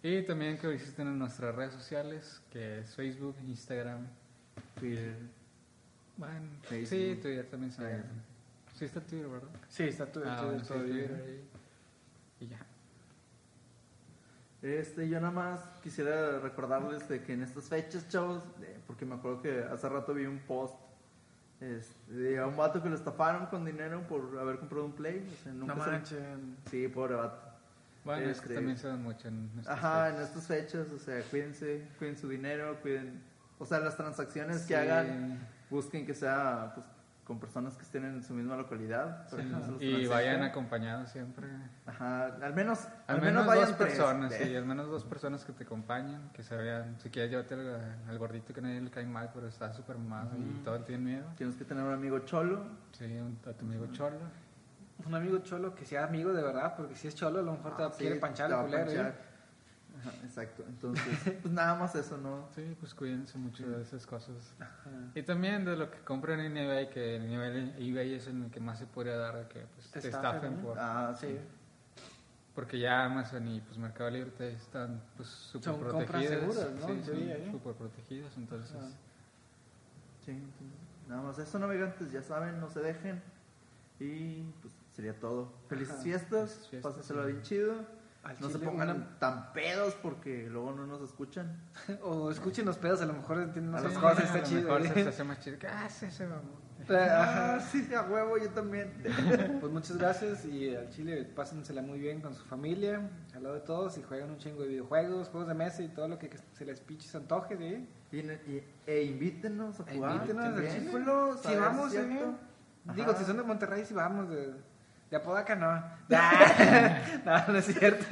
Y 0.02 0.22
también 0.24 0.58
que 0.58 0.68
visiten 0.68 1.08
en 1.08 1.18
nuestras 1.20 1.56
redes 1.56 1.74
sociales, 1.74 2.42
que 2.52 2.80
es 2.80 2.96
Facebook, 2.96 3.36
Instagram, 3.48 4.06
Twitter. 4.80 5.16
bueno, 6.18 6.48
Facebook. 6.64 6.88
sí, 6.90 7.20
Twitter 7.22 7.46
también 7.50 7.72
se 7.72 7.86
Ah, 7.86 8.04
Sí 8.76 8.86
está 8.86 9.00
Twitter, 9.02 9.28
¿verdad? 9.30 9.50
Sí, 9.70 9.84
está 9.84 10.12
tu, 10.12 10.20
Ah, 10.26 10.42
bueno, 10.46 10.60
sí, 10.64 10.74
Twitter. 10.74 11.08
Twitter 11.08 11.24
ahí. 11.28 11.50
Y 12.40 12.48
ya. 12.48 12.60
Este, 14.62 15.10
yo 15.10 15.20
nada 15.20 15.32
más 15.32 15.60
quisiera 15.84 16.40
recordarles 16.40 17.08
de 17.10 17.22
que 17.22 17.34
en 17.34 17.44
estas 17.44 17.66
fechas, 17.66 18.08
chavos, 18.08 18.44
de- 18.60 18.80
porque 18.88 19.06
me 19.06 19.16
acuerdo 19.16 19.42
que 19.42 19.62
hace 19.64 19.90
rato 19.90 20.14
vi 20.14 20.26
un 20.26 20.40
post 20.40 20.76
este, 21.64 22.14
de 22.14 22.44
un 22.44 22.56
vato 22.58 22.82
que 22.84 22.90
lo 22.90 22.96
estafaron 22.96 23.46
con 23.48 23.64
dinero 23.66 24.02
por 24.08 24.38
haber 24.40 24.58
comprado 24.60 24.86
un 24.86 24.94
play. 24.94 25.26
O 25.40 25.44
sea, 25.44 25.54
nunca 25.54 25.76
No 25.76 25.84
se- 25.84 25.92
manchen. 25.92 26.58
Sí, 26.70 26.88
pobre 26.88 27.16
vato. 27.16 27.40
Bueno, 28.04 28.30
es 28.30 28.38
que 28.40 28.44
Este- 28.48 28.56
también 28.56 28.78
se 28.78 28.88
dan 28.88 29.02
mucho 29.02 29.28
en 29.30 29.50
estas 29.58 29.78
Ajá, 29.78 30.10
en 30.10 30.22
estas 30.22 30.46
fechas, 30.46 30.88
o 30.92 31.00
sea, 31.00 31.22
cuídense, 31.24 31.88
cuiden 31.98 32.18
su 32.18 32.28
dinero, 32.28 32.78
cuiden, 32.82 33.22
o 33.60 33.66
sea, 33.66 33.80
las 33.80 33.96
transacciones 33.96 34.62
Sí. 34.62 34.68
que 34.68 34.76
hagan, 34.76 35.40
busquen 35.70 36.06
que 36.06 36.14
sea 36.14 36.74
pues, 36.76 36.86
con 37.24 37.40
personas 37.40 37.76
que 37.78 37.84
estén 37.84 38.04
en 38.04 38.22
su 38.22 38.34
misma 38.34 38.58
localidad. 38.58 39.28
Sí, 39.30 39.38
no 39.44 39.82
Y 39.82 40.08
vayan 40.08 40.44
acompañados 40.44 41.10
siempre. 41.10 41.48
Ajá, 41.86 42.26
al 42.42 42.54
menos, 42.54 42.88
Al, 43.08 43.22
menos, 43.22 43.46
vayan 43.46 43.68
dos 43.70 43.78
tres. 43.78 43.90
personas, 43.98 44.32
Eh, 44.34 44.46
sí, 44.46 44.56
al 44.56 44.66
menos 44.66 44.88
dos 44.90 45.06
personas 45.06 45.46
que 45.46 45.54
te 45.54 45.64
acompañen, 45.64 46.30
que 46.34 46.44
se 46.44 46.56
vean, 46.58 47.00
si 47.00 47.10
quieres 47.10 47.32
llévate 47.32 47.54
al, 47.54 47.98
al 48.10 48.18
gordito 48.20 48.54
que 48.54 48.62
nadie 48.62 48.82
le 48.82 48.90
cae 48.90 49.06
mal, 49.06 49.32
pero 49.34 49.48
está 49.48 49.72
súper 49.74 49.98
mamado 49.98 50.32
y 50.38 50.62
todos 50.64 50.84
tienen 50.86 51.06
miedo. 51.06 51.26
Tienes 51.38 51.56
que 51.56 51.64
tener 51.64 51.84
un 51.84 51.94
amigo 51.94 52.20
cholo. 52.20 52.66
Sí, 52.92 53.06
un, 53.06 53.40
a 53.50 53.54
tu 53.54 53.66
amigo 53.66 53.88
Cholo. 53.94 54.18
Un 55.06 55.16
amigo 55.16 55.40
cholo 55.40 55.74
que 55.76 55.86
sea 55.86 56.04
amigo 56.06 56.32
de 56.34 56.42
verdad, 56.44 56.76
porque 56.78 56.96
si 56.96 57.08
es 57.08 57.16
cholo, 57.16 57.40
a 57.40 57.42
lo 57.44 57.54
mejor 57.54 57.76
te 57.76 57.84
Ah, 57.84 57.90
sí, 57.92 58.00
quiere 58.02 58.18
panchar 58.18 58.50
el 58.52 58.56
va 58.58 58.62
a 58.62 58.66
culero. 58.66 59.14
Ajá, 60.06 60.12
exacto. 60.24 60.64
Entonces, 60.68 61.06
pues 61.42 61.54
nada 61.54 61.76
más 61.76 61.96
eso, 61.96 62.18
¿no? 62.18 62.48
Sí, 62.56 62.76
pues 62.80 62.94
cuídense 62.94 63.38
mucho 63.38 63.68
de 63.70 63.82
esas 63.82 64.06
cosas. 64.06 64.54
Ajá. 64.60 64.90
Y 65.16 65.24
también 65.24 65.64
de 65.66 65.76
lo 65.78 65.90
que 65.90 66.00
compren 66.00 66.40
en 66.42 66.58
eBay, 66.58 66.90
que 66.90 67.16
en 67.16 67.32
eBay, 67.32 67.76
eBay 67.90 68.14
es 68.16 68.28
en 68.28 68.44
el 68.44 68.52
que 68.52 68.60
más 68.60 68.80
se 68.80 68.86
podría 68.86 69.16
dar 69.18 69.48
que 69.48 69.62
pues, 69.76 69.90
Te 69.92 70.02
te, 70.02 70.10
estafen, 70.10 70.58
por, 70.58 70.78
Ah, 70.78 71.16
sí. 71.20 71.28
Sí. 71.28 71.40
porque 72.54 72.78
ya 72.80 73.06
Amazon 73.06 73.48
y 73.48 73.62
pues 73.62 73.78
Mercado 73.78 74.10
Libre 74.10 74.32
te 74.32 74.52
están 74.54 75.02
pues 75.16 75.30
súper 75.30 75.64
Son 75.64 75.80
compras 75.80 76.06
protegidas. 76.08 76.40
seguras, 76.40 76.72
¿no? 76.74 76.80
Sí, 76.82 76.86
son 76.88 77.02
teoría, 77.02 77.38
¿eh? 77.38 77.50
súper 77.52 77.74
protegidas, 77.74 78.38
entonces... 78.38 78.76
Ajá. 78.76 78.88
Sí, 80.26 80.32
entonces, 80.32 80.78
nada 81.10 81.22
más 81.22 81.38
eso, 81.40 81.60
navegantes, 81.60 82.12
ya 82.12 82.22
saben, 82.22 82.60
no 82.60 82.70
se 82.70 82.80
dejen. 82.82 83.22
Y 84.00 84.42
pues 84.62 84.74
sería 84.96 85.18
todo. 85.20 85.52
Felices 85.70 85.96
Ajá. 85.96 86.04
fiestas, 86.04 86.50
Felices 86.52 86.68
fiestas, 86.70 86.92
pásenselo 86.94 87.26
sí. 87.26 87.32
bien 87.32 87.42
chido. 87.44 88.03
Al 88.24 88.38
No 88.40 88.50
se 88.50 88.58
pongan 88.60 88.90
una- 88.90 89.20
tan 89.20 89.52
pedos 89.52 89.96
porque 90.02 90.48
luego 90.50 90.72
no 90.72 90.86
nos 90.88 91.02
escuchan. 91.02 91.62
O 92.04 92.32
escuchen 92.32 92.66
los 92.66 92.78
pedos, 92.78 93.02
a 93.02 93.06
lo 93.06 93.14
mejor 93.14 93.40
entienden 93.40 93.74
las 93.74 93.84
cosas, 93.98 94.24
está 94.24 94.36
a 94.36 94.38
lo 94.42 94.44
chido. 94.46 94.62
mejor 94.64 94.82
¿eh? 94.86 95.04
se 95.04 95.10
hace 95.10 95.24
más 95.26 95.40
chido. 95.42 95.58
Ah, 95.70 95.90
sí, 95.90 96.10
se 96.10 96.26
mamó. 96.28 96.64
Ajá. 96.90 97.56
Ah, 97.56 97.60
sí, 97.62 97.88
a 97.94 98.02
huevo, 98.02 98.38
yo 98.38 98.50
también. 98.50 98.92
Pues 99.62 99.72
muchas 99.72 99.98
gracias 99.98 100.44
y 100.46 100.76
al 100.76 100.90
Chile 100.90 101.24
pásensela 101.24 101.82
muy 101.82 102.00
bien 102.00 102.20
con 102.22 102.34
su 102.34 102.44
familia, 102.46 103.10
al 103.34 103.44
lado 103.44 103.56
de 103.56 103.62
todos 103.62 103.98
y 103.98 104.04
jueguen 104.04 104.32
un 104.32 104.38
chingo 104.38 104.62
de 104.64 104.68
videojuegos, 104.70 105.30
juegos 105.30 105.48
de 105.48 105.54
mesa 105.56 105.82
y 105.82 105.90
todo 105.90 106.08
lo 106.10 106.18
que 106.20 106.30
se 106.54 106.66
les 106.66 106.82
piches 106.82 107.14
antoje, 107.16 107.58
¿sí? 107.58 107.88
Y, 108.12 108.18
y- 108.20 108.64
e 108.86 109.04
invítenos 109.04 109.80
a 109.80 109.84
E 109.92 109.96
jugar. 109.96 110.16
invítenos 110.16 110.46
al 110.46 111.38
Si 111.42 111.56
vamos. 111.56 111.94
¿eh? 111.94 112.20
Ajá. 112.86 112.94
Digo, 112.96 113.14
si 113.16 113.24
son 113.24 113.38
de 113.38 113.44
Monterrey, 113.44 113.86
si 113.86 113.94
vamos, 113.94 114.30
de, 114.30 114.54
de 115.14 115.18
Apodaca 115.18 115.56
no. 115.56 115.72
no, 117.26 117.48
no 117.48 117.58
es 117.60 117.66
cierto. 117.66 118.04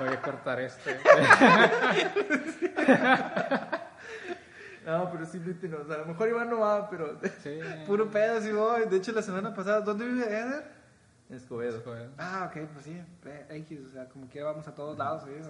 Voy 0.00 0.08
a 0.08 0.20
cortar 0.20 0.60
este. 0.60 0.98
No, 4.84 5.10
pero 5.12 5.26
sí 5.26 5.36
invítenos. 5.36 5.88
A 5.90 5.98
lo 5.98 6.06
mejor 6.06 6.28
Iván 6.28 6.50
no 6.50 6.58
va, 6.58 6.90
pero 6.90 7.20
Sí. 7.42 7.60
Puro 7.86 8.10
pedo, 8.10 8.40
si 8.40 8.50
voy. 8.50 8.86
De 8.86 8.96
hecho, 8.96 9.12
la 9.12 9.22
semana 9.22 9.54
pasada, 9.54 9.80
¿dónde 9.82 10.06
vive 10.06 10.24
Eder? 10.26 10.64
Escobedo. 11.30 11.80
Joder. 11.84 12.10
Ah, 12.18 12.50
ok, 12.50 12.66
pues 12.72 12.84
sí, 12.86 13.00
X, 13.50 13.80
o 13.86 13.90
sea, 13.92 14.08
como 14.08 14.26
quiera 14.28 14.48
vamos 14.48 14.66
a 14.66 14.74
todos 14.74 14.98
lados, 14.98 15.24
¿eh? 15.28 15.40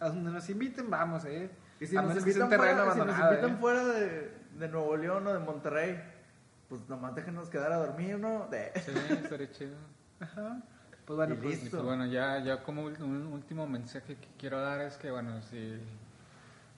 A, 0.00 0.08
donde 0.08 0.30
nos 0.32 0.48
inviten, 0.48 0.90
vamos, 0.90 1.26
¿eh? 1.26 1.50
Y 1.78 1.86
si 1.86 1.96
a 1.96 2.02
nos 2.02 2.14
que 2.14 2.20
invitan, 2.20 2.48
fuera, 2.48 2.92
si 2.92 2.98
nos 2.98 3.18
invitan 3.18 3.50
¿eh? 3.50 3.56
fuera 3.60 3.84
de, 3.84 4.32
de 4.58 4.68
Nuevo 4.68 4.96
León 4.96 5.26
o 5.26 5.32
de 5.34 5.38
Monterrey, 5.38 6.00
pues 6.72 6.88
nomás 6.88 7.14
déjenos 7.14 7.50
quedar 7.50 7.70
a 7.70 7.76
dormir, 7.76 8.18
¿no? 8.18 8.48
De... 8.48 8.72
Sí, 8.80 8.92
estaría 9.22 9.50
chido. 9.50 9.76
Ajá. 10.20 10.62
Pues 11.04 11.16
bueno, 11.18 11.34
Y 11.34 11.36
pues, 11.36 11.68
pues 11.68 11.82
bueno, 11.82 12.06
ya, 12.06 12.38
ya 12.42 12.62
como 12.62 12.84
un 12.84 13.26
último 13.26 13.66
mensaje 13.66 14.16
que 14.16 14.28
quiero 14.38 14.58
dar 14.62 14.80
es 14.80 14.96
que, 14.96 15.10
bueno, 15.10 15.42
si 15.42 15.78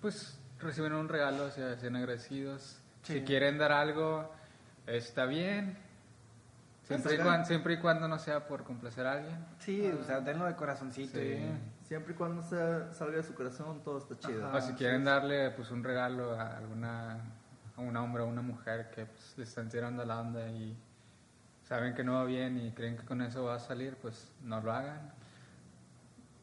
pues 0.00 0.36
reciben 0.58 0.94
un 0.94 1.08
regalo, 1.08 1.48
se- 1.52 1.78
sean 1.78 1.94
agradecidos. 1.94 2.80
Sí. 3.04 3.20
Si 3.20 3.20
quieren 3.22 3.56
dar 3.56 3.70
algo, 3.70 4.28
está 4.88 5.26
bien. 5.26 5.78
Siempre 6.82 7.14
y, 7.14 7.18
cuando, 7.18 7.46
siempre 7.46 7.74
y 7.74 7.78
cuando 7.78 8.08
no 8.08 8.18
sea 8.18 8.48
por 8.48 8.64
complacer 8.64 9.06
a 9.06 9.12
alguien. 9.12 9.46
sí, 9.60 9.86
o 9.86 10.02
sea, 10.04 10.20
denlo 10.20 10.44
de 10.46 10.56
corazoncito, 10.56 11.18
Sí. 11.20 11.38
Siempre 11.86 12.14
y 12.14 12.16
cuando 12.16 12.42
se 12.42 12.56
salga 12.94 13.18
de 13.18 13.22
su 13.22 13.34
corazón, 13.34 13.80
todo 13.84 13.98
está 13.98 14.18
chido. 14.18 14.44
Ajá. 14.48 14.56
O 14.56 14.60
si 14.60 14.72
quieren 14.72 15.04
darle 15.04 15.50
pues 15.50 15.70
un 15.70 15.84
regalo 15.84 16.32
a 16.32 16.56
alguna 16.56 17.18
a 17.76 17.80
un 17.80 17.96
hombre 17.96 18.22
o 18.22 18.26
una 18.26 18.42
mujer 18.42 18.90
que 18.90 19.06
pues, 19.06 19.34
le 19.36 19.44
están 19.44 19.68
tirando 19.68 20.04
la 20.04 20.20
onda 20.20 20.46
y 20.48 20.76
saben 21.64 21.94
que 21.94 22.04
no 22.04 22.14
va 22.14 22.24
bien 22.24 22.58
y 22.58 22.70
creen 22.72 22.96
que 22.96 23.04
con 23.04 23.20
eso 23.22 23.44
va 23.44 23.54
a 23.56 23.58
salir, 23.58 23.96
pues 23.96 24.30
no 24.42 24.60
lo 24.60 24.72
hagan. 24.72 25.12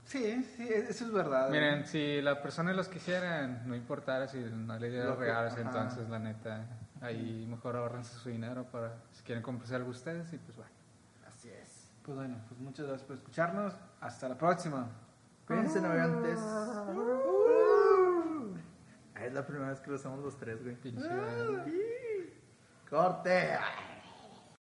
Sí, 0.05 0.43
sí, 0.57 0.63
e- 0.67 0.88
eso 0.89 1.05
es 1.05 1.11
verdad. 1.13 1.47
¿eh? 1.47 1.51
Miren, 1.51 1.86
si 1.86 2.21
la 2.21 2.41
persona 2.41 2.73
los 2.73 2.89
quisiera, 2.89 3.47
no 3.47 3.75
importara 3.75 4.27
si 4.27 4.39
no 4.39 4.77
le 4.77 4.89
diera 4.89 5.05
Lo 5.05 5.17
que- 5.17 5.25
regalos, 5.25 5.57
entonces 5.57 6.09
la 6.09 6.19
neta, 6.19 6.65
ahí 7.01 7.45
mejor 7.49 7.77
ahorrense 7.77 8.13
su 8.17 8.29
dinero 8.29 8.65
para 8.65 8.95
si 9.11 9.23
quieren 9.23 9.41
comprarse 9.41 9.75
algo 9.75 9.89
ustedes 9.91 10.34
y 10.34 10.38
pues 10.38 10.57
bueno. 10.57 10.71
Así 11.27 11.49
es. 11.49 11.88
Pues 12.03 12.17
bueno, 12.17 12.36
pues 12.49 12.59
muchas 12.59 12.88
gracias 12.88 13.07
por 13.07 13.15
escucharnos. 13.15 13.73
Hasta 14.01 14.27
la 14.27 14.36
próxima. 14.38 14.88
Cuídense, 15.47 15.79
navegantes. 15.79 16.39
Es 19.24 19.34
la 19.34 19.45
primera 19.45 19.69
vez 19.69 19.80
que 19.80 19.89
lo 19.89 19.95
hacemos 19.97 20.19
los 20.19 20.38
tres, 20.38 20.61
güey. 20.63 20.76
Pinche- 20.76 21.07
Corte. 22.89 23.57